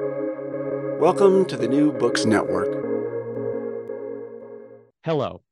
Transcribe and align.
Welcome 0.00 1.44
to 1.44 1.56
the 1.56 1.68
New 1.68 1.92
Books 1.92 2.24
Network. 2.24 2.66
Hello, 5.04 5.42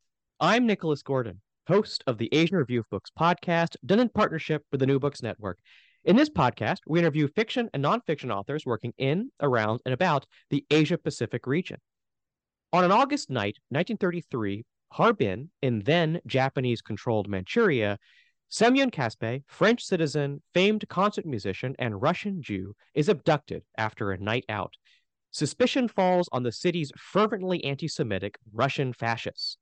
I'm 0.41 0.67
Nicholas 0.67 1.03
Gordon, 1.03 1.41
host 1.69 2.03
of 2.09 2.19
the 2.19 2.29
Asian 2.33 2.57
Review 2.57 2.81
of 2.81 2.91
Books 2.91 3.11
podcast, 3.17 3.77
done 3.87 4.01
in 4.01 4.09
partnership 4.09 4.65
with 4.73 4.81
the 4.81 4.87
New 4.87 4.99
Books 4.99 5.23
Network. 5.23 5.61
In 6.05 6.17
this 6.17 6.29
podcast, 6.29 6.79
we 6.89 6.99
interview 6.99 7.29
fiction 7.29 7.71
and 7.73 7.85
nonfiction 7.85 8.35
authors 8.35 8.67
working 8.67 8.93
in, 8.99 9.31
around, 9.41 9.81
and 9.85 9.95
about 9.95 10.27
the 10.51 10.67
Asia 10.73 10.99
Pacific 10.99 11.47
region. 11.47 11.79
On 12.73 12.83
an 12.83 12.91
August 12.91 13.31
night, 13.31 13.59
1933, 13.69 14.65
Harbin, 14.91 15.51
in 15.63 15.85
then 15.85 16.21
Japanese 16.27 16.83
controlled 16.83 17.29
Manchuria, 17.29 17.97
Semyon 18.55 18.91
Kaspe, 18.91 19.45
French 19.47 19.83
citizen, 19.83 20.43
famed 20.53 20.87
concert 20.91 21.25
musician, 21.25 21.75
and 21.79 22.03
Russian 22.03 22.43
Jew, 22.43 22.77
is 22.93 23.09
abducted 23.09 23.63
after 23.79 24.13
a 24.13 24.19
night 24.19 24.45
out. 24.51 24.75
Suspicion 25.31 25.89
falls 25.89 26.29
on 26.33 26.43
the 26.43 26.53
city's 26.53 26.93
fervently 26.99 27.65
anti 27.65 27.89
Semitic 27.89 28.37
Russian 28.53 28.93
fascists. 28.93 29.57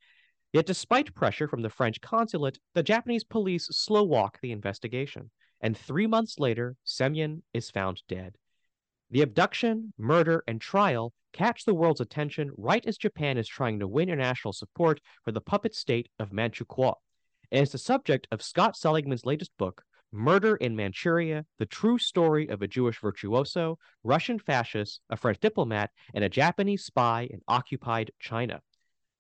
Yet, 0.53 0.67
despite 0.67 1.15
pressure 1.15 1.47
from 1.47 1.63
the 1.63 1.71
French 1.71 2.01
consulate, 2.01 2.59
the 2.75 2.83
Japanese 2.83 3.23
police 3.23 3.69
slow 3.71 4.03
walk 4.03 4.41
the 4.43 4.51
investigation, 4.51 5.31
and 5.61 5.79
three 5.79 6.09
months 6.09 6.41
later, 6.41 6.75
Semyon 6.83 7.45
is 7.55 7.71
found 7.71 8.03
dead. 8.09 8.35
The 9.09 9.23
abduction, 9.23 9.93
murder, 9.99 10.43
and 10.49 10.61
trial 10.61 11.13
catch 11.33 11.65
the 11.65 11.75
world's 11.75 12.01
attention 12.01 12.51
right 12.59 12.85
as 12.85 12.99
Japan 12.99 13.39
is 13.39 13.47
trying 13.47 13.79
to 13.79 13.87
win 13.87 14.09
international 14.09 14.53
support 14.53 15.01
for 15.23 15.31
the 15.31 15.41
puppet 15.41 15.77
state 15.77 16.09
of 16.19 16.31
Manchukuo, 16.31 16.97
and 17.53 17.67
the 17.67 17.79
subject 17.79 18.29
of 18.31 18.43
Scott 18.43 18.77
Seligman's 18.77 19.27
latest 19.27 19.51
book, 19.59 19.83
Murder 20.13 20.57
in 20.57 20.75
Manchuria 20.75 21.45
The 21.59 21.67
True 21.67 21.99
Story 21.99 22.49
of 22.49 22.63
a 22.63 22.69
Jewish 22.69 23.01
Virtuoso, 23.01 23.79
Russian 24.03 24.39
Fascist, 24.39 25.01
a 25.11 25.17
French 25.17 25.39
Diplomat, 25.41 25.91
and 26.15 26.25
a 26.25 26.29
Japanese 26.29 26.85
Spy 26.85 27.29
in 27.31 27.41
Occupied 27.47 28.11
China. 28.19 28.61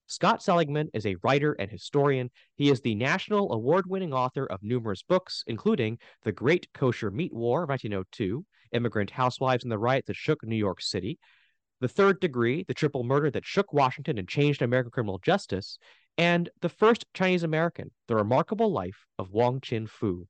Scott 0.06 0.42
Seligman 0.42 0.90
is 0.92 1.06
a 1.06 1.14
writer 1.22 1.52
and 1.52 1.70
historian. 1.70 2.30
He 2.56 2.70
is 2.70 2.80
the 2.80 2.96
national 2.96 3.52
award 3.52 3.86
winning 3.86 4.12
author 4.12 4.46
of 4.46 4.62
numerous 4.62 5.02
books, 5.02 5.44
including 5.46 5.98
The 6.24 6.32
Great 6.32 6.66
Kosher 6.72 7.12
Meat 7.12 7.32
War 7.32 7.62
of 7.62 7.68
1902, 7.68 8.44
Immigrant 8.72 9.10
Housewives 9.10 9.62
and 9.62 9.70
the 9.70 9.78
Riot 9.78 10.06
That 10.06 10.16
Shook 10.16 10.44
New 10.44 10.56
York 10.56 10.80
City, 10.80 11.20
The 11.80 11.86
Third 11.86 12.18
Degree, 12.18 12.64
The 12.66 12.74
Triple 12.74 13.04
Murder 13.04 13.30
That 13.30 13.46
Shook 13.46 13.72
Washington 13.72 14.18
and 14.18 14.28
Changed 14.28 14.62
American 14.62 14.90
Criminal 14.90 15.18
Justice, 15.18 15.78
and 16.18 16.48
The 16.60 16.68
First 16.68 17.06
Chinese 17.14 17.42
American, 17.42 17.90
The 18.08 18.16
Remarkable 18.16 18.72
Life 18.72 19.06
of 19.18 19.30
Wong 19.30 19.60
Chin 19.60 19.86
Foo. 19.86 20.26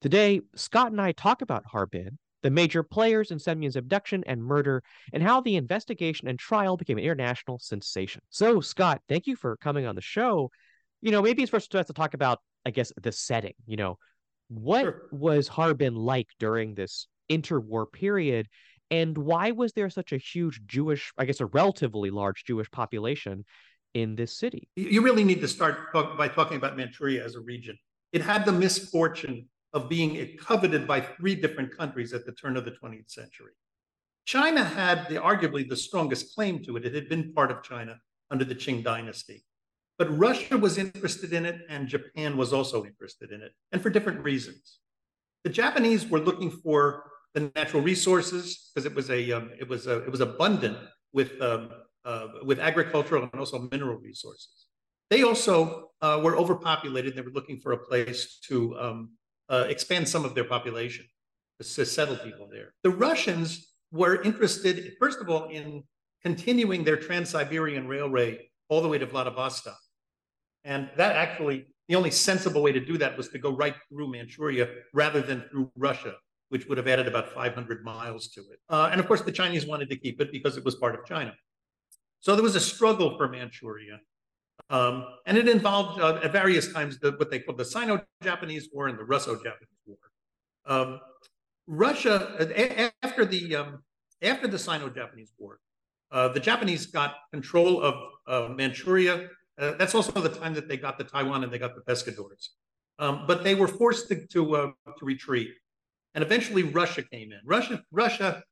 Today, 0.00 0.40
Scott 0.54 0.90
and 0.90 1.00
I 1.00 1.12
talk 1.12 1.42
about 1.42 1.64
Harbin, 1.66 2.18
the 2.42 2.50
major 2.50 2.82
players 2.82 3.30
in 3.30 3.38
Semyon's 3.38 3.76
abduction 3.76 4.24
and 4.26 4.42
murder, 4.42 4.82
and 5.12 5.22
how 5.22 5.40
the 5.40 5.56
investigation 5.56 6.28
and 6.28 6.38
trial 6.38 6.76
became 6.76 6.98
an 6.98 7.04
international 7.04 7.58
sensation. 7.58 8.22
So, 8.30 8.60
Scott, 8.60 9.00
thank 9.08 9.26
you 9.26 9.36
for 9.36 9.56
coming 9.58 9.86
on 9.86 9.94
the 9.94 10.00
show. 10.00 10.50
You 11.00 11.12
know, 11.12 11.22
maybe 11.22 11.42
it's 11.42 11.50
first 11.50 11.70
to 11.70 11.84
talk 11.84 12.14
about, 12.14 12.40
I 12.66 12.70
guess, 12.70 12.92
the 13.00 13.12
setting. 13.12 13.54
You 13.66 13.76
know, 13.76 13.98
what 14.48 14.82
sure. 14.82 15.02
was 15.12 15.48
Harbin 15.48 15.94
like 15.94 16.28
during 16.38 16.74
this 16.74 17.06
interwar 17.30 17.90
period? 17.90 18.48
And 18.90 19.16
why 19.16 19.52
was 19.52 19.72
there 19.72 19.88
such 19.88 20.12
a 20.12 20.18
huge 20.18 20.60
Jewish, 20.66 21.12
I 21.16 21.24
guess, 21.24 21.40
a 21.40 21.46
relatively 21.46 22.10
large 22.10 22.44
Jewish 22.44 22.70
population 22.70 23.44
in 23.94 24.16
this 24.16 24.32
city? 24.32 24.68
You 24.76 25.02
really 25.02 25.24
need 25.24 25.40
to 25.40 25.48
start 25.48 25.92
by 25.92 26.28
talking 26.28 26.56
about 26.56 26.76
Manchuria 26.76 27.24
as 27.24 27.34
a 27.34 27.40
region. 27.40 27.78
It 28.12 28.22
had 28.22 28.44
the 28.44 28.52
misfortune 28.52 29.48
of 29.72 29.88
being 29.88 30.36
coveted 30.38 30.86
by 30.86 31.00
three 31.00 31.34
different 31.34 31.76
countries 31.76 32.12
at 32.12 32.26
the 32.26 32.32
turn 32.32 32.56
of 32.56 32.64
the 32.64 32.72
20th 32.72 33.10
century. 33.10 33.52
China 34.24 34.62
had 34.62 35.08
the, 35.08 35.16
arguably 35.16 35.68
the 35.68 35.76
strongest 35.76 36.34
claim 36.34 36.62
to 36.64 36.76
it. 36.76 36.84
It 36.84 36.94
had 36.94 37.08
been 37.08 37.32
part 37.32 37.50
of 37.50 37.62
China 37.62 37.98
under 38.30 38.44
the 38.44 38.54
Qing 38.54 38.84
dynasty. 38.84 39.44
But 39.98 40.16
Russia 40.16 40.56
was 40.56 40.78
interested 40.78 41.32
in 41.32 41.44
it, 41.44 41.60
and 41.68 41.88
Japan 41.88 42.36
was 42.36 42.52
also 42.52 42.84
interested 42.84 43.30
in 43.30 43.42
it, 43.42 43.52
and 43.72 43.80
for 43.80 43.90
different 43.90 44.24
reasons. 44.24 44.78
The 45.44 45.50
Japanese 45.50 46.06
were 46.06 46.20
looking 46.20 46.50
for 46.50 47.04
the 47.34 47.52
natural 47.54 47.82
resources 47.82 48.70
because 48.74 48.86
it 48.86 48.94
was 48.94 49.10
a 49.10 49.32
um, 49.32 49.50
it 49.58 49.68
was 49.68 49.86
a, 49.86 50.02
it 50.04 50.10
was 50.10 50.20
abundant 50.20 50.76
with 51.12 51.40
um, 51.40 51.70
uh, 52.04 52.28
with 52.44 52.58
agricultural 52.58 53.22
and 53.22 53.38
also 53.38 53.68
mineral 53.70 53.96
resources. 53.96 54.66
They 55.10 55.22
also 55.22 55.90
uh, 56.00 56.20
were 56.22 56.36
overpopulated. 56.36 57.14
They 57.14 57.20
were 57.20 57.30
looking 57.30 57.60
for 57.60 57.72
a 57.72 57.78
place 57.78 58.38
to 58.48 58.78
um, 58.78 59.10
uh, 59.48 59.66
expand 59.68 60.08
some 60.08 60.24
of 60.24 60.34
their 60.34 60.44
population 60.44 61.04
to 61.60 61.84
settle 61.86 62.16
people 62.16 62.48
there. 62.50 62.74
The 62.82 62.90
Russians 62.90 63.74
were 63.92 64.22
interested, 64.22 64.94
first 64.98 65.20
of 65.20 65.28
all, 65.28 65.48
in 65.48 65.84
continuing 66.22 66.82
their 66.82 66.96
Trans-Siberian 66.96 67.86
Railway 67.86 68.50
all 68.68 68.80
the 68.80 68.88
way 68.88 68.98
to 68.98 69.06
Vladivostok. 69.06 69.78
And 70.64 70.88
that 70.96 71.16
actually, 71.16 71.66
the 71.88 71.96
only 71.96 72.10
sensible 72.10 72.62
way 72.62 72.72
to 72.72 72.80
do 72.80 72.96
that 72.98 73.16
was 73.16 73.28
to 73.30 73.38
go 73.38 73.50
right 73.50 73.74
through 73.88 74.10
Manchuria 74.10 74.68
rather 74.94 75.20
than 75.20 75.42
through 75.50 75.70
Russia, 75.76 76.14
which 76.48 76.66
would 76.66 76.78
have 76.78 76.88
added 76.88 77.06
about 77.06 77.28
500 77.32 77.84
miles 77.84 78.28
to 78.28 78.40
it. 78.40 78.60
Uh, 78.68 78.88
and 78.90 79.00
of 79.00 79.06
course, 79.06 79.22
the 79.22 79.32
Chinese 79.32 79.66
wanted 79.66 79.90
to 79.90 79.96
keep 79.96 80.20
it 80.20 80.32
because 80.32 80.56
it 80.56 80.64
was 80.64 80.76
part 80.76 80.94
of 80.94 81.04
China. 81.04 81.34
So 82.22 82.36
there 82.36 82.42
was 82.42 82.54
a 82.54 82.60
struggle 82.60 83.16
for 83.18 83.28
Manchuria. 83.28 83.98
Um, 84.70 85.04
and 85.26 85.36
it 85.36 85.48
involved 85.48 86.00
uh, 86.00 86.20
at 86.22 86.32
various 86.32 86.72
times 86.72 86.98
the, 87.00 87.10
what 87.12 87.30
they 87.30 87.40
called 87.40 87.58
the 87.58 87.64
Sino-Japanese 87.64 88.68
War 88.72 88.86
and 88.86 88.96
the 88.96 89.04
Russo-Japanese 89.04 89.80
War. 89.86 89.98
Um, 90.64 91.00
Russia, 91.66 92.36
uh, 92.38 92.90
after 93.02 93.24
the 93.24 93.56
um, 93.56 93.82
after 94.22 94.46
the 94.46 94.58
Sino-Japanese 94.58 95.32
War, 95.36 95.58
uh, 96.12 96.28
the 96.28 96.38
Japanese 96.38 96.86
got 96.86 97.16
control 97.32 97.82
of 97.82 97.94
uh, 98.28 98.54
Manchuria. 98.54 99.28
Uh, 99.58 99.72
that's 99.72 99.94
also 99.94 100.12
the 100.12 100.28
time 100.28 100.54
that 100.54 100.68
they 100.68 100.76
got 100.76 100.98
the 100.98 101.04
Taiwan 101.04 101.42
and 101.42 101.52
they 101.52 101.58
got 101.58 101.74
the 101.74 101.82
Pescadores. 101.82 102.50
Um, 103.00 103.24
but 103.26 103.42
they 103.42 103.56
were 103.56 103.68
forced 103.68 104.08
to 104.08 104.26
to, 104.28 104.56
uh, 104.56 104.70
to, 104.96 105.04
retreat, 105.04 105.50
and 106.14 106.22
eventually 106.22 106.62
Russia 106.62 107.02
came 107.02 107.32
in. 107.32 107.40
Russia 107.44 107.82
Russia 107.90 108.44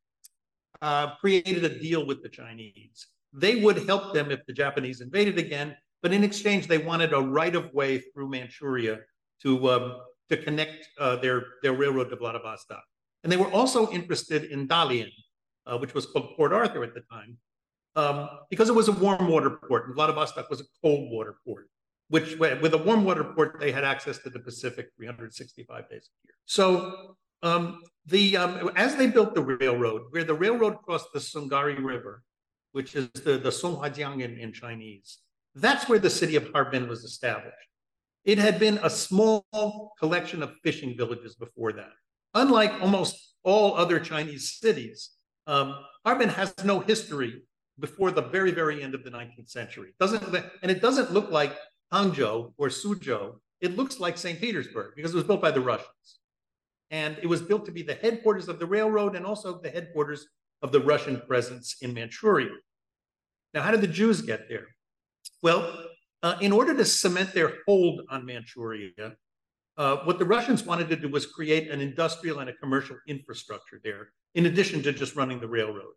created 1.20 1.64
a 1.64 1.78
deal 1.78 2.04
with 2.04 2.20
the 2.24 2.28
Chinese. 2.28 3.06
They 3.32 3.56
would 3.56 3.86
help 3.86 4.14
them 4.14 4.30
if 4.30 4.44
the 4.46 4.52
Japanese 4.52 5.00
invaded 5.00 5.38
again, 5.38 5.76
but 6.02 6.12
in 6.12 6.24
exchange, 6.24 6.66
they 6.66 6.78
wanted 6.78 7.12
a 7.12 7.20
right 7.20 7.54
of 7.54 7.72
way 7.72 7.98
through 7.98 8.30
Manchuria 8.30 8.98
to 9.42 9.70
um, 9.70 9.96
to 10.28 10.36
connect 10.36 10.88
uh, 10.98 11.16
their 11.16 11.44
their 11.62 11.74
railroad 11.74 12.10
to 12.10 12.16
Vladivostok. 12.16 12.82
And 13.22 13.30
they 13.30 13.36
were 13.36 13.50
also 13.52 13.90
interested 13.90 14.44
in 14.44 14.66
Dalian, 14.66 15.10
uh, 15.66 15.78
which 15.78 15.94
was 15.94 16.06
called 16.06 16.34
Port 16.36 16.52
Arthur 16.52 16.82
at 16.82 16.94
the 16.94 17.02
time, 17.12 17.36
um, 17.96 18.28
because 18.48 18.68
it 18.68 18.74
was 18.74 18.88
a 18.88 18.92
warm 18.92 19.28
water 19.28 19.50
port, 19.50 19.86
and 19.86 19.94
Vladivostok 19.94 20.48
was 20.48 20.60
a 20.60 20.64
cold 20.82 21.10
water 21.12 21.36
port. 21.44 21.68
Which, 22.08 22.36
with 22.38 22.74
a 22.74 22.78
warm 22.78 23.04
water 23.04 23.22
port, 23.22 23.60
they 23.60 23.70
had 23.70 23.84
access 23.84 24.18
to 24.24 24.30
the 24.30 24.40
Pacific 24.40 24.88
365 24.96 25.88
days 25.88 26.08
a 26.10 26.26
year. 26.26 26.34
So 26.44 27.14
um, 27.44 27.82
the 28.06 28.36
um, 28.36 28.70
as 28.74 28.96
they 28.96 29.06
built 29.06 29.34
the 29.34 29.42
railroad, 29.42 30.02
where 30.10 30.24
the 30.24 30.34
railroad 30.34 30.78
crossed 30.82 31.12
the 31.12 31.20
Sungari 31.20 31.82
River, 31.82 32.24
which 32.72 32.94
is 32.94 33.08
the 33.10 33.38
the 33.38 33.50
Songhuajiang 33.50 34.22
in, 34.22 34.38
in 34.38 34.52
Chinese, 34.52 35.18
that's 35.54 35.88
where 35.88 35.98
the 35.98 36.10
city 36.10 36.36
of 36.36 36.50
Harbin 36.52 36.88
was 36.88 37.04
established. 37.04 37.56
It 38.24 38.38
had 38.38 38.58
been 38.58 38.78
a 38.82 38.90
small 38.90 39.92
collection 39.98 40.42
of 40.42 40.54
fishing 40.62 40.96
villages 40.96 41.34
before 41.34 41.72
that. 41.72 41.92
Unlike 42.34 42.74
almost 42.82 43.34
all 43.42 43.74
other 43.74 43.98
Chinese 43.98 44.58
cities, 44.60 45.10
um, 45.46 45.74
Harbin 46.04 46.28
has 46.28 46.54
no 46.64 46.80
history 46.80 47.42
before 47.78 48.10
the 48.10 48.22
very, 48.22 48.50
very 48.50 48.82
end 48.82 48.94
of 48.94 49.04
the 49.04 49.10
19th 49.10 49.48
century. 49.48 49.94
Doesn't 49.98 50.22
and 50.62 50.70
it 50.70 50.82
doesn't 50.82 51.12
look 51.12 51.30
like 51.30 51.56
Hangzhou 51.92 52.52
or 52.56 52.68
Suzhou. 52.68 53.36
It 53.60 53.76
looks 53.76 54.00
like 54.00 54.16
St. 54.16 54.40
Petersburg 54.40 54.92
because 54.96 55.12
it 55.12 55.16
was 55.16 55.24
built 55.24 55.42
by 55.42 55.50
the 55.50 55.60
Russians. 55.60 56.20
And 56.90 57.16
it 57.22 57.26
was 57.26 57.40
built 57.40 57.64
to 57.66 57.72
be 57.72 57.82
the 57.82 57.94
headquarters 57.94 58.48
of 58.48 58.58
the 58.58 58.66
railroad 58.66 59.16
and 59.16 59.24
also 59.24 59.60
the 59.60 59.70
headquarters 59.70 60.26
of 60.62 60.72
the 60.72 60.80
Russian 60.80 61.20
presence 61.26 61.76
in 61.82 61.94
Manchuria. 61.94 62.50
Now, 63.54 63.62
how 63.62 63.70
did 63.70 63.80
the 63.80 63.86
Jews 63.86 64.22
get 64.22 64.48
there? 64.48 64.66
Well, 65.42 65.86
uh, 66.22 66.36
in 66.40 66.52
order 66.52 66.76
to 66.76 66.84
cement 66.84 67.32
their 67.32 67.54
hold 67.66 68.02
on 68.10 68.26
Manchuria, 68.26 68.90
uh, 69.76 69.96
what 70.04 70.18
the 70.18 70.24
Russians 70.24 70.64
wanted 70.64 70.88
to 70.90 70.96
do 70.96 71.08
was 71.08 71.26
create 71.26 71.70
an 71.70 71.80
industrial 71.80 72.40
and 72.40 72.50
a 72.50 72.54
commercial 72.54 72.96
infrastructure 73.08 73.80
there, 73.82 74.10
in 74.34 74.46
addition 74.46 74.82
to 74.82 74.92
just 74.92 75.16
running 75.16 75.40
the 75.40 75.48
railroad. 75.48 75.94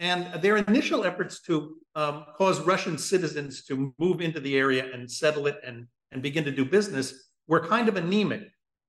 And 0.00 0.42
their 0.42 0.56
initial 0.56 1.04
efforts 1.04 1.40
to 1.42 1.76
um, 1.94 2.24
cause 2.36 2.60
Russian 2.60 2.98
citizens 2.98 3.64
to 3.64 3.92
move 3.98 4.20
into 4.20 4.40
the 4.40 4.56
area 4.56 4.92
and 4.92 5.10
settle 5.10 5.46
it 5.46 5.58
and, 5.66 5.86
and 6.12 6.22
begin 6.22 6.44
to 6.44 6.52
do 6.52 6.64
business 6.64 7.30
were 7.48 7.66
kind 7.66 7.88
of 7.88 7.96
anemic. 7.96 8.42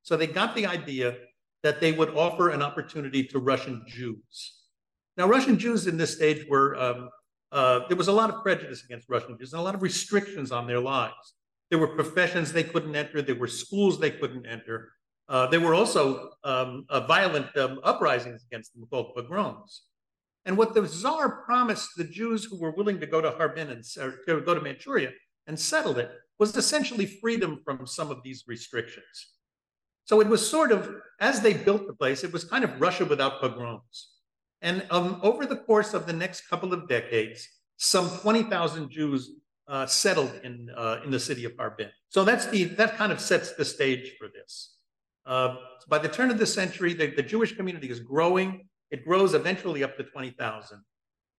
So 0.04 0.18
they 0.18 0.28
got 0.28 0.56
the 0.56 0.66
idea 0.66 1.16
that 1.64 1.82
they 1.82 1.92
would 1.92 2.16
offer 2.16 2.50
an 2.50 2.62
opportunity 2.62 3.24
to 3.26 3.40
Russian 3.40 3.84
Jews. 3.88 4.60
Now, 5.20 5.28
Russian 5.28 5.60
Jews 5.60 5.86
in 5.86 5.98
this 5.98 6.16
stage 6.16 6.48
were 6.48 6.78
um, 6.78 7.10
uh, 7.52 7.82
there 7.90 7.98
was 7.98 8.08
a 8.08 8.14
lot 8.14 8.30
of 8.30 8.42
prejudice 8.42 8.86
against 8.86 9.10
Russian 9.10 9.38
Jews 9.38 9.52
and 9.52 9.60
a 9.60 9.64
lot 9.64 9.76
of 9.76 9.82
restrictions 9.82 10.50
on 10.50 10.66
their 10.66 10.80
lives. 10.80 11.34
There 11.70 11.78
were 11.78 11.90
professions 11.90 12.54
they 12.54 12.64
couldn't 12.64 12.96
enter. 12.96 13.22
There 13.22 13.36
were 13.36 13.48
schools 13.48 14.00
they 14.00 14.12
couldn't 14.12 14.46
enter. 14.46 14.94
Uh, 15.28 15.48
there 15.48 15.60
were 15.60 15.76
also 15.76 16.30
um, 16.46 16.86
uh, 16.88 17.02
violent 17.06 17.56
um, 17.58 17.82
uprisings 17.84 18.46
against 18.46 18.74
them 18.74 18.88
called 18.90 19.14
pogroms. 19.14 19.88
And 20.46 20.58
what 20.58 20.74
the 20.74 20.88
Tsar 20.88 21.44
promised 21.44 21.90
the 21.98 22.06
Jews 22.06 22.46
who 22.46 22.58
were 22.58 22.72
willing 22.72 23.02
to 23.02 23.06
go 23.06 23.20
to 23.20 23.32
Harbin 23.32 23.72
and 23.72 23.84
or 24.00 24.20
go 24.26 24.54
to 24.54 24.62
Manchuria 24.62 25.12
and 25.48 25.60
settle 25.60 25.98
it 25.98 26.12
was 26.40 26.56
essentially 26.56 27.06
freedom 27.06 27.60
from 27.66 27.86
some 27.86 28.10
of 28.10 28.24
these 28.24 28.46
restrictions. 28.48 29.34
So 30.06 30.22
it 30.22 30.28
was 30.28 30.50
sort 30.50 30.72
of, 30.72 30.90
as 31.20 31.42
they 31.42 31.54
built 31.54 31.88
the 31.88 31.94
place, 31.94 32.24
it 32.24 32.32
was 32.32 32.46
kind 32.46 32.64
of 32.64 32.80
Russia 32.80 33.04
without 33.04 33.42
pogroms. 33.42 34.19
And 34.62 34.86
um, 34.90 35.20
over 35.24 35.46
the 35.46 35.56
course 35.56 35.94
of 35.94 36.06
the 36.06 36.14
next 36.14 36.50
couple 36.50 36.74
of 36.74 36.88
decades, 36.88 37.48
some 37.78 38.10
20,000 38.20 38.90
Jews 38.90 39.32
uh, 39.68 39.86
settled 39.86 40.34
in, 40.44 40.70
uh, 40.76 41.00
in 41.06 41.12
the 41.12 41.20
city 41.20 41.46
of 41.46 41.54
Harbin. 41.58 41.90
So 42.10 42.24
that's 42.24 42.48
the, 42.48 42.66
that 42.66 42.98
kind 42.98 43.12
of 43.12 43.22
sets 43.22 43.54
the 43.54 43.64
stage 43.64 44.14
for 44.18 44.28
this. 44.28 44.76
Uh, 45.26 45.56
by 45.88 46.00
the 46.00 46.10
turn 46.10 46.32
of 46.32 46.40
the 46.40 46.46
century, 46.46 46.94
the, 46.94 47.08
the 47.08 47.22
Jewish 47.24 47.56
community 47.56 47.90
is 47.90 48.00
growing. 48.00 48.68
It 48.92 49.06
grows 49.06 49.34
eventually 49.34 49.84
up 49.84 49.96
to 49.98 50.04
20,000. 50.04 50.82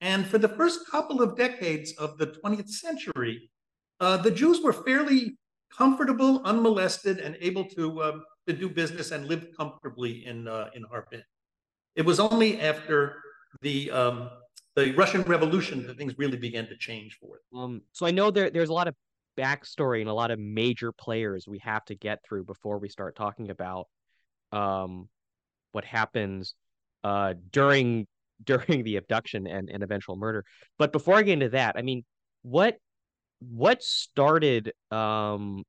And 0.00 0.26
for 0.26 0.38
the 0.38 0.48
first 0.48 0.88
couple 0.90 1.20
of 1.20 1.36
decades 1.36 1.92
of 1.98 2.16
the 2.16 2.28
20th 2.28 2.70
century, 2.70 3.50
uh, 3.98 4.16
the 4.16 4.30
Jews 4.30 4.62
were 4.62 4.72
fairly 4.72 5.36
comfortable, 5.76 6.40
unmolested, 6.44 7.18
and 7.18 7.36
able 7.40 7.64
to, 7.64 8.02
um, 8.02 8.24
to 8.46 8.52
do 8.52 8.68
business 8.68 9.10
and 9.10 9.26
live 9.26 9.48
comfortably 9.56 10.24
in, 10.24 10.48
uh, 10.48 10.70
in 10.74 10.84
Harbin. 10.84 11.22
It 11.96 12.04
was 12.04 12.20
only 12.20 12.60
after 12.60 13.16
the 13.62 13.90
um, 13.90 14.30
the 14.76 14.92
Russian 14.92 15.22
Revolution 15.22 15.86
that 15.86 15.98
things 15.98 16.14
really 16.18 16.36
began 16.36 16.66
to 16.68 16.76
change 16.76 17.18
for 17.20 17.36
it. 17.36 17.42
Um, 17.56 17.82
so 17.92 18.06
I 18.06 18.10
know 18.10 18.30
there 18.30 18.50
there's 18.50 18.68
a 18.68 18.74
lot 18.74 18.88
of 18.88 18.94
backstory 19.38 20.00
and 20.00 20.10
a 20.10 20.14
lot 20.14 20.30
of 20.30 20.38
major 20.38 20.92
players 20.92 21.46
we 21.48 21.58
have 21.58 21.84
to 21.86 21.94
get 21.94 22.20
through 22.24 22.44
before 22.44 22.78
we 22.78 22.88
start 22.88 23.16
talking 23.16 23.50
about 23.50 23.86
um, 24.52 25.08
what 25.72 25.84
happens 25.84 26.54
uh, 27.04 27.34
during 27.50 28.06
during 28.44 28.84
the 28.84 28.96
abduction 28.96 29.46
and, 29.46 29.68
and 29.68 29.82
eventual 29.82 30.16
murder. 30.16 30.44
But 30.78 30.92
before 30.92 31.16
I 31.16 31.22
get 31.22 31.34
into 31.34 31.50
that, 31.50 31.76
I 31.76 31.82
mean, 31.82 32.04
what 32.42 32.76
what 33.40 33.82
started 33.82 34.72
um 34.90 35.64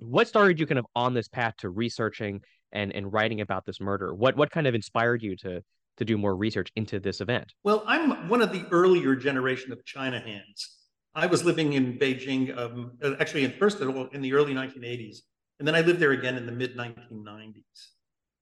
what 0.00 0.26
started 0.26 0.58
you 0.58 0.66
kind 0.66 0.78
of 0.78 0.86
on 0.96 1.14
this 1.14 1.28
path 1.28 1.54
to 1.58 1.70
researching 1.70 2.40
and 2.74 2.92
and 2.92 3.12
writing 3.12 3.40
about 3.40 3.64
this 3.64 3.80
murder? 3.80 4.14
What 4.14 4.36
what 4.36 4.50
kind 4.50 4.66
of 4.66 4.74
inspired 4.74 5.22
you 5.22 5.36
to 5.36 5.62
to 5.96 6.04
do 6.04 6.18
more 6.18 6.36
research 6.36 6.70
into 6.76 7.00
this 7.00 7.20
event? 7.20 7.54
Well, 7.62 7.84
I'm 7.86 8.28
one 8.28 8.42
of 8.42 8.52
the 8.52 8.66
earlier 8.70 9.14
generation 9.14 9.72
of 9.72 9.84
China 9.84 10.20
hands. 10.20 10.76
I 11.14 11.26
was 11.26 11.44
living 11.44 11.74
in 11.74 11.96
Beijing, 11.96 12.56
um, 12.58 12.98
actually, 13.20 13.44
in 13.44 13.52
first 13.52 13.80
of 13.80 13.96
all, 13.96 14.06
in 14.08 14.20
the 14.20 14.32
early 14.32 14.52
1980s, 14.52 15.18
and 15.58 15.68
then 15.68 15.76
I 15.76 15.80
lived 15.80 16.00
there 16.00 16.10
again 16.10 16.36
in 16.36 16.46
the 16.46 16.52
mid 16.52 16.76
1990s. 16.76 17.62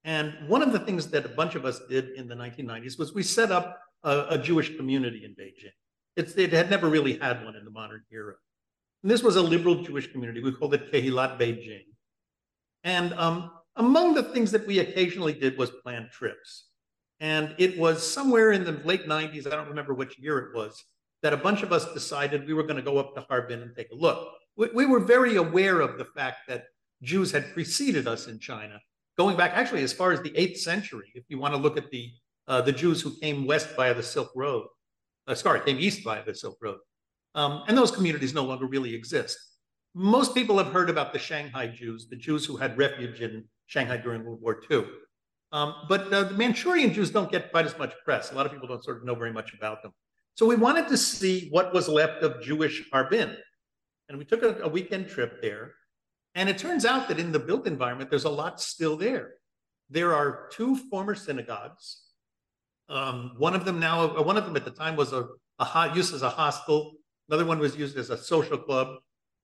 And 0.05 0.35
one 0.49 0.63
of 0.63 0.73
the 0.73 0.79
things 0.79 1.09
that 1.09 1.25
a 1.25 1.29
bunch 1.29 1.55
of 1.55 1.65
us 1.65 1.81
did 1.89 2.11
in 2.11 2.27
the 2.27 2.35
1990s 2.35 2.99
was 2.99 3.15
we 3.15 3.23
set 3.23 3.53
up 3.53 3.79
a, 4.03 4.27
a 4.31 4.39
Jewish 4.39 4.77
community 4.77 5.25
in 5.25 5.33
Beijing. 5.33 5.71
It's, 6.17 6.35
it 6.35 6.53
had 6.53 6.71
never 6.71 6.89
really 6.89 7.19
had 7.19 7.45
one 7.45 7.55
in 7.55 7.65
the 7.65 7.71
modern 7.71 8.03
era. 8.11 8.35
And 9.03 9.11
this 9.11 9.23
was 9.23 9.37
a 9.37 9.43
liberal 9.43 9.83
Jewish 9.83 10.11
community. 10.11 10.43
We 10.43 10.53
called 10.53 10.75
it 10.75 10.93
Kehilat 10.93 11.39
Beijing. 11.39 11.85
And 12.85 13.13
um, 13.15 13.51
among 13.77 14.15
the 14.15 14.23
things 14.23 14.51
that 14.53 14.67
we 14.67 14.79
occasionally 14.79 15.33
did 15.33 15.57
was 15.57 15.71
plan 15.71 16.09
trips. 16.13 16.69
And 17.21 17.55
it 17.59 17.79
was 17.79 18.07
somewhere 18.11 18.53
in 18.53 18.65
the 18.65 18.73
late 18.85 19.07
90s, 19.07 19.47
I 19.47 19.51
don't 19.51 19.69
remember 19.69 19.95
which 19.95 20.19
year 20.19 20.39
it 20.39 20.57
was, 20.57 20.83
that 21.23 21.33
a 21.33 21.37
bunch 21.37 21.63
of 21.63 21.73
us 21.73 21.93
decided 21.95 22.47
we 22.47 22.55
were 22.55 22.65
going 22.65 22.77
to 22.77 22.83
go 22.83 22.99
up 22.99 23.15
to 23.15 23.21
Harbin 23.23 23.63
and 23.63 23.75
take 23.77 23.91
a 23.93 23.95
look. 23.95 24.29
We, 24.57 24.69
we 24.75 24.87
were 24.87 25.01
very 25.01 25.37
aware 25.37 25.81
of 25.81 25.99
the 25.99 26.05
fact 26.05 26.49
that 26.49 26.65
Jews 27.03 27.31
had 27.31 27.53
preceded 27.53 28.07
us 28.09 28.29
in 28.29 28.39
China, 28.39 28.81
going 29.17 29.37
back 29.37 29.53
actually 29.53 29.83
as 29.83 29.93
far 29.93 30.13
as 30.13 30.21
the 30.21 30.31
8th 30.31 30.59
century, 30.59 31.11
if 31.15 31.25
you 31.29 31.39
want 31.39 31.55
to 31.55 31.61
look 31.61 31.77
at 31.77 31.91
the, 31.91 32.11
uh, 32.49 32.61
the 32.61 32.73
Jews 32.73 33.01
who 33.01 33.17
came 33.21 33.47
west 33.47 33.69
via 33.77 33.95
the 33.95 34.03
Silk 34.03 34.31
Road, 34.35 34.67
uh, 35.27 35.35
sorry, 35.35 35.61
came 35.61 35.79
east 35.79 36.03
via 36.05 36.25
the 36.25 36.35
Silk 36.35 36.59
Road. 36.61 36.79
Um, 37.35 37.65
and 37.69 37.77
those 37.77 37.91
communities 37.91 38.35
no 38.35 38.45
longer 38.45 38.67
really 38.67 38.95
exist. 38.95 39.39
Most 39.95 40.35
people 40.35 40.59
have 40.59 40.73
heard 40.73 40.91
about 40.91 41.13
the 41.13 41.19
Shanghai 41.19 41.67
Jews, 41.67 42.09
the 42.09 42.17
Jews 42.17 42.45
who 42.45 42.57
had 42.57 42.77
refuge 42.79 43.21
in 43.21 43.45
Shanghai 43.73 43.97
during 43.97 44.23
World 44.25 44.43
War 44.43 44.61
II. 44.71 44.85
Um, 45.51 45.75
but 45.89 46.13
uh, 46.13 46.25
the 46.25 46.35
Manchurian 46.35 46.93
Jews 46.93 47.11
don't 47.11 47.31
get 47.31 47.51
quite 47.51 47.65
as 47.65 47.77
much 47.79 47.95
press. 48.05 48.31
A 48.31 48.35
lot 48.35 48.45
of 48.45 48.53
people 48.53 48.69
don't 48.69 48.85
sort 48.85 48.99
of 48.99 49.05
know 49.05 49.15
very 49.15 49.33
much 49.33 49.55
about 49.55 49.83
them. 49.83 49.93
So 50.35 50.45
we 50.47 50.57
wanted 50.57 50.89
to 50.89 50.97
see 50.99 51.49
what 51.51 51.73
was 51.73 51.89
left 51.89 52.23
of 52.23 52.43
Jewish 52.43 52.89
Harbin. 52.91 53.35
And 54.09 54.19
we 54.19 54.25
took 54.27 54.43
a, 54.43 54.63
a 54.63 54.69
weekend 54.69 55.09
trip 55.09 55.41
there. 55.41 55.73
And 56.35 56.49
it 56.49 56.59
turns 56.59 56.85
out 56.85 57.09
that 57.09 57.19
in 57.19 57.33
the 57.33 57.39
built 57.39 57.67
environment, 57.67 58.11
there's 58.11 58.25
a 58.25 58.31
lot 58.31 58.61
still 58.61 58.97
there. 58.97 59.35
There 59.89 60.15
are 60.15 60.49
two 60.53 60.77
former 60.91 61.15
synagogues. 61.15 62.03
Um, 62.91 63.33
one 63.39 63.55
of 63.55 63.65
them 63.65 63.81
now, 63.81 64.17
uh, 64.17 64.23
one 64.23 64.37
of 64.37 64.45
them 64.45 64.57
at 64.57 64.65
the 64.67 64.71
time 64.71 64.97
was 64.97 65.13
a, 65.13 65.29
a 65.59 65.93
used 65.95 66.15
as 66.15 66.23
a 66.23 66.31
hostel. 66.31 66.93
Another 67.29 67.47
one 67.47 67.59
was 67.59 67.77
used 67.77 67.97
as 67.97 68.11
a 68.11 68.19
social 68.19 68.59
club. 68.59 68.89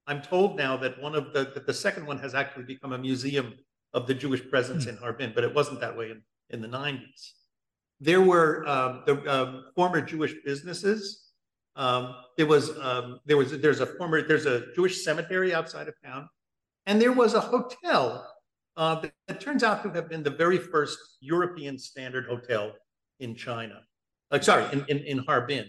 I'm 0.06 0.20
told 0.22 0.56
now 0.56 0.76
that 0.78 1.00
one 1.00 1.14
of 1.14 1.32
the 1.34 1.50
that 1.54 1.66
the 1.66 1.74
second 1.74 2.06
one 2.06 2.18
has 2.18 2.34
actually 2.34 2.64
become 2.64 2.92
a 2.92 2.98
museum 2.98 3.54
of 3.98 4.06
the 4.06 4.14
Jewish 4.14 4.48
presence 4.48 4.86
mm. 4.86 4.90
in 4.90 4.96
Harbin, 4.96 5.32
but 5.34 5.42
it 5.44 5.52
wasn't 5.52 5.80
that 5.80 5.96
way 5.96 6.12
in, 6.12 6.22
in 6.50 6.62
the 6.62 6.68
90s. 6.68 7.32
There 8.00 8.22
were 8.22 8.66
um, 8.66 9.02
the 9.06 9.14
um, 9.30 9.64
former 9.74 10.00
Jewish 10.00 10.34
businesses. 10.44 11.32
Um, 11.74 12.14
there 12.36 12.46
was 12.46 12.70
um, 12.78 13.18
there 13.26 13.36
was 13.36 13.50
there's 13.60 13.80
a 13.80 13.86
former 13.86 14.22
there's 14.22 14.46
a 14.46 14.72
Jewish 14.74 15.04
cemetery 15.04 15.52
outside 15.52 15.88
of 15.88 15.94
town, 16.04 16.28
and 16.86 17.02
there 17.02 17.12
was 17.12 17.34
a 17.34 17.40
hotel 17.40 18.24
uh, 18.76 19.00
that, 19.00 19.12
that, 19.26 19.40
turns 19.40 19.64
out 19.64 19.82
to 19.82 19.90
have 19.90 20.08
been 20.08 20.22
the 20.22 20.30
very 20.30 20.58
first 20.58 20.98
European 21.20 21.76
standard 21.76 22.26
hotel 22.26 22.72
in 23.18 23.34
China. 23.34 23.80
Like 24.30 24.44
sorry, 24.44 24.64
in 24.72 24.84
in, 24.88 24.98
in 24.98 25.18
Harbin. 25.18 25.68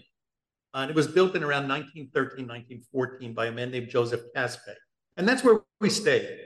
Uh, 0.72 0.82
and 0.82 0.90
it 0.90 0.94
was 0.94 1.08
built 1.08 1.34
in 1.34 1.42
around 1.42 1.66
1913, 1.66 2.46
1914 2.46 3.34
by 3.34 3.46
a 3.46 3.52
man 3.52 3.72
named 3.72 3.88
Joseph 3.88 4.20
Kaspe. 4.36 4.74
And 5.16 5.28
that's 5.28 5.42
where 5.42 5.58
we 5.80 5.90
stayed. 5.90 6.39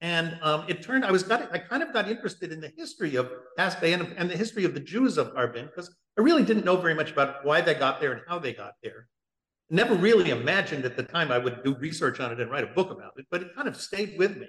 And 0.00 0.38
um, 0.42 0.64
it 0.68 0.82
turned, 0.82 1.04
I 1.04 1.10
was 1.10 1.22
got, 1.22 1.52
I 1.52 1.58
kind 1.58 1.82
of 1.82 1.92
got 1.92 2.10
interested 2.10 2.52
in 2.52 2.60
the 2.60 2.72
history 2.76 3.16
of 3.16 3.30
Kaspe 3.58 3.94
and, 3.94 4.14
and 4.18 4.30
the 4.30 4.36
history 4.36 4.64
of 4.64 4.74
the 4.74 4.80
Jews 4.80 5.16
of 5.16 5.32
Harbin 5.32 5.66
because 5.66 5.94
I 6.18 6.20
really 6.20 6.42
didn't 6.44 6.64
know 6.64 6.76
very 6.76 6.94
much 6.94 7.12
about 7.12 7.44
why 7.44 7.60
they 7.60 7.74
got 7.74 8.00
there 8.00 8.12
and 8.12 8.22
how 8.28 8.38
they 8.38 8.52
got 8.52 8.74
there. 8.82 9.08
Never 9.70 9.94
really 9.94 10.30
imagined 10.30 10.84
at 10.84 10.96
the 10.96 11.02
time 11.02 11.32
I 11.32 11.38
would 11.38 11.64
do 11.64 11.74
research 11.76 12.20
on 12.20 12.32
it 12.32 12.40
and 12.40 12.50
write 12.50 12.64
a 12.64 12.68
book 12.68 12.90
about 12.90 13.12
it, 13.16 13.26
but 13.30 13.40
it 13.42 13.54
kind 13.54 13.66
of 13.66 13.76
stayed 13.76 14.18
with 14.18 14.36
me. 14.36 14.46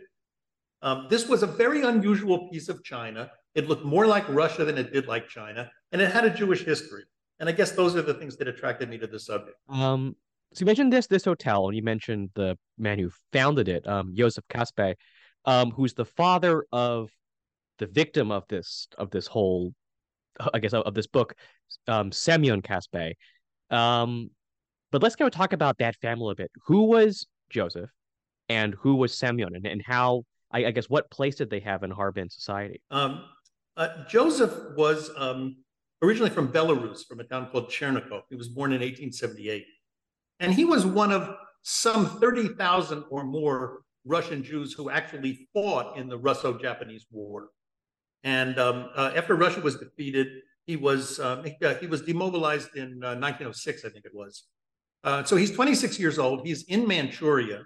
Um, 0.81 1.07
this 1.09 1.27
was 1.27 1.41
a 1.41 1.47
very 1.47 1.83
unusual 1.83 2.49
piece 2.49 2.67
of 2.69 2.83
China. 2.83 3.31
It 3.55 3.67
looked 3.67 3.85
more 3.85 4.05
like 4.05 4.27
Russia 4.27 4.65
than 4.65 4.77
it 4.77 4.91
did 4.91 5.07
like 5.07 5.27
China, 5.29 5.71
and 5.91 6.01
it 6.01 6.11
had 6.11 6.25
a 6.25 6.29
Jewish 6.29 6.63
history. 6.65 7.03
And 7.39 7.47
I 7.47 7.53
guess 7.53 7.71
those 7.71 7.95
are 7.95 8.01
the 8.01 8.13
things 8.13 8.35
that 8.37 8.47
attracted 8.47 8.89
me 8.89 8.97
to 8.97 9.07
the 9.07 9.19
subject. 9.19 9.57
Um, 9.69 10.15
so 10.53 10.61
you 10.61 10.65
mentioned 10.65 10.93
this 10.93 11.07
this 11.07 11.25
hotel, 11.25 11.67
and 11.67 11.75
you 11.75 11.81
mentioned 11.81 12.29
the 12.35 12.57
man 12.77 12.99
who 12.99 13.09
founded 13.33 13.67
it, 13.67 13.87
um, 13.87 14.13
Joseph 14.15 14.45
Kaspe 14.49 14.95
um, 15.45 15.71
who's 15.71 15.93
the 15.93 16.05
father 16.05 16.65
of 16.71 17.09
the 17.77 17.87
victim 17.87 18.31
of 18.31 18.43
this 18.47 18.87
of 18.97 19.11
this 19.11 19.27
whole, 19.27 19.73
I 20.53 20.59
guess, 20.59 20.73
of, 20.73 20.93
this 20.93 21.07
book, 21.07 21.35
um, 21.87 22.11
Semyon 22.11 22.61
Kaspe. 22.61 23.13
Um, 23.69 24.29
but 24.91 25.03
let's 25.03 25.15
go 25.15 25.29
talk 25.29 25.53
about 25.53 25.77
that 25.79 25.95
family 25.97 26.31
a 26.31 26.35
bit. 26.35 26.51
Who 26.67 26.83
was 26.83 27.25
Joseph, 27.49 27.89
and 28.49 28.75
who 28.75 28.95
was 28.95 29.13
Semyon, 29.13 29.55
and, 29.55 29.65
and 29.65 29.81
how 29.85 30.23
I, 30.51 30.65
I 30.65 30.71
guess 30.71 30.89
what 30.89 31.09
place 31.11 31.35
did 31.35 31.49
they 31.49 31.59
have 31.61 31.83
in 31.83 31.91
Harbin 31.91 32.29
society? 32.29 32.81
Um, 32.91 33.25
uh, 33.77 34.05
Joseph 34.07 34.53
was 34.77 35.11
um, 35.17 35.57
originally 36.01 36.29
from 36.29 36.51
Belarus, 36.51 37.05
from 37.05 37.19
a 37.19 37.23
town 37.23 37.49
called 37.51 37.69
Chernigov. 37.69 38.21
He 38.29 38.35
was 38.35 38.47
born 38.47 38.71
in 38.71 38.79
1878, 38.79 39.65
and 40.39 40.53
he 40.53 40.65
was 40.65 40.85
one 40.85 41.11
of 41.11 41.35
some 41.63 42.19
30,000 42.19 43.03
or 43.09 43.23
more 43.23 43.81
Russian 44.05 44.43
Jews 44.43 44.73
who 44.73 44.89
actually 44.89 45.47
fought 45.53 45.97
in 45.97 46.07
the 46.07 46.17
Russo-Japanese 46.17 47.05
War. 47.11 47.49
And 48.23 48.57
um, 48.59 48.89
uh, 48.95 49.11
after 49.15 49.35
Russia 49.35 49.61
was 49.61 49.75
defeated, 49.75 50.27
he 50.65 50.75
was 50.75 51.19
um, 51.19 51.43
he, 51.43 51.55
uh, 51.63 51.75
he, 51.75 51.87
was 51.87 52.01
demobilized 52.01 52.75
in 52.75 53.03
uh, 53.03 53.13
1906, 53.15 53.85
I 53.85 53.89
think 53.89 54.05
it 54.05 54.15
was. 54.15 54.45
Uh, 55.03 55.23
so 55.23 55.35
he's 55.35 55.51
26 55.51 55.99
years 55.99 56.17
old. 56.17 56.45
He's 56.45 56.63
in 56.63 56.87
Manchuria, 56.87 57.61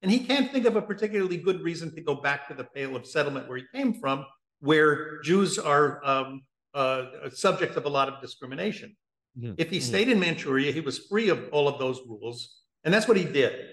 and 0.00 0.10
he 0.10 0.20
can't 0.20 0.50
think 0.50 0.64
of 0.64 0.76
a 0.76 0.82
particularly 0.82 1.36
good 1.36 1.60
reason 1.60 1.94
to 1.94 2.00
go 2.00 2.14
back 2.14 2.48
to 2.48 2.54
the 2.54 2.64
Pale 2.64 2.96
of 2.96 3.06
Settlement 3.06 3.48
where 3.48 3.58
he 3.58 3.64
came 3.74 3.92
from, 3.92 4.24
where 4.60 5.20
Jews 5.20 5.58
are 5.58 6.00
um, 6.06 6.42
uh, 6.72 7.04
subject 7.30 7.76
of 7.76 7.84
a 7.84 7.90
lot 7.90 8.08
of 8.08 8.22
discrimination. 8.22 8.96
Mm-hmm. 9.38 9.54
If 9.58 9.68
he 9.68 9.78
stayed 9.78 10.08
in 10.08 10.18
Manchuria, 10.18 10.72
he 10.72 10.80
was 10.80 10.98
free 10.98 11.28
of 11.28 11.50
all 11.52 11.68
of 11.68 11.78
those 11.78 12.00
rules, 12.08 12.62
and 12.84 12.94
that's 12.94 13.06
what 13.06 13.18
he 13.18 13.24
did. 13.24 13.66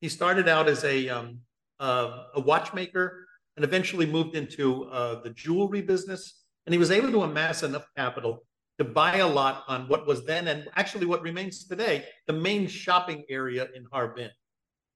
He 0.00 0.08
started 0.08 0.48
out 0.48 0.68
as 0.68 0.82
a 0.84 1.10
um, 1.10 1.40
uh, 1.82 2.24
a 2.36 2.40
watchmaker 2.40 3.26
and 3.56 3.64
eventually 3.64 4.06
moved 4.06 4.34
into 4.34 4.84
uh, 4.84 5.20
the 5.22 5.30
jewelry 5.30 5.82
business. 5.82 6.44
And 6.64 6.72
he 6.72 6.78
was 6.78 6.90
able 6.90 7.10
to 7.10 7.22
amass 7.22 7.62
enough 7.62 7.86
capital 7.96 8.44
to 8.78 8.84
buy 8.84 9.16
a 9.18 9.26
lot 9.26 9.64
on 9.68 9.88
what 9.88 10.06
was 10.06 10.24
then, 10.24 10.48
and 10.48 10.68
actually 10.76 11.06
what 11.06 11.20
remains 11.22 11.66
today, 11.66 12.06
the 12.26 12.32
main 12.32 12.66
shopping 12.66 13.24
area 13.28 13.68
in 13.74 13.84
Harbin. 13.92 14.30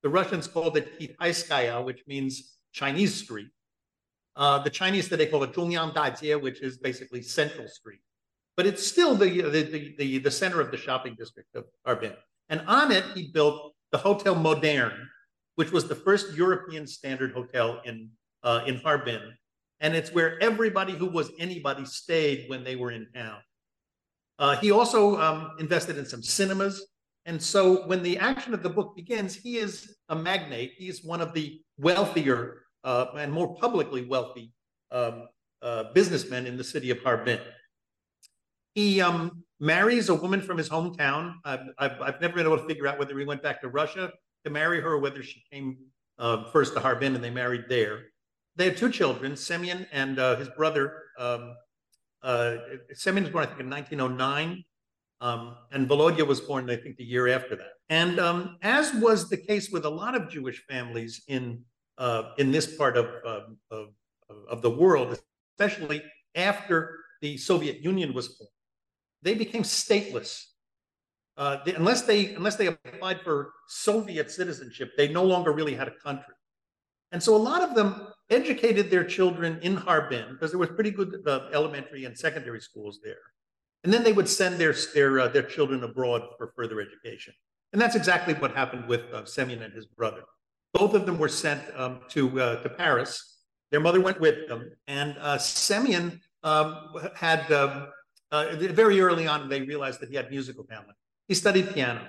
The 0.02 0.08
Russians 0.08 0.46
called 0.46 0.76
it 0.76 0.98
Kitaiskaya, 0.98 1.84
which 1.84 2.02
means 2.06 2.56
Chinese 2.72 3.14
street. 3.14 3.48
Uh, 4.36 4.62
the 4.62 4.70
Chinese 4.70 5.08
today 5.08 5.26
call 5.26 5.42
it 5.42 5.52
Zhongyang 5.52 5.92
Dajie, 5.94 6.40
which 6.40 6.60
is 6.62 6.78
basically 6.78 7.22
Central 7.22 7.68
Street. 7.68 8.00
but 8.56 8.64
it's 8.66 8.86
still 8.86 9.14
the, 9.14 9.42
the, 9.42 9.94
the, 9.98 10.18
the, 10.18 10.30
center 10.30 10.60
of 10.60 10.70
the 10.70 10.76
shopping 10.78 11.14
district 11.18 11.54
of 11.54 11.64
Harbin. 11.84 12.14
And 12.48 12.62
on 12.66 12.90
it, 12.90 13.04
he 13.14 13.30
built 13.32 13.74
the 13.92 13.98
Hotel 13.98 14.34
Moderne, 14.34 15.08
which 15.56 15.72
was 15.72 15.88
the 15.88 15.94
first 15.94 16.34
European 16.34 16.86
standard 16.86 17.32
hotel 17.32 17.80
in, 17.84 18.10
uh, 18.42 18.62
in 18.66 18.76
Harbin. 18.76 19.20
And 19.80 19.94
it's 19.94 20.12
where 20.12 20.42
everybody 20.42 20.92
who 20.92 21.06
was 21.06 21.30
anybody 21.38 21.84
stayed 21.84 22.48
when 22.48 22.64
they 22.64 22.76
were 22.76 22.92
in 22.92 23.08
town. 23.14 23.38
Uh, 24.38 24.56
he 24.56 24.70
also 24.70 25.18
um, 25.20 25.52
invested 25.58 25.98
in 25.98 26.06
some 26.06 26.22
cinemas. 26.22 26.86
And 27.24 27.42
so 27.42 27.86
when 27.86 28.02
the 28.02 28.18
action 28.18 28.54
of 28.54 28.62
the 28.62 28.70
book 28.70 28.94
begins, 28.94 29.34
he 29.34 29.56
is 29.56 29.96
a 30.08 30.16
magnate. 30.16 30.72
He's 30.76 31.02
one 31.02 31.20
of 31.20 31.34
the 31.34 31.60
wealthier 31.78 32.62
uh, 32.84 33.06
and 33.16 33.32
more 33.32 33.54
publicly 33.56 34.06
wealthy 34.06 34.52
um, 34.92 35.26
uh, 35.62 35.84
businessmen 35.94 36.46
in 36.46 36.56
the 36.56 36.64
city 36.64 36.90
of 36.90 37.02
Harbin. 37.02 37.40
He 38.74 39.00
um, 39.00 39.42
marries 39.58 40.10
a 40.10 40.14
woman 40.14 40.42
from 40.42 40.58
his 40.58 40.68
hometown. 40.68 41.34
I've, 41.44 41.60
I've, 41.78 42.00
I've, 42.00 42.20
never 42.20 42.34
been 42.34 42.46
able 42.46 42.58
to 42.58 42.66
figure 42.66 42.86
out 42.86 42.98
whether 42.98 43.18
he 43.18 43.24
went 43.24 43.42
back 43.42 43.62
to 43.62 43.68
Russia 43.68 44.12
to 44.46 44.50
marry 44.50 44.80
her 44.80 44.98
whether 44.98 45.22
she 45.22 45.42
came 45.52 45.76
uh, 46.18 46.44
first 46.50 46.74
to 46.74 46.80
Harbin 46.80 47.14
and 47.14 47.22
they 47.22 47.30
married 47.30 47.64
there. 47.68 48.04
They 48.56 48.64
had 48.64 48.76
two 48.76 48.90
children, 48.90 49.36
Semyon 49.36 49.86
and 49.92 50.18
uh, 50.18 50.36
his 50.36 50.48
brother. 50.48 51.02
Um, 51.18 51.54
uh, 52.22 52.56
Semyon 52.94 53.24
was 53.24 53.32
born, 53.32 53.44
I 53.44 53.48
think, 53.48 53.60
in 53.60 53.70
1909. 53.70 54.64
Um, 55.20 55.56
and 55.72 55.88
Volodya 55.88 56.26
was 56.26 56.40
born, 56.40 56.70
I 56.70 56.76
think, 56.76 56.96
the 56.96 57.04
year 57.04 57.28
after 57.28 57.56
that. 57.56 57.72
And 57.88 58.18
um, 58.18 58.56
as 58.62 58.92
was 58.94 59.28
the 59.28 59.36
case 59.36 59.70
with 59.70 59.84
a 59.84 59.90
lot 59.90 60.14
of 60.14 60.30
Jewish 60.30 60.64
families 60.66 61.22
in 61.28 61.62
uh, 61.98 62.32
in 62.36 62.50
this 62.50 62.76
part 62.76 62.96
of, 62.96 63.06
um, 63.26 63.56
of, 63.70 63.88
of 64.50 64.60
the 64.60 64.70
world, 64.70 65.18
especially 65.58 66.02
after 66.34 66.98
the 67.22 67.38
Soviet 67.38 67.80
Union 67.80 68.12
was 68.12 68.36
formed, 68.36 68.50
they 69.22 69.34
became 69.34 69.62
stateless. 69.62 70.44
Uh, 71.36 71.58
unless 71.76 72.02
they 72.02 72.34
unless 72.34 72.56
they 72.56 72.68
applied 72.68 73.20
for 73.20 73.52
Soviet 73.68 74.30
citizenship, 74.30 74.92
they 74.96 75.08
no 75.08 75.22
longer 75.22 75.52
really 75.52 75.74
had 75.74 75.88
a 75.88 75.94
country. 76.02 76.34
And 77.12 77.22
so 77.22 77.36
a 77.36 77.38
lot 77.38 77.62
of 77.62 77.74
them 77.74 78.08
educated 78.30 78.90
their 78.90 79.04
children 79.04 79.58
in 79.62 79.76
Harbin 79.76 80.32
because 80.32 80.50
there 80.50 80.58
was 80.58 80.70
pretty 80.70 80.90
good 80.90 81.22
uh, 81.26 81.48
elementary 81.52 82.04
and 82.04 82.16
secondary 82.16 82.60
schools 82.60 83.00
there. 83.02 83.20
And 83.84 83.92
then 83.92 84.02
they 84.02 84.12
would 84.12 84.28
send 84.28 84.58
their 84.58 84.74
their 84.94 85.20
uh, 85.20 85.28
their 85.28 85.42
children 85.42 85.84
abroad 85.84 86.22
for 86.38 86.52
further 86.56 86.80
education. 86.80 87.34
And 87.72 87.80
that's 87.80 87.96
exactly 87.96 88.34
what 88.34 88.54
happened 88.54 88.88
with 88.88 89.02
uh, 89.12 89.24
Semyon 89.24 89.62
and 89.62 89.74
his 89.74 89.86
brother. 89.86 90.22
Both 90.72 90.94
of 90.94 91.06
them 91.06 91.18
were 91.18 91.28
sent 91.28 91.62
um, 91.76 92.00
to 92.10 92.40
uh, 92.40 92.62
to 92.62 92.68
Paris. 92.70 93.40
Their 93.70 93.80
mother 93.80 94.00
went 94.00 94.20
with 94.20 94.48
them, 94.48 94.70
and 94.86 95.16
uh, 95.20 95.38
Semyon 95.38 96.20
um, 96.42 96.94
had 97.14 97.50
um, 97.52 97.88
very 98.30 99.00
early 99.00 99.26
on 99.26 99.48
they 99.48 99.62
realized 99.62 100.00
that 100.00 100.08
he 100.08 100.16
had 100.16 100.30
musical 100.30 100.64
talent. 100.64 100.96
He 101.28 101.34
studied 101.34 101.72
piano, 101.74 102.06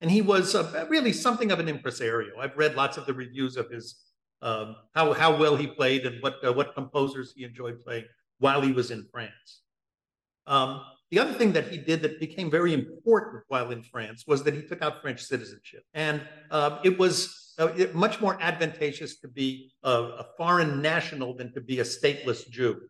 and 0.00 0.10
he 0.10 0.22
was 0.22 0.54
uh, 0.54 0.86
really 0.88 1.12
something 1.12 1.50
of 1.50 1.60
an 1.60 1.68
impresario. 1.68 2.38
I've 2.38 2.56
read 2.56 2.74
lots 2.74 2.96
of 2.96 3.06
the 3.06 3.14
reviews 3.14 3.56
of 3.56 3.70
his 3.70 4.04
um, 4.42 4.76
how 4.94 5.12
how 5.12 5.36
well 5.36 5.56
he 5.56 5.66
played 5.66 6.06
and 6.06 6.22
what 6.22 6.36
uh, 6.46 6.52
what 6.52 6.74
composers 6.74 7.32
he 7.34 7.44
enjoyed 7.44 7.82
playing 7.84 8.04
while 8.38 8.60
he 8.60 8.72
was 8.72 8.90
in 8.90 9.06
France. 9.12 9.62
Um, 10.46 10.82
the 11.10 11.18
other 11.18 11.32
thing 11.32 11.52
that 11.52 11.68
he 11.68 11.76
did 11.76 12.02
that 12.02 12.20
became 12.20 12.50
very 12.50 12.72
important 12.72 13.42
while 13.48 13.70
in 13.70 13.82
France 13.82 14.24
was 14.26 14.42
that 14.44 14.54
he 14.54 14.62
took 14.62 14.80
out 14.80 15.02
French 15.02 15.22
citizenship, 15.22 15.84
and 15.94 16.22
uh, 16.50 16.78
it 16.84 16.98
was 16.98 17.54
uh, 17.58 17.68
it, 17.76 17.94
much 17.94 18.20
more 18.20 18.40
advantageous 18.40 19.18
to 19.20 19.28
be 19.28 19.72
a, 19.82 19.90
a, 19.90 20.26
foreign 20.38 20.80
national 20.80 21.34
than 21.34 21.52
to 21.52 21.60
be 21.60 21.80
a 21.80 21.84
stateless 21.84 22.48
Jew. 22.48 22.80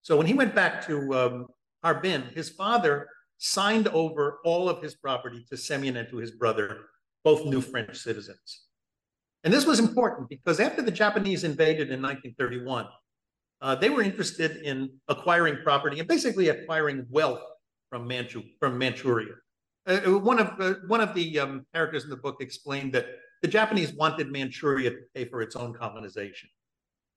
So 0.00 0.16
when 0.16 0.26
he 0.26 0.34
went 0.34 0.54
back 0.54 0.84
to 0.86 1.14
um, 1.14 1.46
Harbin, 1.84 2.24
his 2.34 2.48
father 2.48 3.08
signed 3.42 3.88
over 3.88 4.38
all 4.44 4.68
of 4.68 4.80
his 4.80 4.94
property 4.94 5.44
to 5.50 5.56
Semyon 5.56 5.96
and 5.96 6.08
to 6.08 6.16
his 6.18 6.30
brother, 6.30 6.78
both 7.24 7.44
new 7.44 7.60
French 7.60 7.96
citizens. 7.96 8.66
And 9.42 9.52
this 9.52 9.66
was 9.66 9.80
important 9.80 10.28
because 10.28 10.60
after 10.60 10.80
the 10.80 10.92
Japanese 10.92 11.42
invaded 11.42 11.90
in 11.90 12.00
1931, 12.00 12.86
uh, 13.60 13.74
they 13.74 13.90
were 13.90 14.00
interested 14.00 14.58
in 14.58 14.90
acquiring 15.08 15.56
property 15.64 15.98
and 15.98 16.06
basically 16.06 16.50
acquiring 16.50 17.04
wealth 17.10 17.42
from, 17.90 18.06
Manchu, 18.06 18.44
from 18.60 18.78
Manchuria. 18.78 19.34
Uh, 19.88 20.00
uh, 20.06 20.18
one 20.18 20.38
of 20.38 20.60
uh, 20.60 20.74
one 20.86 21.00
of 21.00 21.12
the 21.12 21.40
um, 21.40 21.66
characters 21.74 22.04
in 22.04 22.10
the 22.10 22.16
book 22.16 22.36
explained 22.40 22.92
that 22.92 23.06
the 23.42 23.48
Japanese 23.48 23.92
wanted 23.92 24.30
Manchuria 24.30 24.90
to 24.90 24.98
pay 25.16 25.24
for 25.24 25.42
its 25.42 25.56
own 25.56 25.74
colonization, 25.74 26.48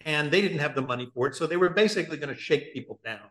and 0.03 0.31
they 0.31 0.41
didn't 0.41 0.57
have 0.57 0.73
the 0.73 0.81
money 0.81 1.07
for 1.13 1.27
it, 1.27 1.35
so 1.35 1.45
they 1.45 1.57
were 1.57 1.69
basically 1.69 2.17
going 2.17 2.33
to 2.33 2.41
shake 2.41 2.73
people 2.73 2.99
down. 3.05 3.29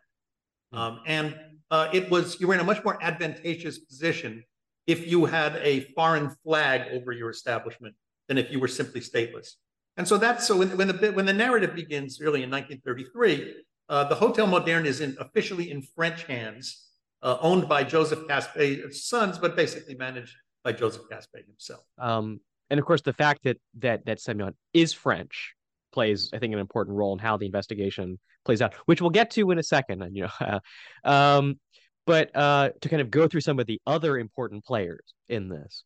Hmm. 0.74 0.78
Um, 0.78 1.00
and 1.06 1.36
uh, 1.70 1.88
it 1.92 2.10
was 2.10 2.40
you 2.40 2.48
were 2.48 2.54
in 2.54 2.60
a 2.60 2.64
much 2.64 2.84
more 2.84 3.02
advantageous 3.02 3.78
position 3.78 4.44
if 4.86 5.06
you 5.06 5.24
had 5.24 5.56
a 5.56 5.80
foreign 5.94 6.30
flag 6.44 6.82
over 6.92 7.12
your 7.12 7.30
establishment 7.30 7.94
than 8.28 8.38
if 8.38 8.50
you 8.50 8.60
were 8.60 8.68
simply 8.68 9.00
stateless. 9.00 9.52
And 9.96 10.06
so 10.06 10.18
that's 10.18 10.46
so 10.46 10.56
when, 10.56 10.76
when 10.76 10.88
the 10.88 11.12
when 11.12 11.26
the 11.26 11.32
narrative 11.32 11.74
begins 11.74 12.20
really 12.20 12.42
in 12.42 12.50
1933, 12.50 13.54
uh, 13.88 14.04
the 14.04 14.14
Hotel 14.14 14.46
Moderne 14.46 14.86
is 14.86 15.00
in, 15.00 15.16
officially 15.20 15.70
in 15.70 15.82
French 15.82 16.24
hands, 16.24 16.90
uh, 17.22 17.38
owned 17.40 17.68
by 17.68 17.84
Joseph 17.84 18.26
Kaspe's 18.28 19.06
sons, 19.06 19.38
but 19.38 19.56
basically 19.56 19.94
managed 19.94 20.34
by 20.64 20.72
Joseph 20.72 21.02
Caspet 21.10 21.46
himself. 21.46 21.84
Um, 21.98 22.40
and 22.70 22.80
of 22.80 22.86
course, 22.86 23.02
the 23.02 23.12
fact 23.12 23.44
that 23.44 23.58
that 23.78 24.04
that 24.06 24.20
Semyon 24.20 24.54
is 24.72 24.92
French 24.92 25.53
plays, 25.94 26.30
I 26.34 26.38
think, 26.38 26.52
an 26.52 26.58
important 26.58 26.96
role 26.96 27.12
in 27.14 27.18
how 27.18 27.36
the 27.36 27.46
investigation 27.46 28.18
plays 28.44 28.60
out, 28.60 28.74
which 28.86 29.00
we'll 29.00 29.10
get 29.10 29.30
to 29.32 29.50
in 29.52 29.58
a 29.58 29.62
second. 29.62 30.02
And 30.02 30.16
you 30.16 30.26
know, 30.40 30.60
um, 31.04 31.58
but 32.06 32.36
uh, 32.36 32.70
to 32.82 32.88
kind 32.88 33.00
of 33.00 33.10
go 33.10 33.26
through 33.26 33.40
some 33.40 33.58
of 33.58 33.66
the 33.66 33.80
other 33.86 34.18
important 34.18 34.64
players 34.64 35.14
in 35.28 35.48
this, 35.48 35.84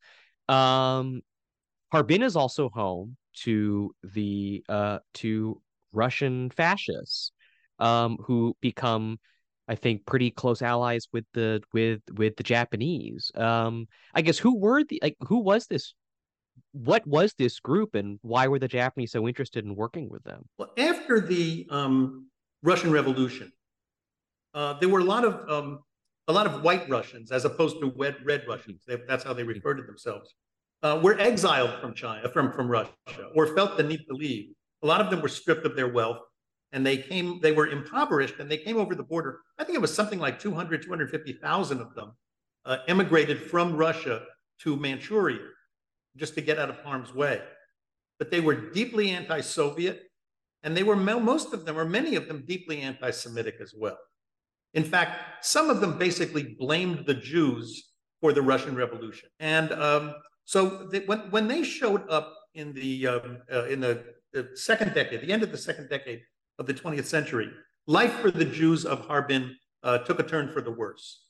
um, 0.48 1.20
Harbin 1.92 2.22
is 2.22 2.34
also 2.34 2.70
home 2.70 3.16
to 3.44 3.94
the 4.02 4.64
uh, 4.68 4.98
to 5.14 5.60
Russian 5.92 6.50
fascists 6.50 7.32
um, 7.78 8.18
who 8.24 8.56
become, 8.60 9.18
I 9.68 9.74
think, 9.74 10.04
pretty 10.06 10.30
close 10.30 10.60
allies 10.60 11.06
with 11.12 11.24
the 11.34 11.62
with 11.72 12.00
with 12.16 12.36
the 12.36 12.42
Japanese. 12.42 13.30
Um, 13.34 13.86
I 14.14 14.22
guess 14.22 14.38
who 14.38 14.58
were 14.58 14.84
the 14.84 14.98
like 15.02 15.16
who 15.20 15.38
was 15.38 15.66
this 15.66 15.94
what 16.72 17.06
was 17.06 17.34
this 17.38 17.60
group 17.60 17.94
and 17.94 18.18
why 18.22 18.46
were 18.48 18.58
the 18.58 18.68
Japanese 18.68 19.12
so 19.12 19.26
interested 19.26 19.64
in 19.64 19.74
working 19.74 20.08
with 20.08 20.22
them? 20.24 20.44
Well, 20.58 20.72
after 20.78 21.20
the 21.20 21.66
um, 21.70 22.28
Russian 22.62 22.90
Revolution, 22.90 23.52
uh, 24.54 24.74
there 24.74 24.88
were 24.88 25.00
a 25.00 25.04
lot 25.04 25.24
of 25.24 25.48
um, 25.48 25.80
a 26.28 26.32
lot 26.32 26.46
of 26.46 26.62
white 26.62 26.88
Russians 26.88 27.32
as 27.32 27.44
opposed 27.44 27.80
to 27.80 27.92
red, 27.96 28.16
red 28.24 28.44
Russians. 28.46 28.82
They, 28.86 28.96
that's 29.06 29.24
how 29.24 29.32
they 29.32 29.44
referred 29.44 29.76
to 29.76 29.82
themselves. 29.82 30.34
Uh, 30.82 31.00
were 31.02 31.18
exiled 31.18 31.80
from 31.80 31.94
China, 31.94 32.28
from 32.28 32.52
from 32.52 32.68
Russia, 32.68 32.92
or 33.34 33.48
felt 33.48 33.76
the 33.76 33.82
need 33.82 34.04
to 34.08 34.14
leave. 34.14 34.52
A 34.82 34.86
lot 34.86 35.00
of 35.00 35.10
them 35.10 35.20
were 35.20 35.28
stripped 35.28 35.66
of 35.66 35.74
their 35.74 35.88
wealth, 35.88 36.20
and 36.72 36.86
they 36.86 36.96
came. 36.96 37.40
They 37.40 37.52
were 37.52 37.66
impoverished, 37.66 38.34
and 38.38 38.50
they 38.50 38.58
came 38.58 38.76
over 38.76 38.94
the 38.94 39.02
border. 39.02 39.40
I 39.58 39.64
think 39.64 39.74
it 39.74 39.80
was 39.80 39.92
something 39.92 40.20
like 40.20 40.38
200, 40.38 40.82
250,000 40.82 41.80
of 41.80 41.94
them 41.94 42.12
uh, 42.64 42.78
emigrated 42.86 43.42
from 43.42 43.76
Russia 43.76 44.22
to 44.60 44.76
Manchuria 44.76 45.38
just 46.18 46.34
to 46.34 46.40
get 46.40 46.58
out 46.58 46.68
of 46.68 46.76
harm's 46.80 47.14
way. 47.14 47.40
But 48.18 48.30
they 48.30 48.40
were 48.40 48.70
deeply 48.70 49.10
anti 49.10 49.40
Soviet, 49.40 50.02
and 50.62 50.76
they 50.76 50.82
were 50.82 50.96
most 50.96 51.54
of 51.54 51.64
them, 51.64 51.78
or 51.78 51.84
many 51.84 52.16
of 52.16 52.28
them, 52.28 52.44
deeply 52.46 52.80
anti 52.80 53.10
Semitic 53.10 53.56
as 53.60 53.74
well. 53.76 53.98
In 54.74 54.84
fact, 54.84 55.44
some 55.46 55.70
of 55.70 55.80
them 55.80 55.98
basically 55.98 56.56
blamed 56.58 57.06
the 57.06 57.14
Jews 57.14 57.92
for 58.20 58.32
the 58.32 58.42
Russian 58.42 58.74
Revolution. 58.74 59.28
And 59.40 59.72
um, 59.72 60.14
so 60.44 60.88
they, 60.90 61.00
when, 61.00 61.30
when 61.30 61.48
they 61.48 61.62
showed 61.62 62.08
up 62.10 62.34
in 62.54 62.72
the, 62.72 63.06
um, 63.06 63.38
uh, 63.52 63.66
in 63.66 63.80
the, 63.80 64.04
the 64.32 64.50
second 64.54 64.94
decade, 64.94 65.20
the 65.20 65.32
end 65.32 65.42
of 65.42 65.52
the 65.52 65.58
second 65.58 65.88
decade 65.88 66.22
of 66.58 66.66
the 66.66 66.74
20th 66.74 67.04
century, 67.04 67.48
life 67.86 68.12
for 68.14 68.30
the 68.30 68.44
Jews 68.44 68.84
of 68.84 69.06
Harbin 69.06 69.56
uh, 69.82 69.98
took 69.98 70.18
a 70.18 70.22
turn 70.22 70.52
for 70.52 70.60
the 70.60 70.70
worse. 70.70 71.27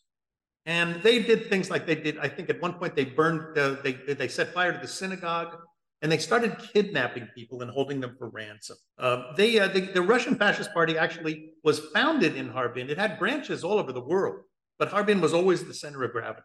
And 0.68 1.02
they 1.02 1.22
did 1.22 1.48
things 1.48 1.70
like 1.70 1.87
they 1.87 1.94
did. 1.94 2.18
I 2.18 2.28
think 2.28 2.50
at 2.50 2.60
one 2.60 2.75
point 2.75 2.94
they 2.94 3.06
burned, 3.06 3.56
they 3.56 3.92
they 3.92 4.28
set 4.28 4.52
fire 4.52 4.70
to 4.70 4.78
the 4.78 4.87
synagogue, 4.87 5.56
and 6.02 6.12
they 6.12 6.18
started 6.18 6.58
kidnapping 6.58 7.26
people 7.34 7.62
and 7.62 7.70
holding 7.70 8.00
them 8.00 8.14
for 8.18 8.28
ransom. 8.28 8.76
Uh, 8.98 9.32
they 9.34 9.58
uh, 9.58 9.68
the, 9.68 9.80
the, 9.80 10.02
Russian 10.02 10.37
Fascist 10.37 10.75
Party 10.75 10.98
actually 10.98 11.52
was 11.64 11.78
founded 11.94 12.37
in 12.37 12.50
Harbin. 12.50 12.90
It 12.90 12.98
had 12.98 13.18
branches 13.18 13.64
all 13.64 13.78
over 13.78 13.94
the 13.94 14.02
world, 14.02 14.42
but 14.78 14.88
Harbin 14.88 15.22
was 15.22 15.32
always 15.32 15.64
the 15.64 15.72
center 15.72 16.04
of 16.04 16.12
gravity. 16.12 16.42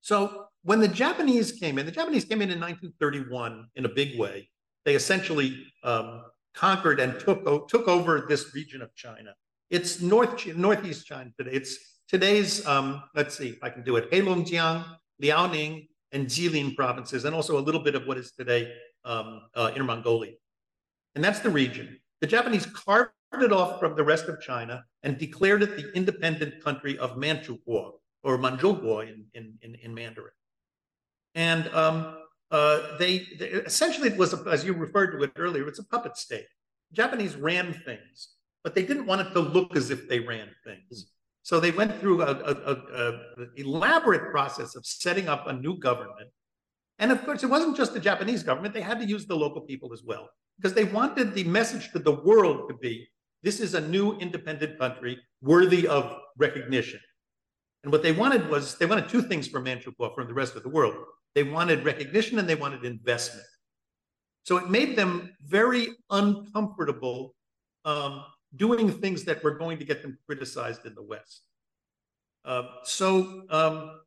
So 0.00 0.46
when 0.62 0.80
the 0.80 0.88
Japanese 0.88 1.52
came 1.52 1.78
in, 1.78 1.84
the 1.84 1.92
Japanese 1.92 2.24
came 2.24 2.40
in 2.40 2.50
in 2.50 2.58
1931 2.58 3.66
in 3.76 3.84
a 3.84 3.90
big 3.90 4.18
way. 4.18 4.48
They 4.86 4.94
essentially 4.94 5.66
um, 5.84 6.22
conquered 6.54 6.98
and 6.98 7.20
took 7.20 7.68
took 7.68 7.88
over 7.88 8.24
this 8.26 8.54
region 8.54 8.80
of 8.80 8.94
China. 8.94 9.34
It's 9.68 10.00
north 10.00 10.46
northeast 10.56 11.06
China 11.06 11.30
today. 11.36 11.50
It's 11.52 11.87
today's, 12.08 12.66
um, 12.66 13.02
let's 13.14 13.36
see 13.36 13.50
if 13.50 13.62
I 13.62 13.70
can 13.70 13.84
do 13.84 13.96
it, 13.96 14.10
Heilongjiang, 14.10 14.84
Liaoning, 15.22 15.88
and 16.12 16.26
Jilin 16.26 16.74
provinces, 16.74 17.24
and 17.24 17.34
also 17.34 17.58
a 17.58 17.60
little 17.60 17.82
bit 17.82 17.94
of 17.94 18.06
what 18.06 18.16
is 18.16 18.32
today 18.32 18.72
um, 19.04 19.42
uh, 19.54 19.70
Inner 19.74 19.84
Mongolia. 19.84 20.32
And 21.14 21.22
that's 21.22 21.40
the 21.40 21.50
region. 21.50 21.98
the 22.20 22.26
Japanese 22.26 22.66
carved 22.66 23.12
it 23.32 23.52
off 23.52 23.78
from 23.78 23.94
the 23.94 24.02
rest 24.02 24.26
of 24.28 24.40
China 24.40 24.84
and 25.02 25.18
declared 25.18 25.62
it 25.62 25.76
the 25.76 25.92
independent 25.94 26.62
country 26.62 26.98
of 26.98 27.16
Manchukuo 27.16 27.92
or 28.22 28.38
Manzhouguo 28.38 29.02
in, 29.02 29.26
in, 29.34 29.54
in, 29.62 29.74
in 29.76 29.94
Mandarin. 29.94 30.32
And 31.34 31.68
um, 31.68 32.16
uh, 32.50 32.96
they, 32.98 33.26
they, 33.38 33.48
essentially 33.48 34.08
it 34.08 34.16
was, 34.16 34.32
a, 34.32 34.42
as 34.50 34.64
you 34.64 34.72
referred 34.72 35.12
to 35.12 35.22
it 35.22 35.32
earlier, 35.36 35.68
it's 35.68 35.78
a 35.78 35.84
puppet 35.84 36.16
state. 36.16 36.46
Japanese 36.92 37.36
ran 37.36 37.72
things, 37.72 38.30
but 38.64 38.74
they 38.74 38.84
didn't 38.84 39.06
want 39.06 39.20
it 39.20 39.32
to 39.32 39.40
look 39.40 39.76
as 39.76 39.90
if 39.90 40.08
they 40.08 40.20
ran 40.20 40.48
things. 40.64 41.12
So 41.48 41.58
they 41.58 41.70
went 41.70 41.98
through 41.98 42.20
an 42.20 43.20
elaborate 43.56 44.30
process 44.30 44.76
of 44.76 44.84
setting 44.84 45.30
up 45.30 45.46
a 45.46 45.52
new 45.54 45.78
government. 45.78 46.28
And 46.98 47.10
of 47.10 47.24
course, 47.24 47.42
it 47.42 47.46
wasn't 47.46 47.74
just 47.74 47.94
the 47.94 48.00
Japanese 48.00 48.42
government, 48.42 48.74
they 48.74 48.82
had 48.82 48.98
to 48.98 49.06
use 49.06 49.24
the 49.24 49.34
local 49.34 49.62
people 49.62 49.94
as 49.94 50.02
well, 50.04 50.28
because 50.58 50.74
they 50.74 50.84
wanted 50.84 51.32
the 51.32 51.44
message 51.44 51.90
to 51.92 52.00
the 52.00 52.12
world 52.12 52.68
to 52.68 52.74
be 52.74 53.08
this 53.42 53.60
is 53.60 53.72
a 53.72 53.80
new 53.80 54.12
independent 54.18 54.78
country 54.78 55.18
worthy 55.40 55.88
of 55.88 56.18
recognition. 56.36 57.00
And 57.82 57.90
what 57.90 58.02
they 58.02 58.12
wanted 58.12 58.46
was 58.50 58.76
they 58.76 58.84
wanted 58.84 59.08
two 59.08 59.22
things 59.22 59.48
from 59.48 59.64
Manchukuo 59.64 60.14
from 60.14 60.26
the 60.26 60.34
rest 60.34 60.54
of 60.54 60.62
the 60.62 60.68
world. 60.68 60.96
They 61.34 61.44
wanted 61.44 61.82
recognition 61.82 62.38
and 62.38 62.46
they 62.46 62.56
wanted 62.56 62.84
investment. 62.84 63.46
So 64.42 64.58
it 64.58 64.68
made 64.68 64.96
them 64.96 65.34
very 65.46 65.96
uncomfortable 66.10 67.34
um, 67.86 68.22
doing 68.56 68.90
things 68.90 69.24
that 69.24 69.42
were 69.44 69.52
going 69.52 69.78
to 69.78 69.84
get 69.84 70.02
them 70.02 70.18
criticized 70.26 70.86
in 70.86 70.94
the 70.94 71.02
West. 71.02 71.42
Uh, 72.44 72.62
so 72.82 73.42
um, 73.50 74.00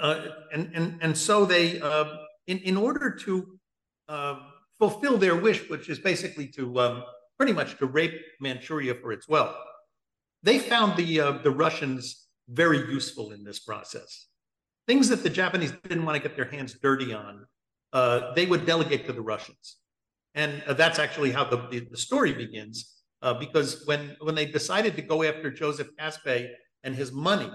uh, 0.00 0.28
and 0.52 0.70
and 0.74 0.98
and 1.00 1.16
so 1.16 1.44
they 1.44 1.80
uh, 1.80 2.04
in 2.46 2.58
in 2.58 2.76
order 2.76 3.10
to 3.10 3.58
uh, 4.08 4.36
fulfill 4.78 5.18
their 5.18 5.36
wish, 5.36 5.68
which 5.68 5.88
is 5.88 5.98
basically 5.98 6.46
to 6.48 6.78
um, 6.80 7.02
pretty 7.36 7.52
much 7.52 7.76
to 7.78 7.86
rape 7.86 8.14
Manchuria 8.40 8.94
for 8.94 9.12
its 9.12 9.28
wealth, 9.28 9.56
they 10.42 10.58
found 10.58 10.96
the 10.96 11.20
uh, 11.20 11.32
the 11.42 11.50
Russians 11.50 12.26
very 12.48 12.78
useful 12.78 13.32
in 13.32 13.44
this 13.44 13.58
process. 13.58 14.26
Things 14.86 15.08
that 15.08 15.22
the 15.22 15.30
Japanese 15.30 15.72
didn't 15.88 16.04
want 16.04 16.16
to 16.16 16.22
get 16.22 16.36
their 16.36 16.48
hands 16.48 16.74
dirty 16.80 17.12
on, 17.12 17.44
uh, 17.92 18.32
they 18.34 18.46
would 18.46 18.64
delegate 18.64 19.04
to 19.06 19.12
the 19.12 19.20
Russians, 19.20 19.76
and 20.34 20.62
that's 20.68 20.98
actually 20.98 21.32
how 21.32 21.44
the, 21.44 21.66
the, 21.70 21.80
the 21.90 21.96
story 21.96 22.32
begins 22.32 22.95
uh, 23.26 23.34
because 23.34 23.82
when 23.86 24.16
when 24.20 24.36
they 24.36 24.46
decided 24.46 24.94
to 24.94 25.02
go 25.02 25.24
after 25.24 25.50
Joseph 25.50 25.88
Kaspe 25.98 26.48
and 26.84 26.94
his 26.94 27.10
money, 27.10 27.50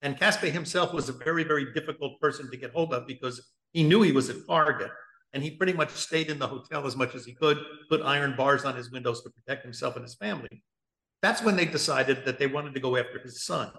and 0.00 0.16
Kaspe 0.16 0.52
himself 0.52 0.94
was 0.94 1.08
a 1.08 1.12
very 1.12 1.42
very 1.42 1.72
difficult 1.74 2.20
person 2.20 2.48
to 2.52 2.56
get 2.56 2.70
hold 2.70 2.94
of 2.94 3.08
because 3.08 3.50
he 3.72 3.82
knew 3.82 4.02
he 4.02 4.12
was 4.12 4.28
a 4.28 4.40
target, 4.44 4.92
and 5.32 5.42
he 5.42 5.50
pretty 5.50 5.72
much 5.72 5.90
stayed 5.90 6.30
in 6.30 6.38
the 6.38 6.46
hotel 6.46 6.86
as 6.86 6.94
much 6.94 7.16
as 7.16 7.24
he 7.24 7.32
could, 7.32 7.58
put 7.88 8.00
iron 8.02 8.36
bars 8.36 8.64
on 8.64 8.76
his 8.76 8.92
windows 8.92 9.22
to 9.22 9.30
protect 9.30 9.64
himself 9.64 9.96
and 9.96 10.04
his 10.04 10.14
family. 10.14 10.62
That's 11.20 11.42
when 11.42 11.56
they 11.56 11.66
decided 11.66 12.24
that 12.24 12.38
they 12.38 12.46
wanted 12.46 12.72
to 12.74 12.80
go 12.80 12.96
after 12.96 13.18
his 13.18 13.44
son. 13.44 13.72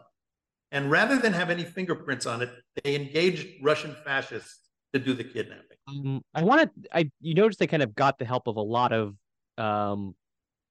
And 0.74 0.92
rather 0.92 1.18
than 1.18 1.32
have 1.32 1.50
any 1.50 1.64
fingerprints 1.64 2.26
on 2.26 2.42
it, 2.42 2.50
they 2.84 2.96
engaged 2.96 3.48
Russian 3.62 3.96
fascists 4.04 4.60
to 4.92 5.00
do 5.00 5.14
the 5.14 5.24
kidnapping. 5.24 5.78
Um, 5.88 6.22
I 6.34 6.44
wanted, 6.44 6.72
I 6.92 7.12
you 7.22 7.34
noticed 7.34 7.60
they 7.60 7.68
kind 7.68 7.84
of 7.84 7.96
got 7.96 8.20
the 8.20 8.26
help 8.26 8.48
of 8.48 8.58
a 8.58 8.62
lot 8.62 8.92
of 8.92 9.16
um, 9.58 10.16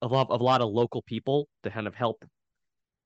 a 0.03 0.07
lot, 0.07 0.27
a 0.31 0.37
lot 0.37 0.61
of 0.61 0.71
local 0.71 1.03
people 1.03 1.49
to 1.63 1.71
kind 1.71 1.87
of 1.87 1.95
help 1.95 2.25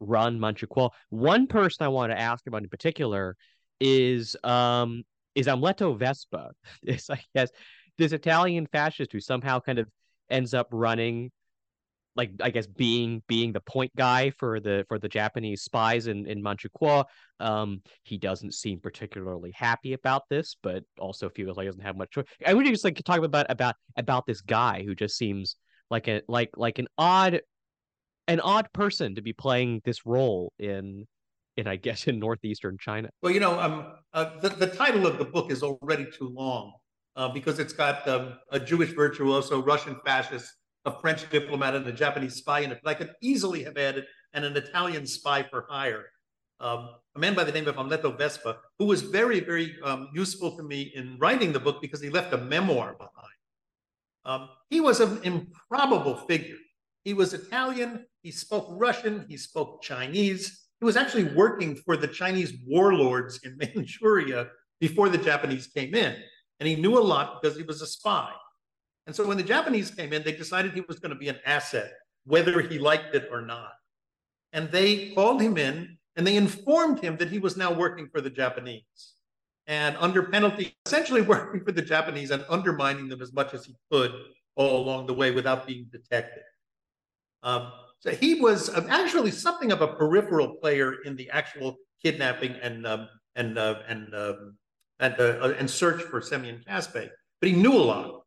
run 0.00 0.38
Manchukuo. 0.38 0.90
One 1.10 1.46
person 1.46 1.84
I 1.84 1.88
want 1.88 2.10
to 2.12 2.18
ask 2.18 2.46
about 2.46 2.62
in 2.62 2.68
particular 2.68 3.36
is 3.80 4.36
um 4.42 5.02
is 5.34 5.46
Amleto 5.46 5.96
Vespa. 5.98 6.50
It's 6.82 7.08
I 7.10 7.22
guess 7.34 7.50
this 7.98 8.12
Italian 8.12 8.66
fascist 8.66 9.12
who 9.12 9.20
somehow 9.20 9.60
kind 9.60 9.78
of 9.78 9.88
ends 10.30 10.54
up 10.54 10.68
running 10.72 11.30
like 12.16 12.30
I 12.40 12.50
guess 12.50 12.66
being 12.66 13.22
being 13.28 13.52
the 13.52 13.60
point 13.60 13.94
guy 13.94 14.30
for 14.30 14.58
the 14.58 14.84
for 14.88 14.98
the 14.98 15.08
Japanese 15.08 15.62
spies 15.62 16.06
in 16.06 16.26
in 16.26 16.42
Manchukuo. 16.42 17.04
Um, 17.40 17.82
he 18.04 18.16
doesn't 18.16 18.54
seem 18.54 18.80
particularly 18.80 19.52
happy 19.54 19.92
about 19.92 20.22
this, 20.30 20.56
but 20.62 20.82
also 20.98 21.28
feels 21.28 21.56
like 21.56 21.64
he 21.64 21.68
doesn't 21.68 21.82
have 21.82 21.96
much 21.96 22.10
choice. 22.10 22.24
I 22.46 22.54
would 22.54 22.66
just 22.66 22.84
like 22.84 22.96
to 22.96 23.02
talk 23.02 23.22
about 23.22 23.46
about 23.50 23.76
about 23.96 24.24
this 24.26 24.40
guy 24.40 24.82
who 24.84 24.94
just 24.94 25.16
seems 25.16 25.56
like 25.90 26.08
a 26.08 26.22
like 26.28 26.50
like 26.56 26.78
an 26.78 26.88
odd 26.98 27.40
an 28.28 28.40
odd 28.40 28.72
person 28.72 29.14
to 29.14 29.22
be 29.22 29.32
playing 29.32 29.82
this 29.84 30.04
role 30.04 30.52
in 30.58 31.06
in 31.56 31.66
I 31.66 31.76
guess 31.76 32.06
in 32.08 32.18
northeastern 32.18 32.76
China. 32.78 33.10
Well, 33.22 33.32
you 33.32 33.40
know, 33.40 33.58
um, 33.58 33.92
uh, 34.12 34.38
the 34.40 34.50
the 34.50 34.68
title 34.68 35.06
of 35.06 35.18
the 35.18 35.24
book 35.24 35.50
is 35.50 35.62
already 35.62 36.06
too 36.10 36.28
long 36.28 36.72
uh, 37.16 37.28
because 37.28 37.58
it's 37.58 37.72
got 37.72 38.06
um, 38.08 38.34
a 38.50 38.60
Jewish 38.60 38.90
virtuoso, 38.90 39.62
Russian 39.62 39.96
fascist, 40.04 40.52
a 40.84 41.00
French 41.00 41.28
diplomat, 41.30 41.74
and 41.74 41.86
a 41.86 41.92
Japanese 41.92 42.36
spy 42.36 42.60
in 42.60 42.72
it. 42.72 42.80
But 42.82 42.90
I 42.90 42.94
could 42.94 43.12
easily 43.22 43.64
have 43.64 43.76
added 43.76 44.06
and 44.34 44.44
an 44.44 44.56
Italian 44.56 45.06
spy 45.06 45.42
for 45.42 45.66
hire. 45.68 46.04
Um, 46.60 46.88
a 47.14 47.18
man 47.18 47.34
by 47.34 47.44
the 47.44 47.52
name 47.52 47.68
of 47.68 47.76
Amleto 47.76 48.16
Vespa, 48.16 48.58
who 48.78 48.86
was 48.86 49.02
very, 49.02 49.40
very 49.40 49.76
um, 49.82 50.08
useful 50.14 50.56
to 50.56 50.62
me 50.62 50.92
in 50.94 51.16
writing 51.18 51.52
the 51.52 51.60
book 51.60 51.82
because 51.82 52.00
he 52.00 52.08
left 52.08 52.32
a 52.32 52.38
memoir 52.38 52.94
behind. 52.94 53.35
Um, 54.26 54.48
he 54.68 54.80
was 54.80 55.00
an 55.00 55.20
improbable 55.22 56.16
figure. 56.16 56.56
He 57.04 57.14
was 57.14 57.32
Italian, 57.32 58.04
he 58.22 58.32
spoke 58.32 58.66
Russian, 58.70 59.24
he 59.28 59.36
spoke 59.36 59.82
Chinese. 59.82 60.66
He 60.80 60.84
was 60.84 60.96
actually 60.96 61.24
working 61.24 61.76
for 61.76 61.96
the 61.96 62.08
Chinese 62.08 62.52
warlords 62.66 63.38
in 63.44 63.56
Manchuria 63.74 64.48
before 64.80 65.08
the 65.08 65.16
Japanese 65.16 65.68
came 65.68 65.94
in. 65.94 66.16
And 66.58 66.68
he 66.68 66.74
knew 66.74 66.98
a 66.98 67.00
lot 67.00 67.40
because 67.40 67.56
he 67.56 67.62
was 67.62 67.80
a 67.80 67.86
spy. 67.86 68.32
And 69.06 69.14
so 69.14 69.24
when 69.24 69.36
the 69.36 69.44
Japanese 69.44 69.92
came 69.92 70.12
in, 70.12 70.24
they 70.24 70.32
decided 70.32 70.72
he 70.72 70.80
was 70.80 70.98
going 70.98 71.12
to 71.12 71.18
be 71.18 71.28
an 71.28 71.38
asset, 71.46 71.92
whether 72.24 72.60
he 72.60 72.80
liked 72.80 73.14
it 73.14 73.28
or 73.30 73.42
not. 73.42 73.70
And 74.52 74.68
they 74.72 75.10
called 75.10 75.40
him 75.40 75.56
in 75.56 75.96
and 76.16 76.26
they 76.26 76.36
informed 76.36 76.98
him 77.00 77.16
that 77.18 77.30
he 77.30 77.38
was 77.38 77.56
now 77.56 77.72
working 77.72 78.08
for 78.08 78.20
the 78.20 78.30
Japanese 78.30 79.12
and 79.66 79.96
under 79.98 80.22
penalty, 80.24 80.76
essentially 80.86 81.20
working 81.34 81.64
for 81.64 81.72
the 81.72 81.82
Japanese 81.82 82.30
and 82.30 82.44
undermining 82.48 83.08
them 83.08 83.22
as 83.22 83.32
much 83.32 83.54
as 83.54 83.64
he 83.64 83.74
could 83.90 84.12
all 84.54 84.82
along 84.82 85.06
the 85.06 85.14
way 85.14 85.30
without 85.30 85.66
being 85.66 85.86
detected. 85.90 86.42
Um, 87.42 87.72
so 88.00 88.10
he 88.10 88.40
was 88.40 88.74
um, 88.74 88.86
actually 88.88 89.30
something 89.30 89.72
of 89.72 89.82
a 89.82 89.88
peripheral 89.88 90.56
player 90.56 91.02
in 91.04 91.16
the 91.16 91.30
actual 91.30 91.76
kidnapping 92.02 92.52
and 92.62 92.86
um, 92.86 93.08
and 93.34 93.58
uh, 93.58 93.80
and 93.88 94.14
um, 94.14 94.56
and, 95.00 95.14
uh, 95.18 95.54
and 95.58 95.70
search 95.70 96.02
for 96.02 96.20
Semyon 96.20 96.62
Kaspe, 96.66 97.08
but 97.40 97.48
he 97.48 97.54
knew 97.54 97.72
a 97.72 97.84
lot, 97.84 98.22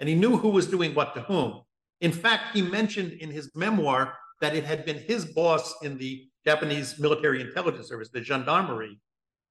and 0.00 0.08
he 0.08 0.14
knew 0.14 0.36
who 0.36 0.48
was 0.48 0.66
doing 0.66 0.94
what 0.94 1.14
to 1.14 1.20
whom. 1.22 1.62
In 2.00 2.12
fact, 2.12 2.54
he 2.54 2.62
mentioned 2.62 3.12
in 3.12 3.30
his 3.30 3.50
memoir 3.54 4.14
that 4.40 4.54
it 4.54 4.64
had 4.64 4.84
been 4.84 4.98
his 4.98 5.24
boss 5.24 5.74
in 5.82 5.98
the 5.98 6.28
Japanese 6.44 6.98
military 6.98 7.40
intelligence 7.40 7.88
service, 7.88 8.08
the 8.12 8.22
gendarmerie, 8.22 8.98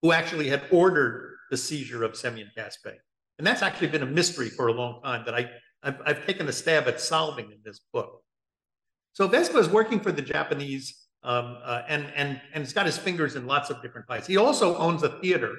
who 0.01 0.11
actually 0.11 0.47
had 0.49 0.63
ordered 0.71 1.35
the 1.51 1.57
seizure 1.57 2.03
of 2.03 2.15
Semyon 2.15 2.51
Kaspe. 2.57 2.93
And 3.37 3.45
that's 3.45 3.61
actually 3.61 3.87
been 3.87 4.03
a 4.03 4.07
mystery 4.07 4.49
for 4.49 4.67
a 4.67 4.73
long 4.73 5.01
time 5.03 5.23
that 5.25 5.35
I, 5.35 5.49
I've, 5.83 6.01
I've 6.05 6.25
taken 6.25 6.47
a 6.47 6.51
stab 6.51 6.87
at 6.87 6.99
solving 6.99 7.45
in 7.51 7.59
this 7.63 7.79
book. 7.93 8.21
So 9.13 9.27
Vespa 9.27 9.57
is 9.57 9.69
working 9.69 9.99
for 9.99 10.11
the 10.11 10.21
Japanese 10.21 11.07
um, 11.23 11.57
uh, 11.63 11.81
and, 11.87 12.05
and, 12.15 12.39
and 12.53 12.63
he's 12.63 12.73
got 12.73 12.85
his 12.85 12.97
fingers 12.97 13.35
in 13.35 13.47
lots 13.47 13.69
of 13.69 13.81
different 13.81 14.07
pies. 14.07 14.25
He 14.25 14.37
also 14.37 14.77
owns 14.77 15.03
a 15.03 15.19
theater. 15.19 15.53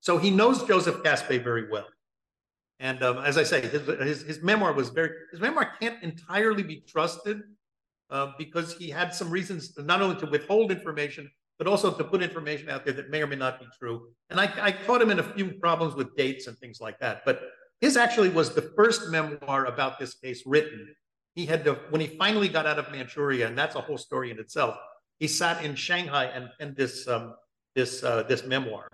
So 0.00 0.18
he 0.18 0.30
knows 0.30 0.64
Joseph 0.64 0.96
Kaspe 1.02 1.42
very 1.42 1.70
well. 1.70 1.86
And 2.80 3.02
um, 3.02 3.18
as 3.18 3.38
I 3.38 3.42
say, 3.42 3.62
his, 3.62 3.86
his, 3.86 4.22
his, 4.22 4.42
memoir 4.42 4.72
was 4.72 4.90
very, 4.90 5.10
his 5.32 5.40
memoir 5.40 5.72
can't 5.80 6.00
entirely 6.02 6.62
be 6.62 6.82
trusted 6.86 7.40
uh, 8.10 8.32
because 8.38 8.74
he 8.74 8.90
had 8.90 9.14
some 9.14 9.30
reasons 9.30 9.72
not 9.78 10.00
only 10.00 10.16
to 10.16 10.26
withhold 10.26 10.70
information, 10.70 11.28
but 11.58 11.66
also 11.66 11.92
to 11.92 12.04
put 12.04 12.22
information 12.22 12.70
out 12.70 12.84
there 12.84 12.94
that 12.94 13.10
may 13.10 13.20
or 13.22 13.26
may 13.26 13.36
not 13.36 13.60
be 13.60 13.66
true. 13.78 14.08
And 14.30 14.40
I, 14.40 14.50
I 14.60 14.72
caught 14.72 15.02
him 15.02 15.10
in 15.10 15.18
a 15.18 15.22
few 15.22 15.52
problems 15.54 15.94
with 15.94 16.16
dates 16.16 16.46
and 16.46 16.56
things 16.58 16.80
like 16.80 16.98
that. 17.00 17.22
But 17.24 17.42
his 17.80 17.96
actually 17.96 18.28
was 18.28 18.54
the 18.54 18.62
first 18.76 19.08
memoir 19.10 19.66
about 19.66 19.98
this 19.98 20.14
case 20.14 20.44
written. 20.46 20.94
He 21.34 21.46
had 21.46 21.64
to, 21.64 21.74
when 21.90 22.00
he 22.00 22.06
finally 22.06 22.48
got 22.48 22.66
out 22.66 22.78
of 22.78 22.90
Manchuria, 22.90 23.46
and 23.46 23.56
that's 23.56 23.76
a 23.76 23.80
whole 23.80 23.98
story 23.98 24.30
in 24.30 24.38
itself. 24.38 24.76
He 25.20 25.26
sat 25.26 25.64
in 25.64 25.74
Shanghai 25.74 26.26
and 26.26 26.48
penned 26.58 26.76
this 26.76 27.08
um, 27.08 27.34
this 27.74 28.02
uh, 28.04 28.22
this 28.24 28.44
memoir, 28.44 28.88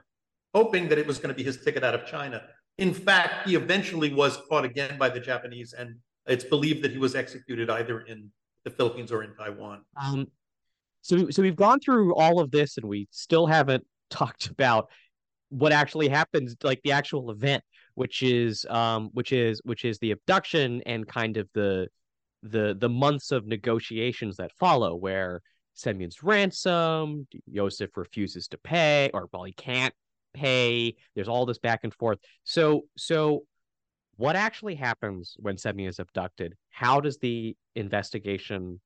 hoping 0.55 0.89
that 0.89 0.99
it 0.99 1.07
was 1.07 1.19
going 1.19 1.29
to 1.29 1.35
be 1.35 1.43
his 1.43 1.63
ticket 1.63 1.85
out 1.85 1.95
of 1.95 2.07
China. 2.07 2.43
In 2.79 2.93
fact, 2.93 3.47
he 3.47 3.57
eventually 3.57 4.13
was 4.13 4.39
caught 4.49 4.65
again 4.65 4.99
by 4.99 5.09
the 5.11 5.21
Japanese, 5.21 5.75
and 5.75 5.97
it's 6.27 6.45
believed 6.45 6.83
that 6.83 6.93
he 6.93 6.99
was 6.99 7.15
executed 7.15 7.69
either 7.71 8.01
in 8.01 8.31
the 8.65 8.71
Philippines 8.71 9.13
or 9.13 9.23
in 9.23 9.35
Taiwan. 9.35 9.83
Um, 10.03 10.27
so 11.05 11.29
so 11.31 11.43
we've 11.43 11.55
gone 11.55 11.79
through 11.79 12.15
all 12.15 12.41
of 12.41 12.51
this 12.51 12.79
and 12.79 12.87
we 12.89 13.07
still 13.11 13.47
haven't 13.47 13.87
talked 14.11 14.47
about 14.47 14.89
what 15.51 15.71
actually 15.73 16.09
happens 16.09 16.57
like 16.63 16.81
the 16.83 16.93
actual 16.93 17.31
event 17.31 17.63
which 17.95 18.23
is 18.23 18.67
um 18.71 19.11
which 19.13 19.33
is 19.33 19.61
which 19.65 19.85
is 19.85 19.99
the 19.99 20.11
abduction 20.11 20.83
and 20.87 21.07
kind 21.07 21.37
of 21.37 21.49
the 21.55 21.87
the 22.43 22.77
the 22.79 22.89
months 22.89 23.31
of 23.31 23.47
negotiations 23.47 24.37
that 24.37 24.51
follow 24.59 24.95
where 24.95 25.41
Semyon's 25.75 26.23
ransom, 26.23 27.27
Yosef 27.47 27.97
refuses 27.97 28.47
to 28.49 28.59
pay, 28.59 29.11
or 29.13 29.29
well, 29.33 29.43
he 29.43 29.53
can't 29.53 29.95
pay. 30.33 30.95
There's 31.15 31.29
all 31.29 31.47
this 31.47 31.59
back 31.59 31.81
and 31.83 31.93
forth. 31.93 32.19
So 32.45 32.83
so 32.97 33.45
what 34.17 34.37
actually 34.37 34.77
happens 34.77 35.35
when 35.39 35.59
Semyon 35.59 35.89
is 35.89 35.99
abducted? 35.99 36.55
How 36.71 37.01
does 37.01 37.19
the 37.19 37.57
investigation 37.75 38.81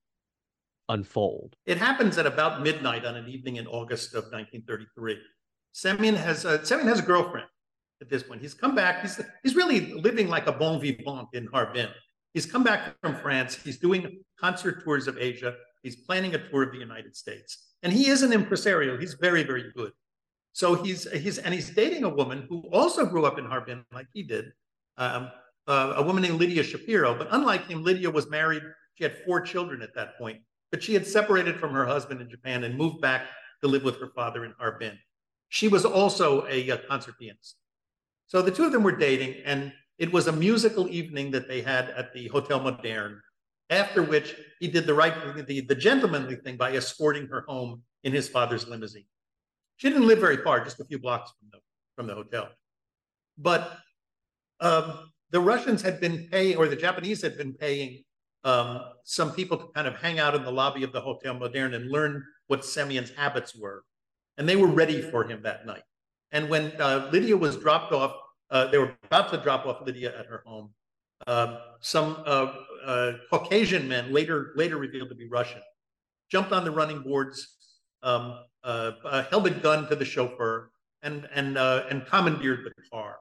unfold? 0.89 1.57
It 1.67 1.79
happens 1.79 2.19
at 2.19 2.27
about 2.27 2.63
midnight 2.63 3.05
on 3.05 3.17
an 3.17 3.29
evening 3.29 3.57
in 3.57 3.67
August 3.67 4.15
of 4.15 4.25
1933. 4.25 5.19
Semyon 5.73 6.15
has 6.15 6.45
a, 6.45 6.65
Semyon 6.65 6.89
has 6.89 7.01
a 7.01 7.03
girlfriend 7.03 7.47
at 8.01 8.09
this 8.09 8.23
point. 8.23 8.41
He's 8.41 8.55
come 8.55 8.75
back. 8.75 9.03
He's 9.03 9.21
he's 9.43 9.55
really 9.55 9.93
living 9.93 10.29
like 10.29 10.47
a 10.47 10.53
bon 10.53 10.81
vivant 10.81 11.29
in 11.33 11.47
Harbin. 11.47 11.89
He's 12.35 12.47
come 12.47 12.63
back 12.63 12.95
from 13.01 13.17
France. 13.17 13.55
He's 13.57 13.79
doing 13.79 14.23
concert 14.39 14.85
tours 14.85 15.09
of 15.09 15.19
Asia. 15.19 15.55
He's 15.83 15.97
planning 15.97 16.35
a 16.35 16.49
tour 16.51 16.65
of 16.65 16.73
the 16.73 16.79
United 16.79 17.17
States. 17.17 17.75
And 17.83 17.93
he 17.93 18.09
is 18.09 18.23
an 18.23 18.33
impresario. 18.33 18.99
He's 18.99 19.15
very, 19.15 19.43
very 19.43 19.71
good. 19.75 19.93
So 20.53 20.75
he's 20.75 21.11
he's 21.13 21.39
and 21.39 21.55
he's 21.55 21.71
dating 21.71 22.05
a 22.05 22.09
woman 22.09 22.47
who 22.49 22.63
also 22.73 23.07
grew 23.07 23.25
up 23.25 23.39
in 23.39 23.45
Harbin 23.45 23.85
like 23.93 24.07
he 24.13 24.23
did, 24.23 24.47
um, 24.97 25.31
uh, 25.67 25.95
a 25.97 26.03
woman 26.03 26.23
named 26.23 26.39
Lydia 26.39 26.63
Shapiro. 26.63 27.17
But 27.17 27.29
unlike 27.31 27.69
him, 27.69 27.85
Lydia 27.85 28.11
was 28.11 28.29
married. 28.29 28.63
She 28.95 29.05
had 29.05 29.17
four 29.25 29.41
children 29.41 29.83
at 29.83 29.95
that 29.95 30.19
point. 30.19 30.41
But 30.71 30.83
she 30.83 30.95
had 30.95 31.07
separated 31.07 31.59
from 31.59 31.73
her 31.73 31.87
husband 31.87 32.21
in 32.21 32.29
Japan 32.29 32.65
and 32.65 32.77
moved 32.77 33.01
back 33.01 33.27
to 33.63 33.69
live 33.69 33.85
with 33.85 33.99
her 34.01 34.11
father 34.15 34.45
in 34.45 34.55
Harbin. 34.59 34.99
She 35.49 35.69
was 35.69 35.85
also 35.85 36.47
a, 36.47 36.69
a 36.71 36.79
concert 36.79 37.19
pianist. 37.19 37.57
So 38.27 38.43
the 38.43 38.51
two 38.51 38.65
of 38.67 38.73
them 38.73 38.83
were 38.83 38.97
dating, 38.97 39.43
and 39.45 39.73
it 39.97 40.13
was 40.13 40.27
a 40.27 40.33
musical 40.33 40.89
evening 40.89 41.31
that 41.31 41.49
they 41.49 41.63
had 41.63 41.91
at 41.91 42.13
the 42.13 42.29
Hotel 42.29 42.61
Moderne. 42.61 43.21
After 43.71 44.03
which 44.03 44.35
he 44.61 44.69
did 44.69 44.87
the 44.87 44.95
right, 44.95 45.15
the, 45.47 45.61
the 45.61 45.75
gentlemanly 45.75 46.37
thing 46.37 46.57
by 46.57 46.73
escorting 46.73 47.27
her 47.29 47.45
home 47.49 47.83
in 48.05 48.13
his 48.13 48.29
father's 48.29 48.67
limousine. 48.69 49.05
She 49.77 49.89
didn't 49.89 50.07
live 50.07 50.19
very 50.21 50.39
far, 50.39 50.63
just 50.65 50.81
a 50.81 50.85
few 50.85 50.99
blocks 50.99 51.31
from 51.39 51.49
the 51.53 51.59
from 51.97 52.07
the 52.07 52.15
hotel. 52.15 52.49
But 53.37 53.77
um, 54.61 55.11
the 55.31 55.41
Russians 55.41 55.83
had 55.83 56.01
been 56.01 56.29
paying, 56.31 56.57
or 56.57 56.69
the 56.69 56.77
Japanese 56.77 57.23
had 57.23 57.37
been 57.37 57.55
paying 57.55 58.05
um, 58.45 58.81
some 59.05 59.33
people 59.33 59.57
to 59.59 59.67
kind 59.75 59.87
of 59.87 59.97
hang 59.97 60.19
out 60.19 60.35
in 60.35 60.43
the 60.43 60.51
lobby 60.51 60.83
of 60.85 60.93
the 60.93 61.01
Hotel 61.01 61.35
Moderne 61.35 61.75
and 61.75 61.91
learn 61.91 62.25
what 62.47 62.65
Semyon's 62.65 63.11
habits 63.11 63.55
were. 63.57 63.85
And 64.37 64.49
they 64.49 64.57
were 64.57 64.69
ready 64.69 65.03
for 65.03 65.25
him 65.25 65.43
that 65.43 65.67
night. 65.67 65.83
And 66.33 66.49
when 66.49 66.73
uh, 66.81 67.09
Lydia 67.13 67.37
was 67.37 67.57
dropped 67.57 67.93
off, 67.93 68.15
uh, 68.51 68.67
they 68.69 68.79
were 68.79 68.97
about 69.05 69.31
to 69.33 69.39
drop 69.39 69.67
off 69.67 69.85
Lydia 69.85 70.17
at 70.19 70.27
her 70.27 70.43
home. 70.47 70.71
Um, 71.27 71.59
some 71.81 72.23
uh, 72.27 72.53
uh, 72.85 73.13
Caucasian 73.31 73.89
men, 73.89 74.13
later 74.13 74.53
later 74.57 74.77
revealed 74.77 75.09
to 75.09 75.15
be 75.15 75.27
Russian, 75.27 75.61
jumped 76.31 76.53
on 76.53 76.65
the 76.65 76.71
running 76.71 77.03
boards, 77.03 77.57
um, 78.03 78.39
uh, 78.63 78.93
uh, 79.05 79.25
held 79.25 79.47
a 79.47 79.51
gun 79.51 79.89
to 79.89 79.97
the 79.97 80.05
chauffeur, 80.05 80.71
and 81.03 81.29
and 81.35 81.59
and 81.59 82.07
commandeered 82.07 82.65
the 82.65 82.83
car. 82.91 83.19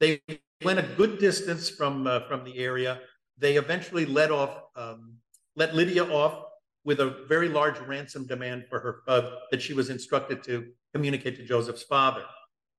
They 0.00 0.20
went 0.62 0.78
a 0.78 0.82
good 0.82 1.18
distance 1.18 1.70
from 1.70 2.04
from 2.28 2.44
the 2.44 2.58
area. 2.58 3.00
They 3.38 3.56
eventually 3.56 4.06
let 4.06 4.30
off 4.30 4.62
um, 4.76 5.14
let 5.56 5.74
Lydia 5.74 6.04
off 6.04 6.44
with 6.84 7.00
a 7.00 7.24
very 7.28 7.48
large 7.48 7.78
ransom 7.80 8.26
demand 8.26 8.64
for 8.68 8.80
her 8.80 9.30
that 9.50 9.60
she 9.60 9.74
was 9.74 9.90
instructed 9.90 10.42
to 10.44 10.66
communicate 10.94 11.36
to 11.36 11.44
Joseph's 11.44 11.82
father. 11.82 12.24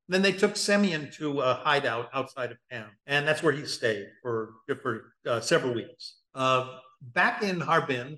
Then 0.07 0.23
they 0.23 0.31
took 0.31 0.55
Semyon 0.57 1.11
to 1.17 1.41
a 1.41 1.53
hideout 1.53 2.09
outside 2.13 2.51
of 2.51 2.57
town, 2.71 2.89
and 3.05 3.27
that's 3.27 3.43
where 3.43 3.53
he 3.53 3.65
stayed 3.65 4.07
for 4.21 4.55
for 4.81 5.13
uh, 5.27 5.39
several 5.39 5.73
weeks. 5.73 6.17
Uh, 6.33 6.79
back 7.13 7.43
in 7.43 7.59
Harbin, 7.59 8.17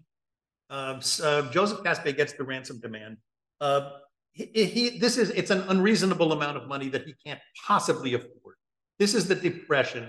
uh, 0.70 1.02
uh 1.22 1.52
Joseph 1.52 1.80
Kaspe 1.84 2.16
gets 2.16 2.34
the 2.34 2.46
ransom 2.46 2.80
demand. 2.80 3.18
Uh, 3.60 3.92
he, 4.32 4.46
he, 4.46 5.00
this 5.00 5.18
is 5.18 5.32
it's 5.32 5.52
an 5.52 5.64
unreasonable 5.68 6.32
amount 6.32 6.56
of 6.56 6.70
money 6.70 6.88
that 6.88 7.06
he 7.06 7.14
can't 7.26 7.42
possibly 7.68 8.14
afford. 8.14 8.56
This 8.98 9.14
is 9.14 9.28
the 9.28 9.36
depression. 9.36 10.08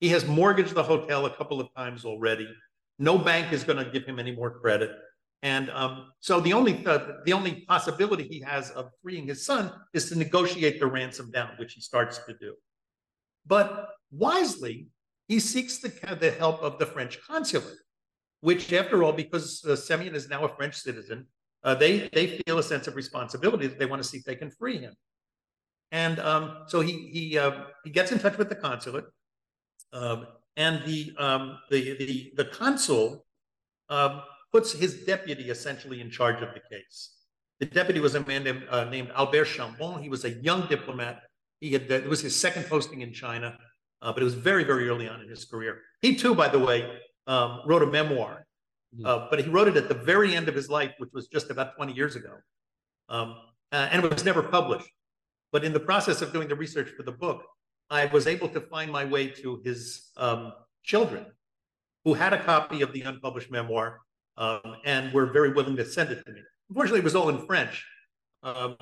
He 0.00 0.08
has 0.08 0.26
mortgaged 0.26 0.74
the 0.74 0.82
hotel 0.82 1.26
a 1.26 1.36
couple 1.36 1.60
of 1.60 1.68
times 1.74 2.04
already. 2.04 2.48
No 2.98 3.18
bank 3.18 3.52
is 3.52 3.64
going 3.64 3.84
to 3.84 3.90
give 3.90 4.04
him 4.04 4.18
any 4.18 4.34
more 4.34 4.50
credit. 4.50 4.90
And 5.42 5.70
um, 5.70 6.12
so 6.20 6.40
the 6.40 6.52
only 6.52 6.84
uh, 6.86 6.98
the 7.24 7.32
only 7.32 7.64
possibility 7.66 8.24
he 8.24 8.40
has 8.40 8.70
of 8.70 8.90
freeing 9.02 9.26
his 9.26 9.46
son 9.46 9.72
is 9.94 10.08
to 10.10 10.18
negotiate 10.18 10.80
the 10.80 10.86
ransom 10.86 11.30
down, 11.30 11.50
which 11.58 11.72
he 11.74 11.80
starts 11.80 12.18
to 12.26 12.34
do. 12.38 12.54
But 13.46 13.88
wisely, 14.10 14.88
he 15.28 15.40
seeks 15.40 15.78
the, 15.78 15.88
the 16.20 16.32
help 16.32 16.60
of 16.60 16.78
the 16.78 16.84
French 16.84 17.18
consulate, 17.22 17.78
which, 18.40 18.70
after 18.72 19.02
all, 19.02 19.12
because 19.12 19.64
uh, 19.64 19.76
Semyon 19.76 20.14
is 20.14 20.28
now 20.28 20.44
a 20.44 20.54
French 20.56 20.74
citizen, 20.74 21.26
uh, 21.64 21.74
they 21.74 22.10
they 22.12 22.40
feel 22.44 22.58
a 22.58 22.62
sense 22.62 22.86
of 22.86 22.96
responsibility 22.96 23.66
that 23.66 23.78
they 23.78 23.86
want 23.86 24.02
to 24.02 24.08
see 24.08 24.18
if 24.18 24.24
they 24.24 24.36
can 24.36 24.50
free 24.50 24.76
him. 24.76 24.94
And 25.90 26.18
um, 26.18 26.64
so 26.66 26.80
he 26.80 27.08
he 27.08 27.38
uh, 27.38 27.64
he 27.84 27.90
gets 27.90 28.12
in 28.12 28.18
touch 28.18 28.36
with 28.36 28.50
the 28.50 28.56
consulate, 28.56 29.06
um, 29.92 30.26
and 30.56 30.82
the 30.84 31.12
um, 31.18 31.58
the 31.70 31.96
the 31.96 32.32
the 32.36 32.44
consul 32.46 33.24
um, 33.88 34.22
puts 34.52 34.72
his 34.72 35.04
deputy 35.04 35.50
essentially 35.50 36.00
in 36.00 36.10
charge 36.10 36.42
of 36.42 36.48
the 36.54 36.60
case. 36.74 37.16
The 37.60 37.66
deputy 37.66 38.00
was 38.00 38.14
a 38.14 38.24
man 38.24 38.44
named, 38.44 38.64
uh, 38.70 38.84
named 38.84 39.10
Albert 39.14 39.44
Chambon. 39.44 40.02
He 40.02 40.08
was 40.08 40.24
a 40.24 40.30
young 40.30 40.66
diplomat. 40.66 41.22
He 41.60 41.72
had, 41.72 41.90
uh, 41.90 41.96
it 41.96 42.08
was 42.08 42.22
his 42.22 42.34
second 42.34 42.64
posting 42.66 43.02
in 43.02 43.12
China, 43.12 43.58
uh, 44.00 44.12
but 44.12 44.22
it 44.22 44.24
was 44.24 44.34
very, 44.34 44.64
very 44.64 44.88
early 44.88 45.08
on 45.08 45.20
in 45.20 45.28
his 45.28 45.44
career. 45.44 45.82
He 46.00 46.16
too, 46.16 46.34
by 46.34 46.48
the 46.48 46.58
way, 46.58 46.90
um, 47.26 47.60
wrote 47.66 47.82
a 47.82 47.86
memoir, 47.86 48.46
mm-hmm. 48.96 49.04
uh, 49.04 49.26
but 49.28 49.44
he 49.44 49.50
wrote 49.50 49.68
it 49.68 49.76
at 49.76 49.88
the 49.88 49.94
very 49.94 50.34
end 50.34 50.48
of 50.48 50.54
his 50.54 50.70
life, 50.70 50.92
which 50.98 51.10
was 51.12 51.28
just 51.28 51.50
about 51.50 51.76
20 51.76 51.92
years 51.92 52.16
ago. 52.16 52.32
Um, 53.10 53.36
uh, 53.72 53.88
and 53.90 54.02
it 54.04 54.10
was 54.10 54.24
never 54.24 54.42
published. 54.42 54.88
But 55.52 55.64
in 55.64 55.72
the 55.72 55.80
process 55.80 56.22
of 56.22 56.32
doing 56.32 56.48
the 56.48 56.54
research 56.54 56.90
for 56.96 57.02
the 57.02 57.12
book, 57.12 57.44
I 57.90 58.06
was 58.06 58.26
able 58.26 58.48
to 58.50 58.60
find 58.60 58.90
my 58.90 59.04
way 59.04 59.28
to 59.28 59.60
his 59.64 60.10
um, 60.16 60.52
children 60.84 61.26
who 62.04 62.14
had 62.14 62.32
a 62.32 62.42
copy 62.42 62.82
of 62.82 62.92
the 62.92 63.02
unpublished 63.02 63.50
memoir 63.50 64.00
um, 64.36 64.76
and 64.84 65.12
were 65.12 65.26
very 65.26 65.52
willing 65.52 65.76
to 65.76 65.84
send 65.84 66.10
it 66.10 66.24
to 66.24 66.32
me. 66.32 66.40
Unfortunately, 66.68 67.00
it 67.00 67.04
was 67.04 67.16
all 67.16 67.28
in 67.28 67.44
French. 67.46 67.84
Um, 68.42 68.76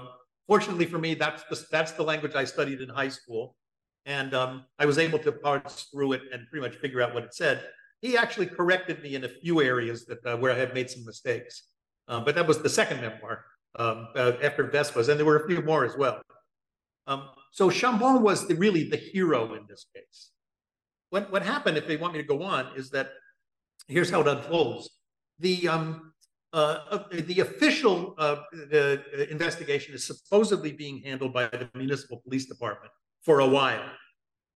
fortunately 0.46 0.86
for 0.86 0.98
me, 0.98 1.14
that's 1.14 1.42
the, 1.50 1.66
that's 1.70 1.92
the 1.92 2.02
language 2.02 2.34
I 2.34 2.44
studied 2.44 2.80
in 2.80 2.88
high 2.88 3.08
school. 3.08 3.56
And 4.06 4.34
um, 4.34 4.64
I 4.78 4.86
was 4.86 4.98
able 4.98 5.18
to 5.20 5.32
parse 5.32 5.88
through 5.92 6.12
it 6.12 6.22
and 6.32 6.46
pretty 6.48 6.66
much 6.66 6.76
figure 6.76 7.02
out 7.02 7.14
what 7.14 7.24
it 7.24 7.34
said. 7.34 7.64
He 8.00 8.16
actually 8.16 8.46
corrected 8.46 9.02
me 9.02 9.16
in 9.16 9.24
a 9.24 9.28
few 9.28 9.60
areas 9.60 10.06
that 10.06 10.24
uh, 10.24 10.36
where 10.36 10.52
I 10.52 10.56
had 10.56 10.72
made 10.74 10.88
some 10.88 11.04
mistakes. 11.04 11.64
Um, 12.06 12.24
but 12.24 12.34
that 12.36 12.46
was 12.46 12.62
the 12.62 12.68
second 12.68 13.00
memoir 13.00 13.44
um, 13.76 14.08
uh, 14.14 14.32
after 14.42 14.64
Vespas, 14.64 15.08
and 15.08 15.18
there 15.18 15.26
were 15.26 15.40
a 15.40 15.46
few 15.46 15.60
more 15.62 15.84
as 15.84 15.96
well. 15.96 16.22
Um, 17.06 17.28
so 17.50 17.70
Chambon 17.70 18.22
was 18.22 18.46
the, 18.46 18.54
really 18.54 18.88
the 18.88 18.96
hero 18.96 19.54
in 19.54 19.62
this 19.68 19.86
case. 19.94 20.30
What, 21.10 21.32
what 21.32 21.42
happened, 21.42 21.76
if 21.76 21.86
they 21.86 21.96
want 21.96 22.12
me 22.14 22.20
to 22.20 22.26
go 22.26 22.42
on, 22.42 22.68
is 22.76 22.90
that 22.90 23.10
here's 23.86 24.10
how 24.10 24.20
it 24.20 24.28
unfolds 24.28 24.90
the 25.38 25.68
um, 25.68 26.12
uh, 26.52 26.78
uh, 26.90 27.04
the 27.10 27.40
official 27.40 28.14
uh, 28.18 28.36
the 28.52 29.28
investigation 29.30 29.94
is 29.94 30.06
supposedly 30.06 30.72
being 30.72 31.02
handled 31.02 31.32
by 31.32 31.46
the 31.46 31.68
municipal 31.74 32.20
police 32.24 32.46
department 32.46 32.92
for 33.22 33.40
a 33.40 33.46
while. 33.46 33.84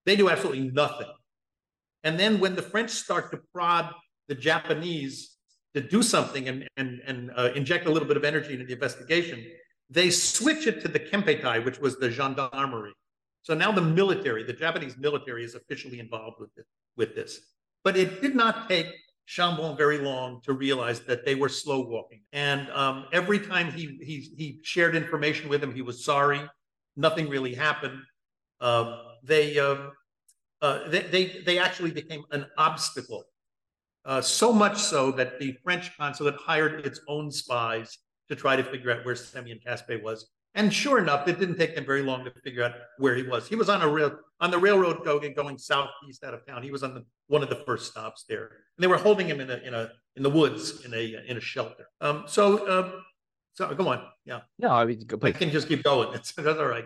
They 0.07 0.17
do 0.17 0.31
absolutely 0.31 0.71
nothing. 0.71 1.13
And 2.03 2.19
then 2.19 2.41
when 2.41 2.57
the 2.57 2.63
French 2.63 2.91
start 2.91 3.31
to 3.33 3.41
prod 3.53 3.91
the 4.29 4.35
Japanese 4.35 5.37
to 5.75 5.81
do 5.81 6.03
something 6.03 6.49
and, 6.49 6.67
and, 6.77 7.01
and 7.07 7.31
uh, 7.37 7.51
inject 7.55 7.87
a 7.87 7.91
little 7.91 8.09
bit 8.09 8.17
of 8.17 8.25
energy 8.25 8.55
into 8.55 8.65
the 8.65 8.73
investigation, 8.73 9.45
they 9.93 10.11
switch 10.11 10.67
it 10.67 10.81
to 10.83 10.89
the 10.89 10.99
Kempeitai, 10.99 11.65
which 11.65 11.79
was 11.79 11.99
the 11.99 12.11
gendarmerie. 12.11 12.95
So 13.43 13.55
now 13.55 13.73
the 13.73 13.83
military, 13.83 14.43
the 14.43 14.53
Japanese 14.53 14.97
military, 14.97 15.45
is 15.45 15.55
officially 15.55 16.01
involved 16.01 16.37
with, 16.41 16.51
it, 16.57 16.65
with 16.97 17.15
this. 17.15 17.41
But 17.85 17.97
it 17.97 18.23
did 18.23 18.35
not 18.35 18.69
take 18.69 18.87
Chambon 19.29 19.77
very 19.77 19.99
long 19.99 20.41
to 20.45 20.53
realize 20.53 21.01
that 21.01 21.25
they 21.25 21.35
were 21.35 21.49
slow 21.49 21.81
walking. 21.81 22.23
And 22.33 22.71
um, 22.71 23.07
every 23.13 23.39
time 23.39 23.71
he, 23.73 23.99
he, 24.01 24.33
he 24.37 24.61
shared 24.63 24.95
information 24.95 25.49
with 25.49 25.63
him, 25.63 25.75
he 25.75 25.83
was 25.83 26.05
sorry. 26.05 26.41
Nothing 26.97 27.29
really 27.29 27.55
happened. 27.55 28.01
Uh, 28.61 28.99
they, 29.23 29.59
uh, 29.59 29.77
uh, 30.63 30.89
they, 30.89 31.03
they, 31.03 31.43
they 31.45 31.59
actually 31.59 31.91
became 31.91 32.25
an 32.31 32.47
obstacle. 32.57 33.25
Uh, 34.05 34.21
so 34.21 34.53
much 34.53 34.79
so 34.79 35.11
that 35.13 35.39
the 35.39 35.57
French 35.63 35.97
consulate 35.97 36.37
hired 36.37 36.87
its 36.87 37.01
own 37.09 37.31
spies 37.31 37.99
to 38.35 38.41
try 38.41 38.57
to 38.57 38.65
figure 38.65 38.91
out 38.91 39.05
where 39.05 39.15
Semyon 39.15 39.61
Kaspe 39.65 40.03
was. 40.03 40.31
And 40.55 40.73
sure 40.73 40.99
enough, 40.99 41.27
it 41.29 41.39
didn't 41.39 41.57
take 41.57 41.75
them 41.75 41.87
very 41.87 42.03
long 42.03 42.25
to 42.25 42.31
figure 42.45 42.63
out 42.63 42.73
where 42.99 43.15
he 43.15 43.23
was. 43.23 43.49
He 43.49 43.57
was 43.57 43.69
on 43.69 43.81
a 43.81 43.89
rail 43.89 44.19
on 44.41 44.51
the 44.51 44.59
railroad 44.59 45.05
going 45.05 45.33
going 45.35 45.57
southeast 45.57 46.25
out 46.25 46.35
of 46.35 46.47
town. 46.47 46.63
He 46.63 46.71
was 46.71 46.83
on 46.83 46.95
the, 46.95 47.05
one 47.29 47.43
of 47.43 47.49
the 47.49 47.63
first 47.67 47.91
stops 47.91 48.25
there, 48.29 48.43
and 48.77 48.83
they 48.83 48.87
were 48.87 48.99
holding 48.99 49.27
him 49.27 49.41
in 49.41 49.51
a 49.51 49.57
in 49.59 49.73
a 49.73 49.91
in 50.17 50.23
the 50.23 50.29
woods 50.29 50.85
in 50.85 50.93
a 50.93 51.17
in 51.27 51.39
a 51.39 51.41
shelter. 51.41 51.87
Um, 52.03 52.25
so 52.27 52.69
um, 52.71 53.03
so 53.55 53.75
go 53.75 53.89
on, 53.89 54.03
yeah. 54.27 54.41
No, 54.59 54.69
I 54.71 54.85
mean, 54.85 55.03
but, 55.09 55.25
I 55.25 55.33
can 55.33 55.51
just 55.51 55.69
keep 55.69 55.83
going. 55.83 56.09
It's, 56.15 56.33
that's 56.33 56.59
all 56.59 56.67
right. 56.67 56.85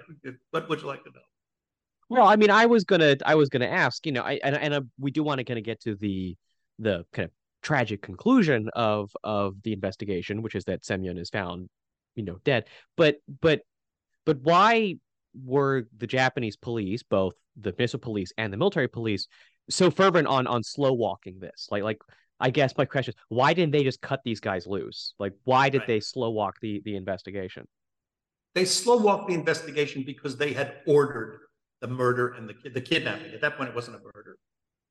What 0.50 0.68
would 0.68 0.80
you 0.80 0.86
like 0.86 1.02
to 1.02 1.10
know? 1.10 1.20
Well, 2.08 2.26
I 2.26 2.36
mean, 2.36 2.50
I 2.50 2.66
was 2.66 2.84
gonna 2.84 3.16
I 3.24 3.34
was 3.34 3.48
gonna 3.48 3.66
ask, 3.66 4.06
you 4.06 4.12
know, 4.12 4.22
I 4.22 4.38
and 4.44 4.56
and 4.56 4.74
uh, 4.74 4.82
we 4.98 5.10
do 5.10 5.24
want 5.24 5.38
to 5.38 5.44
kind 5.44 5.58
of 5.58 5.64
get 5.64 5.80
to 5.80 5.96
the 5.96 6.36
the 6.78 7.04
kind 7.12 7.26
of 7.26 7.32
tragic 7.66 8.00
conclusion 8.00 8.70
of 8.74 9.10
of 9.24 9.56
the 9.64 9.72
investigation, 9.72 10.40
which 10.40 10.54
is 10.54 10.64
that 10.64 10.84
Semyon 10.84 11.18
is 11.18 11.30
found 11.30 11.68
you 12.14 12.24
know 12.24 12.38
dead 12.44 12.64
but 12.96 13.16
but 13.40 13.60
but 14.24 14.38
why 14.42 14.96
were 15.44 15.86
the 15.98 16.06
Japanese 16.06 16.56
police, 16.56 17.02
both 17.02 17.34
the 17.60 17.74
missile 17.78 17.98
police 17.98 18.32
and 18.38 18.52
the 18.52 18.56
military 18.56 18.88
police, 18.88 19.26
so 19.68 19.90
fervent 19.90 20.28
on 20.28 20.46
on 20.46 20.62
slow 20.62 20.92
walking 20.92 21.40
this? 21.40 21.66
Like 21.70 21.82
like 21.82 21.98
I 22.38 22.50
guess 22.50 22.76
my 22.76 22.84
question 22.84 23.14
is 23.14 23.20
why 23.28 23.52
didn't 23.52 23.72
they 23.72 23.82
just 23.82 24.00
cut 24.00 24.20
these 24.24 24.40
guys 24.40 24.66
loose? 24.66 25.14
Like 25.18 25.32
why 25.44 25.68
did 25.68 25.78
right. 25.78 25.88
they 25.88 26.00
slow 26.00 26.30
walk 26.30 26.56
the 26.62 26.80
the 26.84 26.94
investigation? 26.94 27.66
They 28.54 28.64
slow 28.64 28.96
walked 28.98 29.28
the 29.28 29.34
investigation 29.34 30.04
because 30.06 30.36
they 30.36 30.52
had 30.52 30.76
ordered 30.86 31.40
the 31.80 31.88
murder 31.88 32.34
and 32.34 32.48
the 32.48 32.70
the 32.70 32.80
kidnapping. 32.80 33.32
At 33.34 33.40
that 33.40 33.56
point, 33.56 33.70
it 33.70 33.74
wasn't 33.74 33.96
a 33.96 34.00
murder. 34.00 34.38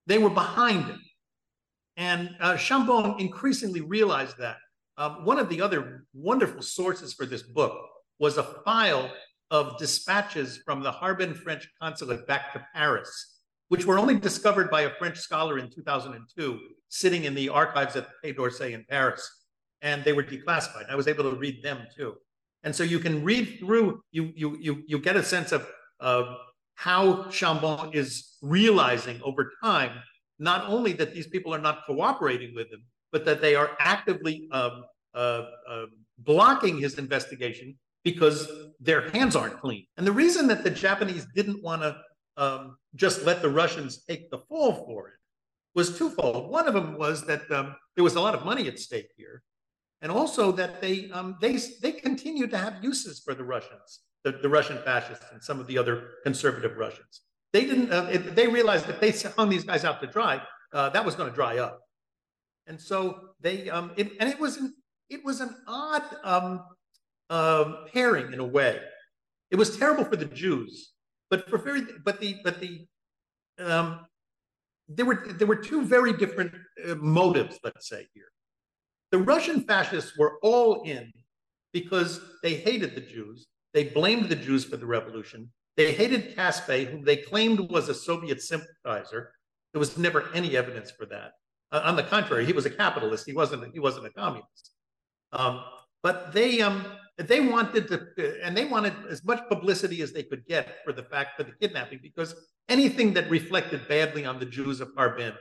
They 0.08 0.20
were 0.20 0.30
behind 0.30 0.90
it, 0.90 0.98
and 1.98 2.36
uh, 2.40 2.56
Chambon 2.56 3.20
increasingly 3.20 3.82
realized 3.82 4.38
that. 4.38 4.58
Um, 4.98 5.26
one 5.26 5.40
of 5.40 5.50
the 5.50 5.62
other 5.62 6.06
wonderful 6.14 6.62
sources 6.62 7.14
for 7.14 7.26
this 7.26 7.44
book 7.44 7.78
was 8.20 8.38
a 8.38 8.44
file 8.44 9.12
of 9.52 9.78
dispatches 9.78 10.60
from 10.66 10.82
the 10.82 10.92
Harbin 10.92 11.34
French 11.34 11.68
consulate 11.82 12.26
back 12.28 12.54
to 12.54 12.66
Paris, 12.74 13.40
which 13.68 13.86
were 13.86 14.00
only 14.00 14.16
discovered 14.16 14.72
by 14.72 14.82
a 14.82 14.96
French 14.98 15.18
scholar 15.18 15.60
in 15.60 15.70
2002, 15.70 16.60
sitting 16.90 17.26
in 17.26 17.36
the 17.36 17.50
archives 17.50 17.96
at 17.96 18.08
the 18.08 18.14
Quai 18.22 18.32
d'Orsay 18.32 18.74
in 18.74 18.86
Paris. 18.90 19.30
And 19.82 20.04
they 20.04 20.14
were 20.14 20.24
declassified. 20.24 20.90
I 20.90 20.96
was 20.96 21.08
able 21.08 21.30
to 21.30 21.36
read 21.36 21.62
them 21.62 21.86
too. 21.96 22.16
And 22.64 22.76
so 22.76 22.84
you 22.84 23.00
can 23.00 23.24
read 23.24 23.58
through, 23.60 24.02
you, 24.12 24.32
you, 24.36 24.58
you, 24.60 24.84
you 24.88 25.00
get 25.00 25.16
a 25.16 25.24
sense 25.24 25.52
of 25.52 25.68
uh, 26.00 26.24
how 26.74 27.26
Chambon 27.26 27.94
is 27.94 28.38
realizing 28.42 29.22
over 29.24 29.52
time, 29.64 29.92
not 30.40 30.68
only 30.68 30.94
that 30.94 31.14
these 31.14 31.28
people 31.28 31.54
are 31.54 31.60
not 31.60 31.86
cooperating 31.86 32.54
with 32.56 32.72
him, 32.72 32.84
but 33.12 33.26
that 33.26 33.42
they 33.42 33.56
are 33.56 33.72
actively 33.80 34.48
um, 34.52 34.84
uh, 35.14 35.46
uh, 35.70 35.86
blocking 36.20 36.78
his 36.78 36.98
investigation 36.98 37.78
because 38.04 38.48
their 38.80 39.10
hands 39.10 39.36
aren't 39.36 39.60
clean. 39.60 39.86
And 39.98 40.06
the 40.06 40.12
reason 40.12 40.48
that 40.48 40.64
the 40.64 40.70
Japanese 40.70 41.26
didn't 41.34 41.64
want 41.64 41.82
to 41.82 41.98
um, 42.38 42.78
just 42.96 43.24
let 43.24 43.42
the 43.42 43.50
Russians 43.50 44.04
take 44.04 44.30
the 44.30 44.40
fall 44.50 44.86
for 44.86 45.08
it 45.08 45.14
was 45.74 45.98
twofold. 45.98 46.50
One 46.50 46.68
of 46.68 46.74
them 46.74 46.98
was 46.98 47.26
that 47.26 47.50
um, 47.52 47.76
there 47.96 48.04
was 48.04 48.16
a 48.16 48.22
lot 48.22 48.36
of 48.36 48.46
money 48.46 48.68
at 48.68 48.80
stake 48.80 49.12
here, 49.18 49.44
and 50.02 50.12
also 50.12 50.52
that 50.54 50.82
they 50.82 51.10
um, 51.12 51.38
they 51.42 51.58
they 51.82 51.92
continued 51.92 52.52
to 52.52 52.58
have 52.58 52.84
uses 52.84 53.20
for 53.20 53.34
the 53.34 53.44
Russians, 53.44 54.02
the, 54.24 54.32
the 54.32 54.50
Russian 54.50 54.78
fascists, 54.84 55.26
and 55.32 55.44
some 55.44 55.60
of 55.60 55.68
the 55.68 55.78
other 55.78 56.12
conservative 56.24 56.78
Russians. 56.78 57.22
They 57.56 57.64
didn't. 57.64 57.90
Uh, 57.90 58.10
it, 58.12 58.36
they 58.36 58.48
realized 58.48 58.86
that 58.88 59.00
they 59.00 59.12
hung 59.38 59.48
these 59.48 59.64
guys 59.64 59.86
out 59.86 60.02
to 60.02 60.08
dry, 60.08 60.42
uh, 60.74 60.90
that 60.90 61.06
was 61.06 61.16
going 61.16 61.30
to 61.30 61.34
dry 61.34 61.60
up, 61.60 61.80
and 62.68 62.78
so 62.78 63.30
they. 63.40 63.70
Um, 63.70 63.94
it, 63.96 64.12
and 64.20 64.28
it 64.30 64.38
was 64.38 64.58
an 64.58 64.74
it 65.10 65.24
was 65.24 65.40
an 65.40 65.56
odd 65.66 66.04
um, 66.26 66.66
um, 67.30 67.86
pairing 67.94 68.34
in 68.34 68.42
a 68.42 68.46
way. 68.46 68.82
It 69.52 69.56
was 69.56 69.78
terrible 69.78 70.04
for 70.04 70.18
the 70.18 70.26
Jews, 70.26 70.92
but 71.30 71.50
for 71.50 71.58
very 71.58 71.84
but 72.04 72.20
the 72.20 72.36
but 72.44 72.60
the 72.60 72.86
um, 73.60 74.02
there 74.90 75.06
were 75.06 75.26
there 75.26 75.48
were 75.48 75.56
two 75.56 75.86
very 75.86 76.12
different 76.12 76.52
uh, 76.86 76.96
motives. 76.96 77.58
Let's 77.64 77.88
say 77.88 78.06
here, 78.14 78.32
the 79.12 79.20
Russian 79.20 79.62
fascists 79.62 80.18
were 80.18 80.40
all 80.44 80.84
in 80.84 81.10
because 81.72 82.20
they 82.44 82.56
hated 82.56 82.96
the 82.96 83.06
Jews. 83.16 83.48
They 83.74 83.86
blamed 83.86 84.28
the 84.28 84.36
Jews 84.36 84.66
for 84.66 84.76
the 84.76 84.86
revolution. 84.86 85.50
They 85.78 85.94
hated 85.94 86.36
Kaspe, 86.36 86.90
whom 86.90 87.04
they 87.04 87.18
claimed 87.18 87.60
was 87.70 87.90
a 87.90 87.94
Soviet 87.94 88.42
sympathizer. 88.42 89.32
There 89.74 89.80
was 89.80 89.98
never 89.98 90.30
any 90.34 90.56
evidence 90.56 90.92
for 90.92 91.06
that. 91.08 91.32
Uh, 91.72 91.82
on 91.84 91.96
the 91.96 92.04
contrary, 92.04 92.46
he 92.46 92.54
was 92.54 92.66
a 92.66 92.70
capitalist. 92.70 93.26
He 93.26 93.34
wasn't. 93.34 93.74
He 93.74 93.80
wasn't 93.80 94.06
a 94.06 94.10
communist. 94.12 94.72
Um, 95.34 95.64
but 96.02 96.32
they 96.32 96.62
um, 96.62 96.86
they 97.18 97.42
wanted 97.42 97.88
to, 97.90 98.40
and 98.44 98.56
they 98.56 98.66
wanted 98.66 98.94
as 99.10 99.26
much 99.26 99.42
publicity 99.50 100.02
as 100.02 100.14
they 100.14 100.24
could 100.24 100.46
get 100.46 100.78
for 100.86 100.94
the 100.94 101.04
fact 101.04 101.38
for 101.38 101.44
the 101.44 101.52
kidnapping, 101.60 102.00
because 102.02 102.36
anything 102.70 103.14
that 103.14 103.30
reflected 103.30 103.88
badly 103.88 104.26
on 104.26 104.40
the 104.40 104.46
Jews 104.46 104.80
of 104.80 104.90
Harbin 104.96 105.34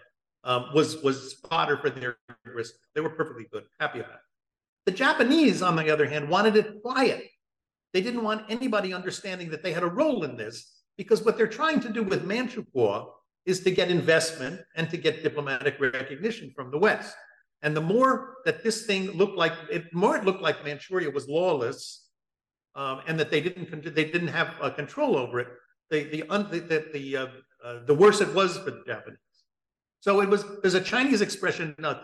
um, 0.42 0.70
was 0.74 1.02
was 1.02 1.34
fodder 1.48 1.76
for 1.76 1.90
their 1.90 2.16
risk. 2.44 2.74
They 2.94 3.00
were 3.00 3.10
perfectly 3.10 3.46
good, 3.52 3.64
happy 3.78 4.00
about 4.00 4.14
it. 4.14 4.20
The 4.86 4.92
Japanese, 4.92 5.62
on 5.62 5.76
the 5.76 5.90
other 5.90 6.06
hand, 6.06 6.28
wanted 6.28 6.56
it 6.56 6.82
quiet. 6.82 7.24
They 7.94 8.02
didn't 8.02 8.24
want 8.24 8.42
anybody 8.50 8.92
understanding 8.92 9.48
that 9.50 9.62
they 9.62 9.72
had 9.72 9.84
a 9.84 9.94
role 10.02 10.24
in 10.24 10.36
this, 10.36 10.56
because 10.98 11.24
what 11.24 11.36
they're 11.36 11.46
trying 11.46 11.80
to 11.80 11.88
do 11.88 12.02
with 12.02 12.26
Manchukuo 12.26 13.12
is 13.46 13.60
to 13.60 13.70
get 13.70 13.88
investment 13.88 14.60
and 14.76 14.90
to 14.90 14.96
get 14.96 15.22
diplomatic 15.22 15.80
recognition 15.80 16.52
from 16.56 16.72
the 16.72 16.78
West. 16.78 17.14
And 17.62 17.74
the 17.74 17.80
more 17.80 18.38
that 18.44 18.64
this 18.64 18.84
thing 18.84 19.12
looked 19.12 19.38
like, 19.38 19.52
it 19.70 19.84
more 19.94 20.16
it 20.16 20.24
looked 20.24 20.42
like 20.42 20.64
Manchuria 20.64 21.10
was 21.10 21.28
lawless, 21.28 22.08
um, 22.74 23.00
and 23.06 23.18
that 23.20 23.30
they 23.30 23.40
didn't 23.40 23.94
they 23.94 24.06
didn't 24.14 24.28
have 24.28 24.50
uh, 24.60 24.70
control 24.70 25.16
over 25.16 25.38
it. 25.40 25.48
The 25.90 26.04
the 26.12 26.20
the 26.68 26.86
the, 26.92 27.16
uh, 27.16 27.26
uh, 27.64 27.84
the 27.86 27.94
worse 27.94 28.20
it 28.20 28.34
was 28.34 28.58
for 28.58 28.72
the 28.72 28.82
Japanese. 28.86 29.18
So 30.00 30.20
it 30.20 30.28
was. 30.28 30.44
There's 30.60 30.74
a 30.74 30.80
Chinese 30.80 31.20
expression, 31.22 31.74
uh, 31.82 31.94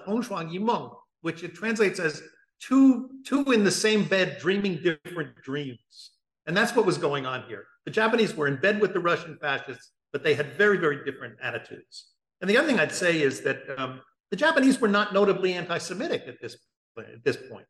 which 1.20 1.42
it 1.42 1.54
translates 1.54 1.98
as 1.98 2.22
two 2.60 3.10
two 3.24 3.52
in 3.52 3.64
the 3.64 3.70
same 3.70 4.04
bed 4.04 4.38
dreaming 4.40 4.80
different 4.82 5.36
dreams. 5.42 6.12
And 6.46 6.56
that's 6.56 6.74
what 6.74 6.86
was 6.86 6.98
going 6.98 7.26
on 7.26 7.44
here. 7.48 7.64
The 7.84 7.90
Japanese 7.90 8.34
were 8.34 8.48
in 8.48 8.56
bed 8.56 8.80
with 8.80 8.92
the 8.92 9.00
Russian 9.00 9.38
fascists, 9.40 9.92
but 10.12 10.22
they 10.22 10.34
had 10.34 10.56
very, 10.56 10.78
very 10.78 11.04
different 11.04 11.36
attitudes. 11.42 12.12
And 12.40 12.48
the 12.48 12.56
other 12.56 12.66
thing 12.66 12.80
I'd 12.80 12.92
say 12.92 13.22
is 13.22 13.42
that 13.42 13.58
um, 13.78 14.00
the 14.30 14.36
Japanese 14.36 14.80
were 14.80 14.88
not 14.88 15.12
notably 15.12 15.54
anti-Semitic 15.54 16.24
at 16.26 16.40
this 16.40 16.56
at 16.98 17.24
this 17.24 17.36
point. 17.50 17.66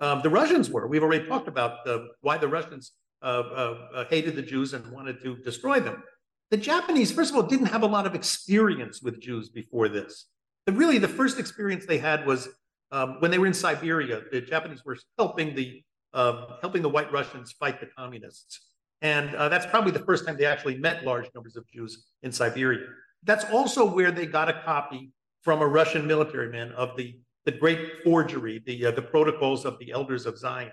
Um, 0.00 0.20
the 0.22 0.30
Russians 0.30 0.70
were. 0.70 0.86
We've 0.86 1.02
already 1.02 1.26
talked 1.26 1.48
about 1.48 1.84
the, 1.84 2.08
why 2.20 2.38
the 2.38 2.48
Russians 2.48 2.92
uh, 3.22 3.26
uh, 3.26 3.78
uh, 3.94 4.04
hated 4.08 4.34
the 4.36 4.42
Jews 4.42 4.72
and 4.72 4.86
wanted 4.90 5.22
to 5.22 5.36
destroy 5.36 5.80
them. 5.80 6.02
The 6.50 6.56
Japanese, 6.56 7.12
first 7.12 7.30
of 7.30 7.36
all, 7.36 7.42
didn't 7.42 7.66
have 7.66 7.82
a 7.82 7.86
lot 7.86 8.06
of 8.06 8.14
experience 8.14 9.02
with 9.02 9.20
Jews 9.20 9.48
before 9.50 9.88
this. 9.88 10.26
Really, 10.70 10.98
the 10.98 11.08
first 11.08 11.38
experience 11.38 11.84
they 11.84 11.98
had 11.98 12.26
was 12.26 12.48
um, 12.92 13.16
when 13.20 13.30
they 13.30 13.38
were 13.38 13.46
in 13.46 13.54
Siberia. 13.54 14.22
The 14.30 14.40
Japanese 14.40 14.84
were 14.84 14.96
helping 15.18 15.54
the 15.54 15.82
um, 16.12 16.46
helping 16.60 16.82
the 16.82 16.88
White 16.88 17.12
Russians 17.12 17.52
fight 17.52 17.80
the 17.80 17.86
communists, 17.96 18.66
and 19.00 19.34
uh, 19.34 19.48
that's 19.48 19.66
probably 19.66 19.92
the 19.92 20.04
first 20.04 20.26
time 20.26 20.36
they 20.36 20.44
actually 20.44 20.78
met 20.78 21.04
large 21.04 21.28
numbers 21.34 21.56
of 21.56 21.64
Jews 21.68 22.06
in 22.22 22.32
Siberia. 22.32 22.86
That's 23.22 23.44
also 23.46 23.84
where 23.84 24.10
they 24.10 24.26
got 24.26 24.48
a 24.48 24.62
copy 24.64 25.12
from 25.42 25.62
a 25.62 25.66
Russian 25.66 26.06
military 26.06 26.50
man 26.50 26.72
of 26.72 26.96
the, 26.96 27.18
the 27.44 27.52
great 27.52 28.02
forgery, 28.04 28.62
the, 28.66 28.86
uh, 28.86 28.90
the 28.90 29.02
protocols 29.02 29.64
of 29.64 29.78
the 29.78 29.92
elders 29.92 30.26
of 30.26 30.38
Zion. 30.38 30.72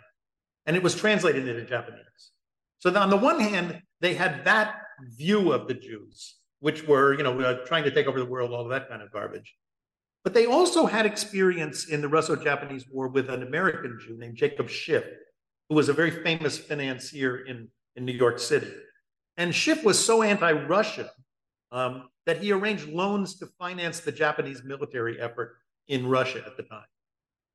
And 0.65 0.75
it 0.75 0.83
was 0.83 0.95
translated 0.95 1.47
into 1.47 1.65
Japanese. 1.65 2.31
So 2.79 2.93
on 2.95 3.09
the 3.09 3.17
one 3.17 3.39
hand, 3.39 3.81
they 4.01 4.13
had 4.13 4.43
that 4.45 4.75
view 5.15 5.51
of 5.51 5.67
the 5.67 5.73
Jews, 5.73 6.35
which 6.59 6.85
were, 6.87 7.13
you 7.13 7.23
know, 7.23 7.39
uh, 7.39 7.65
trying 7.65 7.83
to 7.85 7.91
take 7.91 8.07
over 8.07 8.19
the 8.19 8.25
world, 8.25 8.51
all 8.51 8.63
of 8.63 8.69
that 8.69 8.89
kind 8.89 9.01
of 9.01 9.11
garbage. 9.11 9.55
But 10.27 10.33
they 10.33 10.45
also 10.45 10.85
had 10.85 11.05
experience 11.05 11.87
in 11.87 12.01
the 12.01 12.09
Russo-Japanese 12.09 12.85
War 12.91 13.07
with 13.07 13.29
an 13.29 13.43
American 13.43 13.97
Jew 13.97 14.17
named 14.17 14.35
Jacob 14.35 14.69
Schiff, 14.69 15.05
who 15.69 15.75
was 15.75 15.87
a 15.87 15.93
very 15.93 16.11
famous 16.11 16.57
financier 16.57 17.45
in, 17.45 17.69
in 17.95 18.03
New 18.03 18.11
York 18.11 18.37
City. 18.37 18.73
And 19.37 19.55
Schiff 19.55 19.85
was 19.85 19.97
so 19.97 20.23
anti-Russian 20.23 21.07
um, 21.71 22.09
that 22.25 22.41
he 22.41 22.51
arranged 22.51 22.89
loans 22.89 23.39
to 23.39 23.47
finance 23.57 24.01
the 24.01 24.11
Japanese 24.11 24.65
military 24.65 25.17
effort 25.17 25.59
in 25.87 26.05
Russia 26.05 26.43
at 26.45 26.57
the 26.57 26.63
time. 26.63 26.83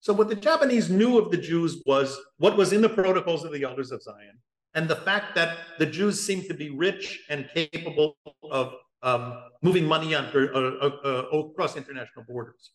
So 0.01 0.15
what 0.15 0.31
the 0.31 0.35
Japanese 0.35 0.89
knew 0.89 1.19
of 1.19 1.31
the 1.31 1.37
Jews 1.37 1.83
was 1.85 2.19
what 2.39 2.57
was 2.57 2.73
in 2.73 2.81
the 2.81 2.89
protocols 2.89 3.45
of 3.45 3.53
the 3.53 3.65
Elders 3.65 3.93
of 3.93 4.03
Zion, 4.03 4.39
and 4.73 4.89
the 4.89 4.97
fact 4.97 5.35
that 5.35 5.59
the 5.79 5.85
Jews 5.85 6.19
seemed 6.25 6.47
to 6.47 6.55
be 6.55 6.71
rich 6.71 7.23
and 7.29 7.51
capable 7.53 8.17
of 8.51 8.73
um, 9.03 9.43
moving 9.63 9.85
money 9.85 10.15
on, 10.15 10.27
uh, 10.27 11.39
across 11.39 11.77
international 11.77 12.25
borders. 12.29 12.73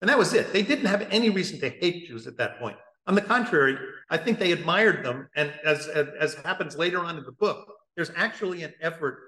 And 0.00 0.08
that 0.08 0.18
was 0.18 0.32
it. 0.34 0.52
They 0.52 0.62
didn't 0.62 0.86
have 0.86 1.06
any 1.10 1.30
reason 1.30 1.58
to 1.60 1.68
hate 1.68 2.06
Jews 2.06 2.26
at 2.26 2.36
that 2.36 2.58
point. 2.58 2.76
On 3.06 3.14
the 3.14 3.22
contrary, 3.22 3.76
I 4.10 4.18
think 4.18 4.38
they 4.38 4.52
admired 4.52 5.04
them. 5.04 5.28
And 5.34 5.52
as, 5.64 5.88
as, 5.88 6.08
as 6.20 6.34
happens 6.34 6.76
later 6.76 7.00
on 7.00 7.16
in 7.16 7.24
the 7.24 7.32
book, 7.32 7.66
there's 7.96 8.12
actually 8.14 8.62
an 8.62 8.74
effort 8.80 9.18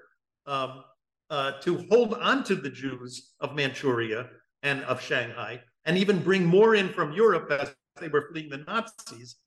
um, 0.45 0.83
uh, 1.29 1.53
to 1.61 1.85
hold 1.89 2.13
on 2.13 2.43
to 2.43 2.55
the 2.55 2.69
Jews 2.69 3.33
of 3.39 3.55
Manchuria 3.55 4.29
and 4.63 4.83
of 4.83 5.01
Shanghai, 5.01 5.61
and 5.85 5.97
even 5.97 6.21
bring 6.21 6.45
more 6.45 6.75
in 6.75 6.89
from 6.89 7.13
Europe 7.13 7.51
as 7.51 7.73
they 7.99 8.07
were 8.07 8.27
fleeing 8.31 8.49
the 8.49 8.57
Nazis, 8.59 9.37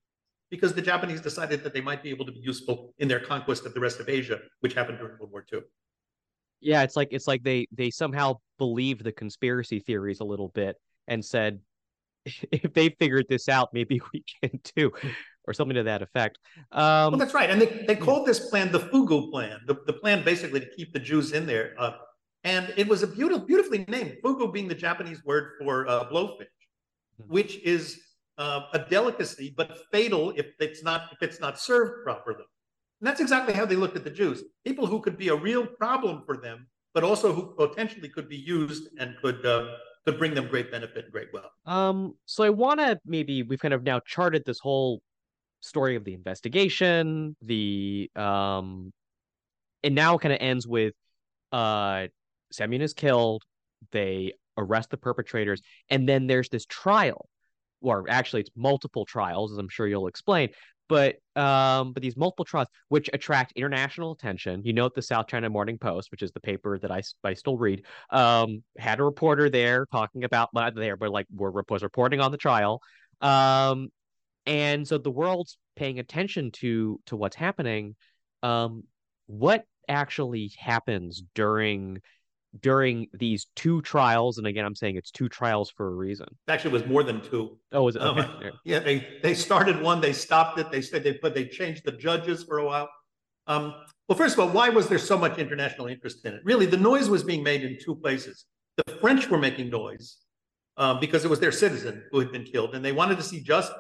because 0.51 0.75
the 0.75 0.83
Japanese 0.83 1.21
decided 1.21 1.63
that 1.63 1.73
they 1.73 1.81
might 1.81 2.03
be 2.03 2.11
able 2.11 2.27
to 2.27 2.33
be 2.33 2.41
useful 2.41 2.93
in 2.99 3.07
their 3.07 3.21
conquest 3.21 3.65
of 3.65 3.75
the 3.75 3.81
rest 3.81 4.01
of 4.01 4.09
Asia, 4.09 4.41
which 4.61 4.75
happened 4.75 4.99
during 4.99 5.17
World 5.19 5.31
War 5.31 5.45
II. 5.53 5.61
Yeah, 6.65 6.83
it's 6.83 6.97
like 6.97 7.09
it's 7.13 7.29
like 7.29 7.43
they 7.43 7.69
they 7.73 7.91
somehow 7.91 8.39
believed 8.59 9.05
the 9.05 9.13
conspiracy 9.13 9.81
theories 9.81 10.21
a 10.21 10.25
little 10.25 10.49
bit 10.49 10.77
and 11.07 11.25
said, 11.25 11.61
if 12.25 12.73
they 12.73 12.89
figured 12.89 13.27
this 13.29 13.49
out, 13.49 13.71
maybe 13.73 14.01
we 14.13 14.25
can 14.43 14.59
too 14.63 14.93
or 15.47 15.53
something 15.53 15.75
to 15.75 15.83
that 15.83 16.03
effect. 16.03 16.39
Um, 16.73 17.13
well, 17.13 17.17
that's 17.19 17.35
right. 17.35 17.51
And 17.51 17.61
they, 17.61 17.85
they 17.87 17.97
called 17.97 18.27
this 18.27 18.49
plan 18.49 18.73
the 18.73 18.81
Fugu 18.81 19.31
plan, 19.31 19.61
the, 19.67 19.77
the 19.87 19.93
plan 19.93 20.25
basically 20.25 20.61
to 20.61 20.67
keep 20.75 20.93
the 20.93 20.99
Jews 20.99 21.33
in 21.33 21.47
there. 21.47 21.75
Uh, 21.79 21.93
and 22.45 22.73
it 22.77 22.89
was 22.89 23.03
a 23.03 23.07
beautiful, 23.07 23.47
beautifully 23.47 23.85
named, 23.89 24.17
Fugu 24.25 24.53
being 24.53 24.69
the 24.69 24.75
Japanese 24.75 25.25
word 25.25 25.53
for 25.59 25.87
uh, 25.89 26.09
blowfish, 26.11 26.47
hmm. 27.21 27.25
which 27.33 27.63
is 27.63 28.01
uh, 28.39 28.63
a 28.73 28.79
delicacy, 28.79 29.53
but 29.57 29.79
fatal 29.93 30.33
if 30.37 30.47
it's 30.61 30.83
not 30.83 31.11
if 31.13 31.23
it's 31.23 31.41
not 31.41 31.59
served 31.61 32.05
properly. 32.05 32.45
And 33.05 33.11
that's 33.11 33.21
exactly 33.21 33.53
how 33.53 33.67
they 33.67 33.77
looked 33.77 33.99
at 33.99 34.05
the 34.05 34.09
Jews 34.09 34.45
people 34.65 34.87
who 34.87 34.99
could 34.99 35.19
be 35.19 35.29
a 35.29 35.35
real 35.37 35.67
problem 35.67 36.23
for 36.25 36.39
them, 36.39 36.67
but 36.95 37.05
also 37.05 37.35
who 37.35 37.55
potentially 37.55 38.09
could 38.09 38.31
be 38.31 38.37
used 38.39 38.89
and 38.99 39.15
could. 39.21 39.45
Uh, 39.45 39.67
could 40.07 40.19
bring 40.19 40.35
them 40.35 40.47
great 40.49 40.71
benefit 40.71 41.05
and 41.05 41.13
great 41.13 41.29
wealth. 41.33 41.51
Um, 41.65 42.13
so 42.27 42.45
I 42.45 42.51
want 42.51 42.79
to 42.79 43.01
maybe 43.07 43.43
we've 43.43 43.59
kind 43.59 43.73
of 43.73 43.83
now 43.85 44.01
charted 44.07 44.43
this 44.45 44.59
whole 44.59 45.01
story 45.61 45.97
of 45.97 46.05
the 46.05 46.13
investigation, 46.13 47.35
the 47.41 48.11
um, 48.15 48.93
and 49.83 49.95
now 49.95 50.19
kind 50.19 50.35
of 50.35 50.41
ends 50.43 50.67
with 50.67 50.93
uh, 51.53 52.09
Semyon 52.53 52.83
is 52.83 52.93
killed. 52.93 53.45
They 53.93 54.35
arrest 54.59 54.91
the 54.91 54.99
perpetrators, 54.99 55.63
and 55.89 56.07
then 56.07 56.27
there's 56.27 56.51
this 56.51 56.67
trial, 56.67 57.31
or 57.81 58.05
actually 58.11 58.43
it's 58.43 58.51
multiple 58.55 59.07
trials, 59.07 59.53
as 59.53 59.59
I'm 59.59 59.71
sure 59.71 59.87
you'll 59.87 60.07
explain. 60.07 60.51
But 60.89 61.17
um, 61.35 61.93
but 61.93 62.03
these 62.03 62.17
multiple 62.17 62.45
trials, 62.45 62.69
which 62.89 63.09
attract 63.13 63.53
international 63.57 64.13
attention. 64.13 64.63
You 64.65 64.73
note 64.73 64.95
the 64.95 65.03
South 65.03 65.27
China 65.27 65.49
Morning 65.49 65.79
Post, 65.79 66.11
which 66.11 66.23
is 66.23 66.31
the 66.33 66.41
paper 66.41 66.79
that 66.79 66.91
I, 66.91 67.03
I 67.25 67.35
still 67.35 67.57
read, 67.57 67.85
um, 68.11 68.63
had 68.79 69.01
a 69.01 69.05
reporter 69.05 69.49
there 69.49 69.87
talking 69.91 70.25
about 70.25 70.51
there, 70.75 70.97
but 70.97 71.11
like 71.11 71.27
were 71.35 71.65
was 71.69 71.83
reporting 71.83 72.21
on 72.21 72.31
the 72.31 72.37
trial. 72.37 72.81
Um, 73.21 73.89
and 74.47 74.87
so 74.87 74.99
the 74.99 75.11
world's 75.11 75.57
paying 75.77 75.99
attention 75.99 76.51
to 76.53 77.01
to 77.07 77.17
what's 77.17 77.37
happening. 77.37 77.97
Um, 78.43 78.85
what 79.27 79.65
actually 79.89 80.53
happens 80.59 81.23
during 81.35 82.01
during 82.61 83.09
these 83.13 83.47
two 83.57 83.83
trials, 83.83 84.39
and 84.39 84.47
again, 84.47 84.65
I'm 84.65 84.75
saying 84.75 84.97
it's 84.97 85.11
two 85.11 85.29
trials 85.29 85.71
for 85.71 85.89
a 85.89 85.95
reason. 85.95 86.27
Actually, 86.49 86.71
it 86.71 86.83
was 86.83 86.87
more 86.87 87.03
than 87.03 87.21
two. 87.21 87.59
Oh, 87.73 87.85
was 87.85 87.97
it? 87.97 88.03
Um, 88.03 88.25
yeah, 88.65 88.79
they 88.79 89.07
they 89.23 89.35
started 89.35 89.81
one, 89.81 90.01
they 90.01 90.13
stopped 90.13 90.59
it. 90.59 90.71
They 90.71 90.81
said 90.83 91.03
they 91.03 91.15
put 91.15 91.35
they 91.35 91.47
changed 91.47 91.85
the 91.85 91.93
judges 91.93 92.45
for 92.45 92.59
a 92.59 92.67
while. 92.67 92.89
Um, 93.47 93.75
well, 94.09 94.17
first 94.17 94.35
of 94.35 94.41
all, 94.41 94.49
why 94.49 94.69
was 94.69 94.89
there 94.89 94.99
so 94.99 95.19
much 95.19 95.39
international 95.39 95.87
interest 95.89 96.25
in 96.25 96.35
it? 96.35 96.41
Really, 96.45 96.67
the 96.67 96.77
noise 96.77 97.09
was 97.09 97.25
being 97.25 97.43
made 97.43 97.65
in 97.65 97.79
two 97.83 97.95
places. 97.97 98.47
The 98.77 98.93
French 98.95 99.29
were 99.29 99.39
making 99.39 99.71
noise 99.71 100.19
um, 100.77 101.01
because 101.01 101.25
it 101.25 101.29
was 101.29 101.41
their 101.41 101.53
citizen 101.53 102.05
who 102.11 102.19
had 102.19 102.33
been 102.33 102.45
killed, 102.45 102.75
and 102.75 102.85
they 102.85 102.93
wanted 102.93 103.17
to 103.17 103.23
see 103.23 103.41
justice. 103.41 103.79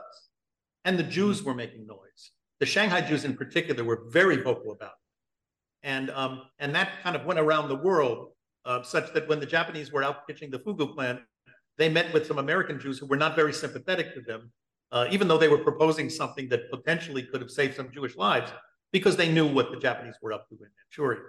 And 0.85 0.99
the 0.99 1.03
Jews 1.03 1.43
were 1.43 1.55
making 1.55 1.87
noise. 1.87 2.33
The 2.61 2.67
Shanghai 2.67 3.01
Jews, 3.01 3.25
in 3.25 3.37
particular, 3.37 3.85
were 3.85 4.05
very 4.11 4.37
vocal 4.37 4.73
about 4.73 4.93
it, 4.93 5.87
and 5.89 6.11
um, 6.11 6.43
and 6.59 6.75
that 6.75 7.03
kind 7.03 7.17
of 7.17 7.25
went 7.25 7.41
around 7.41 7.69
the 7.69 7.77
world 7.77 8.34
uh, 8.65 8.83
such 8.83 9.13
that 9.13 9.29
when 9.29 9.41
the 9.41 9.47
Japanese 9.47 9.93
were 9.93 10.03
out 10.03 10.27
pitching 10.27 10.51
the 10.51 10.59
Fugu 10.59 10.95
plan, 10.95 11.21
they 11.77 11.89
met 11.89 12.13
with 12.13 12.27
some 12.27 12.39
American 12.39 12.79
Jews 12.79 12.99
who 12.99 13.07
were 13.07 13.17
not 13.17 13.35
very 13.37 13.53
sympathetic 13.53 14.15
to 14.15 14.21
them, 14.21 14.53
uh, 14.93 15.07
even 15.11 15.29
though 15.29 15.39
they 15.39 15.49
were 15.49 15.59
proposing 15.59 16.09
something 16.09 16.49
that 16.49 16.71
potentially 16.71 17.23
could 17.23 17.41
have 17.41 17.51
saved 17.51 17.75
some 17.75 17.91
Jewish 17.93 18.17
lives, 18.17 18.51
because 18.93 19.17
they 19.17 19.31
knew 19.31 19.47
what 19.47 19.71
the 19.73 19.79
Japanese 19.79 20.15
were 20.23 20.33
up 20.33 20.49
to 20.49 20.55
in 20.55 20.71
Manchuria. 20.79 21.21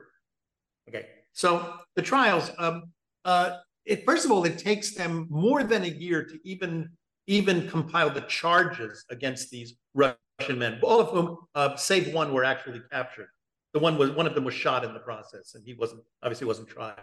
Okay, 0.88 1.08
so 1.34 1.80
the 1.96 2.02
trials. 2.02 2.52
Um, 2.60 2.84
uh, 3.26 3.58
it, 3.86 4.06
first 4.06 4.26
of 4.26 4.32
all, 4.32 4.44
it 4.46 4.58
takes 4.58 4.94
them 4.94 5.28
more 5.30 5.64
than 5.64 5.84
a 5.84 5.88
year 5.88 6.24
to 6.24 6.40
even 6.44 6.90
even 7.28 7.68
compile 7.68 8.12
the 8.12 8.22
charges 8.22 9.04
against 9.10 9.50
these 9.50 9.74
Russian 9.96 10.60
men, 10.60 10.80
all 10.84 11.00
of 11.00 11.08
whom, 11.08 11.38
uh, 11.56 11.76
save 11.76 12.14
one, 12.14 12.34
were 12.34 12.44
actually 12.44 12.82
captured. 12.92 13.30
The 13.76 13.82
one 13.82 13.98
was 13.98 14.12
one 14.12 14.26
of 14.26 14.34
them 14.36 14.46
was 14.46 14.54
shot 14.54 14.86
in 14.86 14.94
the 14.94 15.02
process, 15.02 15.54
and 15.54 15.62
he 15.66 15.74
wasn't 15.74 16.02
obviously 16.24 16.48
wasn't 16.48 16.70
tried. 16.70 16.96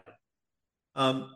Um, 0.95 1.35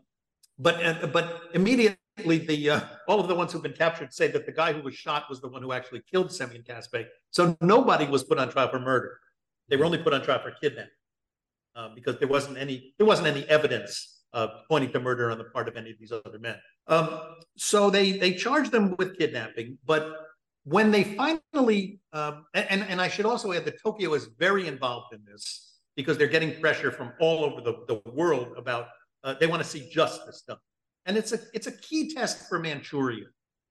but 0.59 0.77
uh, 0.83 1.09
but 1.09 1.43
immediately 1.53 2.39
the 2.39 2.71
uh, 2.71 2.81
all 3.07 3.21
of 3.21 3.29
the 3.29 3.35
ones 3.35 3.53
who've 3.53 3.63
been 3.63 3.75
captured 3.75 4.15
say 4.15 4.29
that 4.29 4.47
the 4.47 4.53
guy 4.53 4.73
who 4.73 4.81
was 4.81 4.95
shot 4.95 5.25
was 5.29 5.43
the 5.43 5.49
one 5.49 5.61
who 5.61 5.73
actually 5.73 6.01
killed 6.11 6.33
Semyon 6.33 6.63
Kaspe. 6.63 7.05
So 7.33 7.55
nobody 7.61 8.07
was 8.07 8.25
put 8.25 8.39
on 8.39 8.49
trial 8.49 8.71
for 8.71 8.81
murder. 8.81 9.19
They 9.69 9.77
were 9.77 9.85
only 9.85 9.99
put 9.99 10.15
on 10.15 10.23
trial 10.23 10.41
for 10.43 10.53
kidnapping 10.53 10.89
uh, 11.75 11.91
because 11.95 12.19
there 12.19 12.29
wasn't 12.29 12.57
any 12.57 12.95
there 12.97 13.07
wasn't 13.07 13.29
any 13.29 13.45
evidence 13.47 14.23
pointing 14.71 14.91
to 14.93 15.01
murder 15.01 15.31
on 15.31 15.37
the 15.37 15.45
part 15.45 15.69
of 15.69 15.77
any 15.77 15.91
of 15.91 15.99
these 15.99 16.13
other 16.13 16.39
men. 16.39 16.57
Um, 16.87 17.11
so 17.59 17.91
they 17.91 18.13
they 18.13 18.33
charged 18.33 18.73
them 18.73 18.97
with 18.97 19.19
kidnapping, 19.19 19.77
but 19.85 20.17
when 20.67 20.91
they 20.91 21.05
finally 21.05 22.01
um, 22.13 22.45
and 22.55 22.83
and 22.83 23.01
I 23.01 23.09
should 23.09 23.25
also 23.25 23.53
add 23.53 23.65
that 23.67 23.81
Tokyo 23.81 24.15
is 24.15 24.29
very 24.39 24.67
involved 24.67 25.15
in 25.15 25.21
this 25.25 25.79
because 25.95 26.19
they're 26.19 26.27
getting 26.27 26.61
pressure 26.61 26.91
from 26.91 27.13
all 27.21 27.45
over 27.45 27.61
the, 27.61 27.85
the 27.87 28.11
world 28.11 28.49
about 28.57 28.89
uh, 29.23 29.35
they 29.39 29.47
want 29.47 29.63
to 29.63 29.69
see 29.69 29.89
justice 29.91 30.43
done, 30.47 30.59
and 31.07 31.17
it's 31.17 31.33
a 31.33 31.39
it's 31.55 31.69
a 31.69 31.73
key 31.73 32.13
test 32.13 32.49
for 32.49 32.59
Manchuria. 32.59 33.27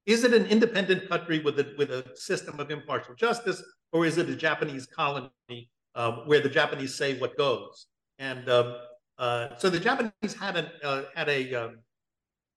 Is 0.06 0.24
it 0.24 0.34
an 0.34 0.46
independent 0.46 1.10
country 1.10 1.40
with 1.40 1.60
a 1.60 1.74
with 1.78 1.92
a 1.92 2.06
system 2.16 2.62
of 2.62 2.72
impartial 2.72 3.14
justice, 3.16 3.62
or 3.92 4.06
is 4.06 4.18
it 4.18 4.30
a 4.30 4.36
Japanese 4.36 4.86
colony 4.86 5.70
um, 5.96 6.22
where 6.26 6.40
the 6.40 6.50
Japanese 6.50 6.96
say 6.96 7.20
what 7.20 7.38
goes? 7.38 7.88
And 8.20 8.48
um, 8.48 8.78
uh, 9.18 9.50
so 9.58 9.70
the 9.70 9.82
Japanese 9.82 10.34
had 10.40 10.56
a 10.56 10.72
uh, 10.82 11.04
had 11.14 11.28
a 11.28 11.56
um, 11.56 11.80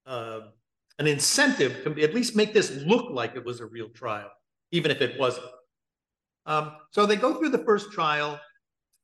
uh, 0.06 0.40
an 0.98 1.06
incentive 1.06 1.84
to 1.84 2.02
at 2.02 2.14
least 2.14 2.34
make 2.34 2.52
this 2.52 2.70
look 2.84 3.10
like 3.10 3.36
it 3.36 3.44
was 3.44 3.60
a 3.60 3.66
real 3.66 3.88
trial, 3.90 4.30
even 4.72 4.90
if 4.90 5.00
it 5.00 5.18
wasn't. 5.18 5.46
Um, 6.46 6.72
so 6.90 7.06
they 7.06 7.16
go 7.16 7.34
through 7.34 7.50
the 7.50 7.64
first 7.64 7.92
trial. 7.92 8.40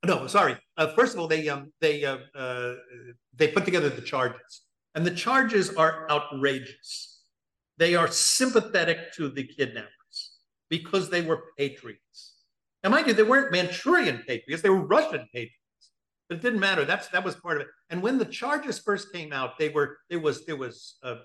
No, 0.05 0.27
sorry. 0.27 0.57
Uh, 0.77 0.89
first 0.95 1.15
of 1.15 1.21
all, 1.21 1.29
they 1.29 1.49
um, 1.49 1.73
they 1.81 2.05
uh, 2.05 2.19
uh, 2.35 2.75
they 3.35 3.49
put 3.49 3.65
together 3.65 3.89
the 3.89 4.03
charges, 4.03 4.63
and 4.95 5.07
the 5.07 5.15
charges 5.15 5.75
are 5.75 6.11
outrageous. 6.11 7.23
They 7.77 7.95
are 7.95 8.09
sympathetic 8.09 9.13
to 9.15 9.29
the 9.29 9.45
kidnappers 9.45 10.39
because 10.69 11.11
they 11.11 11.23
were 11.23 11.45
patriots. 11.59 12.35
Now, 12.83 12.91
mind 12.91 13.07
you, 13.07 13.15
they 13.15 13.23
weren't 13.23 13.53
Manchurian 13.53 14.23
patriots; 14.27 14.63
they 14.63 14.71
were 14.71 14.87
Russian 14.87 15.27
patriots. 15.33 15.59
But 16.29 16.39
it 16.39 16.43
didn't 16.43 16.61
matter. 16.61 16.85
That's 16.85 17.09
that 17.09 17.25
was 17.25 17.37
part 17.37 17.57
of 17.57 17.63
it. 17.63 17.69
And 17.91 18.03
when 18.03 18.19
the 18.19 18.25
charges 18.25 18.79
first 18.79 19.13
came 19.13 19.33
out, 19.33 19.59
they 19.59 19.69
were 19.69 19.99
there 20.09 20.21
was 20.21 20.45
there 20.47 20.57
was 20.57 20.97
a 21.03 21.17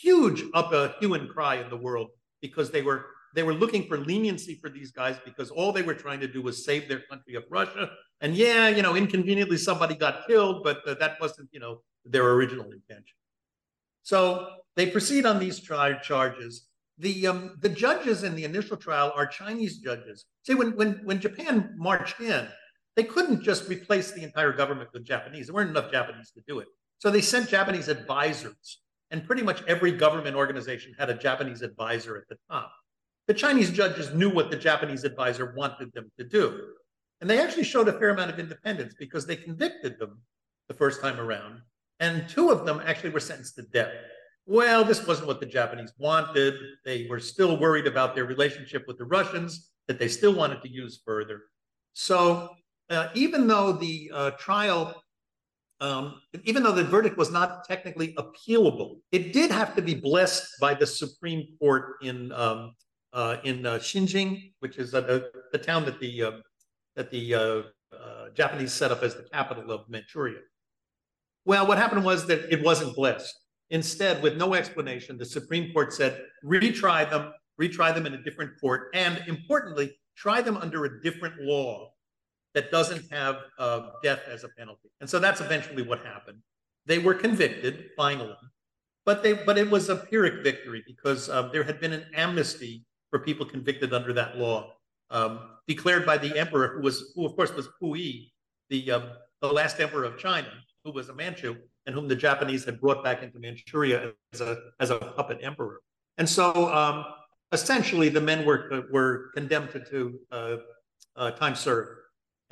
huge 0.00 0.44
up 0.54 0.72
a 0.72 0.94
hue 1.00 1.14
and 1.14 1.28
cry 1.28 1.56
in 1.56 1.68
the 1.68 1.76
world 1.76 2.08
because 2.40 2.70
they 2.70 2.82
were 2.82 3.06
they 3.34 3.42
were 3.42 3.54
looking 3.54 3.86
for 3.86 3.96
leniency 3.96 4.54
for 4.54 4.68
these 4.68 4.92
guys 4.92 5.16
because 5.24 5.50
all 5.50 5.72
they 5.72 5.82
were 5.82 5.94
trying 5.94 6.20
to 6.20 6.28
do 6.28 6.42
was 6.42 6.64
save 6.64 6.86
their 6.88 7.00
country 7.10 7.34
of 7.34 7.44
Russia. 7.50 7.90
And 8.20 8.34
yeah, 8.36 8.68
you 8.68 8.82
know, 8.82 8.94
inconveniently 8.94 9.56
somebody 9.56 9.94
got 9.94 10.26
killed, 10.26 10.62
but 10.62 10.86
uh, 10.86 10.94
that 10.94 11.20
wasn't 11.20 11.48
you 11.52 11.60
know 11.60 11.82
their 12.04 12.30
original 12.32 12.66
intention. 12.66 13.16
So 14.02 14.48
they 14.76 14.86
proceed 14.86 15.26
on 15.26 15.38
these 15.38 15.60
tri- 15.60 15.98
charges. 16.00 16.68
The 16.98 17.26
um, 17.26 17.56
the 17.60 17.68
judges 17.68 18.22
in 18.22 18.36
the 18.36 18.44
initial 18.44 18.76
trial 18.76 19.12
are 19.16 19.26
Chinese 19.26 19.78
judges. 19.78 20.26
See, 20.44 20.54
when 20.54 20.76
when 20.76 21.00
when 21.04 21.20
Japan 21.20 21.74
marched 21.76 22.20
in, 22.20 22.46
they 22.96 23.04
couldn't 23.04 23.42
just 23.42 23.68
replace 23.68 24.12
the 24.12 24.22
entire 24.22 24.52
government 24.52 24.90
with 24.92 25.04
Japanese. 25.04 25.46
There 25.46 25.54
weren't 25.54 25.70
enough 25.70 25.90
Japanese 25.90 26.30
to 26.32 26.42
do 26.46 26.58
it. 26.58 26.68
So 26.98 27.10
they 27.10 27.20
sent 27.20 27.48
Japanese 27.48 27.88
advisors, 27.88 28.80
and 29.12 29.24
pretty 29.24 29.42
much 29.42 29.62
every 29.68 29.92
government 29.92 30.34
organization 30.34 30.94
had 30.98 31.10
a 31.10 31.14
Japanese 31.14 31.62
advisor 31.62 32.16
at 32.16 32.26
the 32.28 32.36
top. 32.50 32.72
The 33.28 33.34
Chinese 33.34 33.70
judges 33.70 34.12
knew 34.12 34.30
what 34.30 34.50
the 34.50 34.56
Japanese 34.56 35.04
advisor 35.04 35.54
wanted 35.56 35.92
them 35.92 36.10
to 36.18 36.24
do. 36.24 36.72
And 37.20 37.30
they 37.30 37.40
actually 37.40 37.64
showed 37.64 37.86
a 37.86 37.92
fair 37.92 38.10
amount 38.10 38.30
of 38.30 38.40
independence 38.40 38.94
because 38.98 39.26
they 39.26 39.36
convicted 39.36 39.98
them 39.98 40.20
the 40.68 40.74
first 40.74 41.00
time 41.00 41.20
around, 41.20 41.60
and 42.00 42.28
two 42.28 42.50
of 42.50 42.66
them 42.66 42.82
actually 42.84 43.10
were 43.10 43.20
sentenced 43.20 43.54
to 43.56 43.62
death. 43.62 43.92
Well, 44.46 44.82
this 44.82 45.06
wasn't 45.06 45.28
what 45.28 45.38
the 45.38 45.46
Japanese 45.46 45.92
wanted. 45.98 46.54
They 46.84 47.06
were 47.08 47.20
still 47.20 47.58
worried 47.58 47.86
about 47.86 48.14
their 48.14 48.24
relationship 48.24 48.84
with 48.88 48.98
the 48.98 49.04
Russians 49.04 49.70
that 49.86 49.98
they 49.98 50.08
still 50.08 50.34
wanted 50.34 50.62
to 50.62 50.68
use 50.68 51.00
further. 51.04 51.42
So 51.92 52.50
uh, 52.90 53.08
even 53.14 53.46
though 53.46 53.72
the 53.72 54.10
uh, 54.12 54.30
trial, 54.32 55.01
um, 55.82 56.20
even 56.44 56.62
though 56.62 56.72
the 56.72 56.84
verdict 56.84 57.18
was 57.18 57.32
not 57.32 57.64
technically 57.64 58.14
appealable, 58.14 59.00
it 59.10 59.32
did 59.32 59.50
have 59.50 59.74
to 59.74 59.82
be 59.82 59.94
blessed 59.94 60.54
by 60.60 60.74
the 60.74 60.86
Supreme 60.86 61.48
Court 61.58 61.96
in 62.02 62.30
um, 62.32 62.74
uh, 63.12 63.38
in 63.42 63.66
uh, 63.66 63.78
Xinjing, 63.78 64.52
which 64.60 64.78
is 64.78 64.92
the, 64.92 65.30
the 65.50 65.58
town 65.58 65.84
that 65.84 65.98
the 65.98 66.22
um, 66.22 66.42
that 66.94 67.10
the 67.10 67.34
uh, 67.34 67.62
uh, 67.92 68.30
Japanese 68.32 68.72
set 68.72 68.92
up 68.92 69.02
as 69.02 69.16
the 69.16 69.24
capital 69.24 69.72
of 69.72 69.88
Manchuria. 69.88 70.38
Well, 71.44 71.66
what 71.66 71.78
happened 71.78 72.04
was 72.04 72.26
that 72.28 72.52
it 72.52 72.62
wasn't 72.62 72.94
blessed. 72.94 73.34
Instead, 73.70 74.22
with 74.22 74.36
no 74.36 74.54
explanation, 74.54 75.18
the 75.18 75.24
Supreme 75.24 75.72
Court 75.72 75.92
said 75.92 76.22
retry 76.44 77.10
them, 77.10 77.32
retry 77.60 77.92
them 77.92 78.06
in 78.06 78.14
a 78.14 78.22
different 78.22 78.52
court, 78.60 78.90
and 78.94 79.20
importantly, 79.26 79.98
try 80.16 80.42
them 80.42 80.56
under 80.58 80.84
a 80.84 81.02
different 81.02 81.40
law 81.40 81.91
that 82.54 82.70
doesn't 82.70 83.10
have 83.10 83.36
uh, 83.58 83.90
death 84.02 84.20
as 84.30 84.44
a 84.44 84.48
penalty. 84.48 84.90
And 85.00 85.08
so 85.08 85.18
that's 85.18 85.40
eventually 85.40 85.82
what 85.82 86.04
happened. 86.04 86.38
They 86.86 86.98
were 86.98 87.14
convicted 87.14 87.90
finally, 87.96 88.36
but 89.06 89.22
they 89.22 89.32
but 89.34 89.56
it 89.56 89.70
was 89.70 89.88
a 89.88 89.96
Pyrrhic 89.96 90.42
victory 90.42 90.82
because 90.86 91.30
um, 91.30 91.50
there 91.52 91.62
had 91.62 91.80
been 91.80 91.92
an 91.92 92.06
amnesty 92.14 92.84
for 93.10 93.20
people 93.20 93.46
convicted 93.46 93.92
under 93.92 94.12
that 94.14 94.36
law, 94.36 94.72
um, 95.10 95.50
declared 95.68 96.04
by 96.04 96.18
the 96.18 96.36
emperor, 96.36 96.74
who 96.74 96.82
was 96.82 97.12
who 97.14 97.24
of 97.24 97.36
course 97.36 97.52
was 97.54 97.68
Puyi, 97.80 98.30
the 98.68 98.90
um, 98.90 99.10
the 99.40 99.52
last 99.52 99.80
emperor 99.80 100.04
of 100.04 100.18
China, 100.18 100.48
who 100.84 100.92
was 100.92 101.08
a 101.08 101.14
Manchu 101.14 101.56
and 101.86 101.94
whom 101.94 102.08
the 102.08 102.16
Japanese 102.16 102.64
had 102.64 102.80
brought 102.80 103.02
back 103.02 103.22
into 103.22 103.38
Manchuria 103.38 104.12
as 104.32 104.40
a 104.40 104.58
as 104.80 104.90
a 104.90 104.98
puppet 104.98 105.38
emperor. 105.42 105.80
And 106.18 106.28
so 106.28 106.72
um, 106.74 107.04
essentially, 107.52 108.08
the 108.08 108.20
men 108.20 108.44
were 108.44 108.88
were 108.90 109.30
condemned 109.34 109.70
to, 109.70 109.80
to 109.84 110.18
uh, 110.32 110.56
uh, 111.14 111.30
time 111.32 111.54
served 111.54 112.01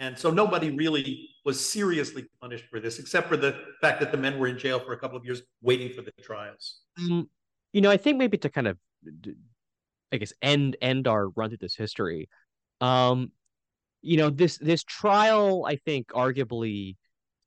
And 0.00 0.18
so 0.18 0.30
nobody 0.30 0.70
really 0.70 1.28
was 1.44 1.64
seriously 1.64 2.24
punished 2.40 2.64
for 2.70 2.80
this, 2.80 2.98
except 2.98 3.28
for 3.28 3.36
the 3.36 3.54
fact 3.82 4.00
that 4.00 4.10
the 4.10 4.16
men 4.16 4.38
were 4.38 4.46
in 4.46 4.58
jail 4.58 4.80
for 4.80 4.94
a 4.94 4.98
couple 4.98 5.16
of 5.16 5.26
years 5.26 5.42
waiting 5.62 5.92
for 5.92 6.00
the 6.00 6.10
trials. 6.22 6.80
Um, 6.98 7.28
you 7.74 7.82
know, 7.82 7.90
I 7.90 7.98
think 7.98 8.16
maybe 8.16 8.38
to 8.38 8.48
kind 8.48 8.66
of, 8.66 8.78
I 10.10 10.16
guess, 10.16 10.32
end 10.40 10.76
end 10.80 11.06
our 11.06 11.28
run 11.28 11.50
through 11.50 11.58
this 11.60 11.76
history. 11.76 12.30
Um, 12.80 13.30
you 14.00 14.16
know, 14.16 14.30
this 14.30 14.56
this 14.56 14.82
trial, 14.84 15.66
I 15.66 15.76
think, 15.76 16.08
arguably, 16.08 16.96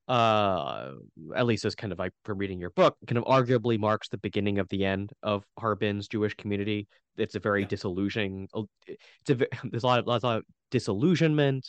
uh, 0.08 0.92
at 1.36 1.48
least 1.48 1.66
as 1.66 1.74
kind 1.74 1.92
of 1.92 1.98
like 1.98 2.12
from 2.24 2.38
reading 2.38 2.60
your 2.60 2.70
book, 2.70 2.96
kind 3.08 3.18
of 3.18 3.24
arguably 3.26 3.80
marks 3.80 4.10
the 4.10 4.20
beginning 4.20 4.60
of 4.60 4.70
the 4.70 4.86
end 4.86 5.12
of 5.24 5.44
Harbin's 5.58 6.08
Jewish 6.08 6.36
community. 6.36 6.88
It's 7.18 7.34
a 7.34 7.40
very 7.40 7.62
yeah. 7.62 7.68
disillusioning. 7.68 8.48
It's 8.86 9.30
a 9.32 9.36
there's 9.72 9.84
a 9.84 9.88
lot 9.88 10.00
of, 10.00 10.06
lots 10.06 10.24
of 10.24 10.44
disillusionment, 10.70 11.68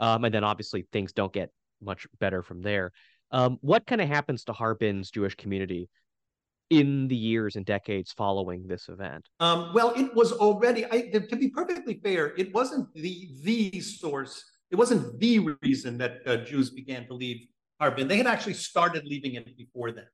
um, 0.00 0.24
and 0.24 0.34
then 0.34 0.44
obviously 0.44 0.86
things 0.92 1.12
don't 1.12 1.32
get 1.32 1.50
much 1.80 2.06
better 2.18 2.42
from 2.42 2.62
there. 2.62 2.92
Um, 3.30 3.58
what 3.60 3.86
kind 3.86 4.00
of 4.00 4.08
happens 4.08 4.44
to 4.44 4.52
Harbin's 4.52 5.10
Jewish 5.10 5.34
community 5.34 5.88
in 6.70 7.08
the 7.08 7.16
years 7.16 7.56
and 7.56 7.64
decades 7.64 8.12
following 8.12 8.66
this 8.66 8.88
event? 8.88 9.28
Um, 9.40 9.72
well, 9.74 9.92
it 9.96 10.14
was 10.14 10.32
already. 10.32 10.84
I, 10.86 11.10
to 11.10 11.36
be 11.36 11.48
perfectly 11.48 12.00
fair, 12.02 12.34
it 12.36 12.52
wasn't 12.54 12.92
the 12.94 13.30
the 13.42 13.80
source. 13.80 14.44
It 14.70 14.76
wasn't 14.76 15.18
the 15.20 15.56
reason 15.62 15.98
that 15.98 16.18
uh, 16.26 16.38
Jews 16.38 16.70
began 16.70 17.06
to 17.06 17.14
leave 17.14 17.46
Harbin. 17.80 18.08
They 18.08 18.16
had 18.16 18.26
actually 18.26 18.54
started 18.54 19.04
leaving 19.04 19.34
it 19.34 19.56
before 19.56 19.92
then. 19.92 20.06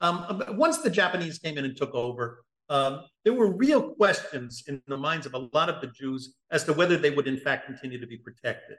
Um, 0.00 0.42
once 0.50 0.78
the 0.78 0.88
Japanese 0.88 1.38
came 1.38 1.58
in 1.58 1.66
and 1.66 1.76
took 1.76 1.94
over, 1.94 2.42
um, 2.70 3.02
there 3.24 3.34
were 3.34 3.54
real 3.54 3.90
questions 3.94 4.64
in 4.68 4.80
the 4.86 4.96
minds 4.96 5.26
of 5.26 5.34
a 5.34 5.48
lot 5.52 5.68
of 5.68 5.82
the 5.82 5.88
Jews 5.88 6.36
as 6.50 6.64
to 6.64 6.72
whether 6.72 6.96
they 6.96 7.10
would 7.10 7.28
in 7.28 7.36
fact 7.36 7.66
continue 7.66 8.00
to 8.00 8.06
be 8.06 8.16
protected. 8.16 8.76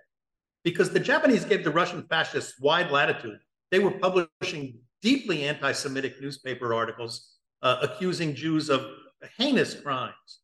Because 0.64 0.92
the 0.92 1.00
Japanese 1.00 1.46
gave 1.46 1.64
the 1.64 1.72
Russian 1.72 2.04
fascists 2.08 2.60
wide 2.60 2.92
latitude. 2.92 3.40
They 3.72 3.80
were 3.80 3.92
publishing 3.92 4.80
deeply 5.02 5.44
anti 5.44 5.72
Semitic 5.72 6.22
newspaper 6.22 6.74
articles 6.74 7.38
uh, 7.62 7.78
accusing 7.82 8.36
Jews 8.36 8.70
of 8.70 8.86
heinous 9.38 9.74
crimes. 9.74 10.40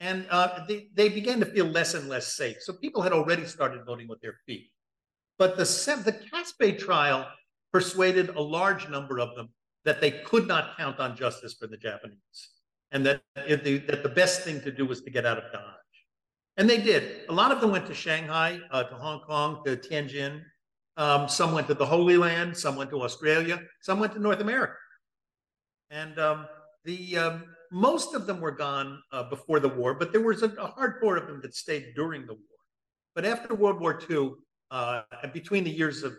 And 0.00 0.26
uh, 0.30 0.64
they, 0.66 0.88
they 0.94 1.08
began 1.08 1.40
to 1.40 1.46
feel 1.46 1.66
less 1.66 1.94
and 1.94 2.08
less 2.08 2.34
safe. 2.34 2.56
So 2.60 2.72
people 2.72 3.02
had 3.02 3.12
already 3.12 3.44
started 3.44 3.84
voting 3.84 4.08
with 4.08 4.20
their 4.20 4.36
feet. 4.46 4.70
But 5.38 5.56
the, 5.56 5.64
the 6.04 6.12
Kaspe 6.12 6.78
trial 6.78 7.26
persuaded 7.72 8.30
a 8.30 8.40
large 8.40 8.88
number 8.88 9.20
of 9.20 9.34
them 9.36 9.50
that 9.84 10.00
they 10.00 10.10
could 10.10 10.46
not 10.46 10.76
count 10.76 10.98
on 10.98 11.16
justice 11.16 11.54
for 11.54 11.66
the 11.66 11.76
Japanese 11.76 12.50
and 12.92 13.06
that, 13.06 13.22
the, 13.34 13.78
that 13.78 14.02
the 14.02 14.08
best 14.08 14.42
thing 14.42 14.60
to 14.62 14.72
do 14.72 14.86
was 14.86 15.00
to 15.02 15.10
get 15.10 15.24
out 15.24 15.38
of 15.38 15.44
Dodge. 15.52 15.79
And 16.56 16.68
they 16.68 16.78
did. 16.78 17.28
A 17.28 17.32
lot 17.32 17.52
of 17.52 17.60
them 17.60 17.70
went 17.70 17.86
to 17.86 17.94
Shanghai, 17.94 18.60
uh, 18.70 18.84
to 18.84 18.94
Hong 18.94 19.20
Kong, 19.20 19.62
to 19.64 19.76
Tianjin, 19.76 20.42
um, 20.96 21.28
some 21.28 21.52
went 21.52 21.66
to 21.68 21.74
the 21.74 21.86
Holy 21.86 22.16
Land, 22.16 22.56
some 22.56 22.76
went 22.76 22.90
to 22.90 23.02
Australia, 23.02 23.62
some 23.80 24.00
went 24.00 24.12
to 24.12 24.18
North 24.18 24.40
America. 24.40 24.74
And 25.90 26.18
um, 26.18 26.46
the 26.84 27.16
um, 27.16 27.44
most 27.72 28.14
of 28.14 28.26
them 28.26 28.40
were 28.40 28.50
gone 28.50 29.00
uh, 29.12 29.22
before 29.24 29.60
the 29.60 29.68
war, 29.68 29.94
but 29.94 30.12
there 30.12 30.20
was 30.20 30.42
a, 30.42 30.48
a 30.48 30.72
hardcore 30.72 31.20
of 31.20 31.26
them 31.26 31.40
that 31.42 31.54
stayed 31.54 31.94
during 31.94 32.26
the 32.26 32.34
war. 32.34 32.58
But 33.14 33.24
after 33.24 33.54
World 33.54 33.80
War 33.80 34.00
II, 34.10 34.32
uh, 34.70 35.02
between 35.32 35.64
the 35.64 35.70
years 35.70 36.02
of 36.02 36.16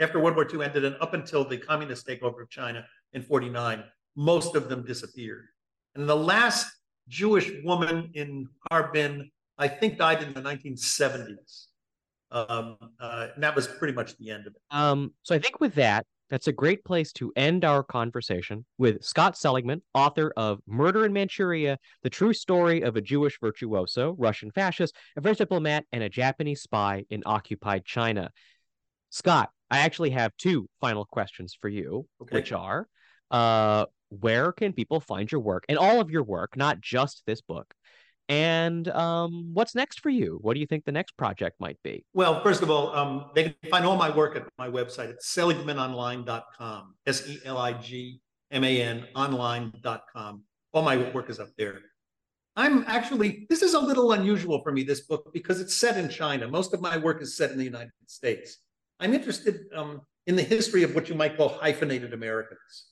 after 0.00 0.20
World 0.20 0.36
War 0.36 0.46
II 0.50 0.64
ended 0.64 0.84
and 0.84 0.96
up 1.00 1.12
until 1.12 1.44
the 1.44 1.58
communist 1.58 2.06
takeover 2.06 2.42
of 2.42 2.48
China 2.48 2.84
in 3.12 3.22
49, 3.22 3.84
most 4.16 4.54
of 4.54 4.68
them 4.68 4.84
disappeared. 4.84 5.46
And 5.94 6.08
the 6.08 6.16
last 6.16 6.66
Jewish 7.08 7.50
woman 7.64 8.10
in 8.14 8.48
Harbin, 8.70 9.30
I 9.60 9.68
think, 9.68 9.98
died 9.98 10.22
in 10.22 10.32
the 10.32 10.40
1970s. 10.40 11.66
Um, 12.32 12.76
uh, 12.98 13.28
and 13.34 13.42
that 13.42 13.54
was 13.54 13.66
pretty 13.66 13.92
much 13.92 14.16
the 14.16 14.30
end 14.30 14.46
of 14.46 14.54
it. 14.54 14.62
Um, 14.70 15.12
so 15.22 15.34
I 15.34 15.38
think 15.38 15.60
with 15.60 15.74
that, 15.74 16.06
that's 16.30 16.46
a 16.46 16.52
great 16.52 16.84
place 16.84 17.12
to 17.14 17.32
end 17.36 17.64
our 17.64 17.82
conversation 17.82 18.64
with 18.78 19.04
Scott 19.04 19.36
Seligman, 19.36 19.82
author 19.94 20.32
of 20.36 20.60
Murder 20.66 21.04
in 21.04 21.12
Manchuria, 21.12 21.76
the 22.02 22.10
true 22.10 22.32
story 22.32 22.82
of 22.82 22.96
a 22.96 23.00
Jewish 23.00 23.38
virtuoso, 23.40 24.14
Russian 24.16 24.50
fascist, 24.52 24.94
a 25.16 25.20
French 25.20 25.38
diplomat, 25.38 25.84
and 25.92 26.04
a 26.04 26.08
Japanese 26.08 26.62
spy 26.62 27.04
in 27.10 27.22
occupied 27.26 27.84
China. 27.84 28.30
Scott, 29.10 29.50
I 29.70 29.80
actually 29.80 30.10
have 30.10 30.32
two 30.38 30.68
final 30.80 31.04
questions 31.04 31.56
for 31.60 31.68
you, 31.68 32.06
okay. 32.22 32.36
which 32.36 32.52
are 32.52 32.86
uh, 33.32 33.86
where 34.08 34.52
can 34.52 34.72
people 34.72 35.00
find 35.00 35.30
your 35.30 35.40
work 35.40 35.64
and 35.68 35.78
all 35.78 36.00
of 36.00 36.10
your 36.10 36.22
work, 36.22 36.56
not 36.56 36.80
just 36.80 37.22
this 37.26 37.40
book? 37.40 37.74
And 38.30 38.86
um, 38.90 39.50
what's 39.54 39.74
next 39.74 39.98
for 40.00 40.08
you? 40.08 40.38
What 40.40 40.54
do 40.54 40.60
you 40.60 40.66
think 40.66 40.84
the 40.84 40.92
next 40.92 41.16
project 41.16 41.56
might 41.58 41.78
be? 41.82 42.04
Well, 42.14 42.40
first 42.44 42.62
of 42.62 42.70
all, 42.70 42.94
um, 42.94 43.32
they 43.34 43.42
can 43.42 43.70
find 43.70 43.84
all 43.84 43.96
my 43.96 44.08
work 44.08 44.36
at 44.36 44.44
my 44.56 44.68
website. 44.68 45.08
It's 45.10 45.34
seligmanonline.com, 45.34 46.94
S 47.08 47.28
E 47.28 47.40
L 47.44 47.58
I 47.58 47.72
G 47.72 48.20
M 48.52 48.62
A 48.62 48.82
N 48.82 49.08
online.com. 49.16 50.44
All 50.72 50.82
my 50.82 50.96
work 51.12 51.28
is 51.28 51.40
up 51.40 51.48
there. 51.58 51.80
I'm 52.54 52.84
actually, 52.86 53.46
this 53.50 53.62
is 53.62 53.74
a 53.74 53.80
little 53.80 54.12
unusual 54.12 54.62
for 54.62 54.70
me, 54.70 54.84
this 54.84 55.00
book, 55.00 55.28
because 55.32 55.60
it's 55.60 55.74
set 55.74 55.96
in 55.96 56.08
China. 56.08 56.46
Most 56.46 56.72
of 56.72 56.80
my 56.80 56.98
work 56.98 57.20
is 57.22 57.36
set 57.36 57.50
in 57.50 57.58
the 57.58 57.64
United 57.64 57.90
States. 58.06 58.58
I'm 59.00 59.12
interested 59.12 59.62
um, 59.74 60.02
in 60.28 60.36
the 60.36 60.42
history 60.42 60.84
of 60.84 60.94
what 60.94 61.08
you 61.08 61.16
might 61.16 61.36
call 61.36 61.48
hyphenated 61.48 62.12
Americans. 62.12 62.90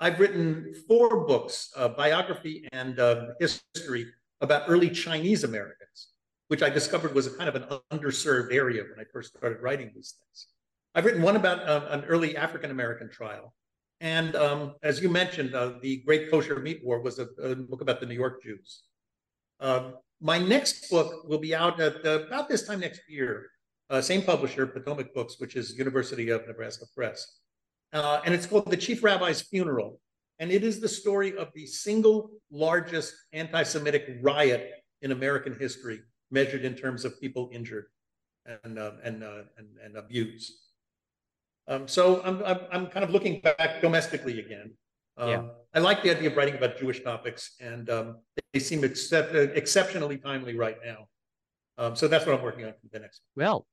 I've 0.00 0.18
written 0.18 0.74
four 0.88 1.26
books, 1.26 1.70
uh, 1.76 1.88
biography 1.90 2.68
and 2.72 2.98
uh, 2.98 3.26
history 3.38 4.06
about 4.44 4.64
early 4.68 4.90
Chinese 4.90 5.42
Americans, 5.42 6.08
which 6.48 6.62
I 6.62 6.70
discovered 6.70 7.14
was 7.14 7.26
a 7.26 7.30
kind 7.30 7.48
of 7.48 7.56
an 7.56 7.64
underserved 7.90 8.52
area 8.52 8.82
when 8.82 9.00
I 9.00 9.08
first 9.12 9.36
started 9.36 9.60
writing 9.60 9.90
these 9.94 10.14
things. 10.20 10.46
I've 10.94 11.04
written 11.04 11.22
one 11.22 11.36
about 11.36 11.68
uh, 11.68 11.86
an 11.88 12.04
early 12.04 12.36
African 12.36 12.70
American 12.70 13.10
trial. 13.10 13.54
And 14.00 14.36
um, 14.36 14.74
as 14.82 15.00
you 15.02 15.08
mentioned, 15.08 15.54
uh, 15.54 15.72
the 15.80 16.02
Great 16.06 16.30
Kosher 16.30 16.60
Meat 16.60 16.80
War 16.84 17.00
was 17.00 17.18
a, 17.18 17.26
a 17.42 17.56
book 17.56 17.80
about 17.80 18.00
the 18.00 18.06
New 18.06 18.14
York 18.14 18.42
Jews. 18.42 18.82
Um, 19.60 19.94
my 20.20 20.38
next 20.38 20.90
book 20.90 21.26
will 21.26 21.38
be 21.38 21.54
out 21.54 21.80
at 21.80 22.02
the, 22.02 22.26
about 22.26 22.48
this 22.48 22.66
time 22.66 22.80
next 22.80 23.00
year. 23.08 23.48
Uh, 23.90 24.00
same 24.00 24.22
publisher, 24.22 24.66
Potomac 24.66 25.14
Books, 25.14 25.36
which 25.38 25.56
is 25.56 25.76
University 25.76 26.28
of 26.30 26.46
Nebraska 26.46 26.86
Press. 26.94 27.40
Uh, 27.92 28.20
and 28.24 28.34
it's 28.34 28.46
called 28.46 28.70
The 28.70 28.76
Chief 28.76 29.02
Rabbi's 29.02 29.42
Funeral 29.42 30.00
and 30.38 30.50
it 30.50 30.64
is 30.64 30.80
the 30.80 30.88
story 30.88 31.36
of 31.36 31.48
the 31.54 31.66
single 31.66 32.30
largest 32.50 33.14
anti 33.32 33.62
Semitic 33.62 34.18
riot 34.22 34.70
in 35.02 35.12
American 35.12 35.54
history, 35.58 36.00
measured 36.30 36.64
in 36.64 36.74
terms 36.74 37.04
of 37.04 37.20
people 37.20 37.50
injured 37.52 37.86
and, 38.64 38.78
uh, 38.78 38.92
and, 39.02 39.22
uh, 39.22 39.42
and, 39.56 39.68
and, 39.82 39.96
abused. 39.96 40.52
Um, 41.68 41.88
so 41.88 42.22
I'm, 42.24 42.42
I'm, 42.44 42.60
I'm, 42.72 42.86
kind 42.88 43.04
of 43.04 43.10
looking 43.10 43.40
back 43.40 43.80
domestically 43.80 44.40
again. 44.40 44.72
Um, 45.16 45.30
yeah. 45.30 45.42
I 45.74 45.78
like 45.78 46.02
the 46.02 46.10
idea 46.10 46.30
of 46.30 46.36
writing 46.36 46.54
about 46.54 46.78
Jewish 46.78 47.02
topics, 47.02 47.54
and 47.60 47.88
um, 47.88 48.16
they 48.52 48.60
seem 48.60 48.84
except, 48.84 49.34
uh, 49.34 49.40
exceptionally 49.54 50.18
timely 50.18 50.56
right 50.56 50.76
now. 50.84 51.08
Um, 51.78 51.96
so 51.96 52.06
that's 52.06 52.26
what 52.26 52.34
I'm 52.34 52.42
working 52.42 52.64
on 52.64 52.72
for 52.72 52.88
the 52.92 52.98
next. 52.98 53.22
Well, 53.34 53.66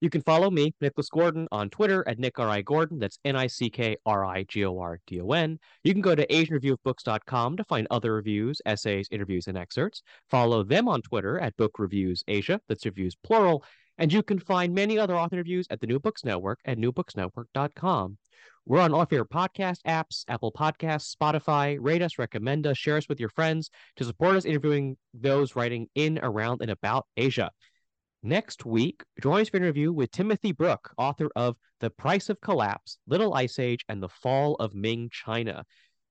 you 0.00 0.10
can 0.10 0.22
follow 0.22 0.50
me, 0.50 0.74
Nicholas 0.80 1.08
Gordon, 1.08 1.48
on 1.50 1.70
Twitter 1.70 2.06
at 2.06 2.18
Nick 2.18 2.38
R. 2.38 2.48
I. 2.48 2.62
Gordon. 2.62 2.98
That's 2.98 3.18
N 3.24 3.36
I 3.36 3.46
C 3.48 3.68
K 3.70 3.96
R 4.06 4.24
I 4.24 4.44
G 4.44 4.64
O 4.64 4.78
R 4.78 5.00
D 5.06 5.20
O 5.20 5.32
N. 5.32 5.58
You 5.82 5.92
can 5.92 6.02
go 6.02 6.14
to 6.14 6.26
AsianReviewOfBooks.com 6.26 7.56
to 7.56 7.64
find 7.64 7.86
other 7.90 8.14
reviews, 8.14 8.62
essays, 8.64 9.08
interviews, 9.10 9.48
and 9.48 9.58
excerpts. 9.58 10.02
Follow 10.30 10.62
them 10.62 10.88
on 10.88 11.02
Twitter 11.02 11.38
at 11.38 11.56
Book 11.56 11.78
Reviews 11.78 12.22
Asia. 12.28 12.60
That's 12.68 12.86
reviews 12.86 13.16
plural. 13.16 13.64
And 13.98 14.12
you 14.12 14.22
can 14.22 14.38
find 14.38 14.72
many 14.72 14.98
other 14.98 15.16
author 15.16 15.34
interviews 15.34 15.66
at 15.70 15.80
the 15.80 15.88
New 15.88 15.98
Books 15.98 16.24
Network 16.24 16.60
at 16.64 16.78
newbooksnetwork.com. 16.78 18.18
We're 18.64 18.80
on 18.80 18.92
all 18.92 19.00
of 19.00 19.10
your 19.10 19.24
podcast 19.24 19.78
apps, 19.86 20.24
Apple 20.28 20.52
Podcasts, 20.52 21.16
Spotify. 21.16 21.78
Rate 21.80 22.02
us, 22.02 22.18
recommend 22.18 22.66
us, 22.66 22.76
share 22.76 22.98
us 22.98 23.08
with 23.08 23.18
your 23.18 23.30
friends 23.30 23.70
to 23.96 24.04
support 24.04 24.36
us 24.36 24.44
interviewing 24.44 24.96
those 25.14 25.56
writing 25.56 25.88
in, 25.94 26.20
around, 26.22 26.60
and 26.60 26.70
about 26.70 27.06
Asia. 27.16 27.50
Next 28.22 28.66
week, 28.66 29.04
join 29.22 29.42
us 29.42 29.48
for 29.48 29.58
an 29.58 29.62
interview 29.62 29.92
with 29.92 30.10
Timothy 30.10 30.50
Brook, 30.50 30.92
author 30.98 31.28
of 31.36 31.56
The 31.78 31.90
Price 31.90 32.28
of 32.28 32.40
Collapse, 32.40 32.98
Little 33.06 33.34
Ice 33.34 33.60
Age, 33.60 33.84
and 33.88 34.02
the 34.02 34.08
Fall 34.08 34.56
of 34.56 34.74
Ming 34.74 35.08
China. 35.12 35.64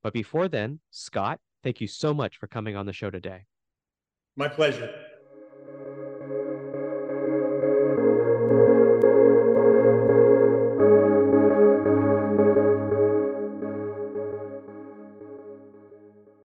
But 0.04 0.14
before 0.14 0.48
then, 0.48 0.80
Scott, 0.92 1.42
thank 1.64 1.82
you 1.82 1.88
so 1.88 2.14
much 2.14 2.38
for 2.38 2.48
coming 2.48 2.78
on 2.78 2.86
the 2.86 2.94
show 2.94 3.10
today. 3.10 3.46
My 4.38 4.48
pleasure. 4.48 4.90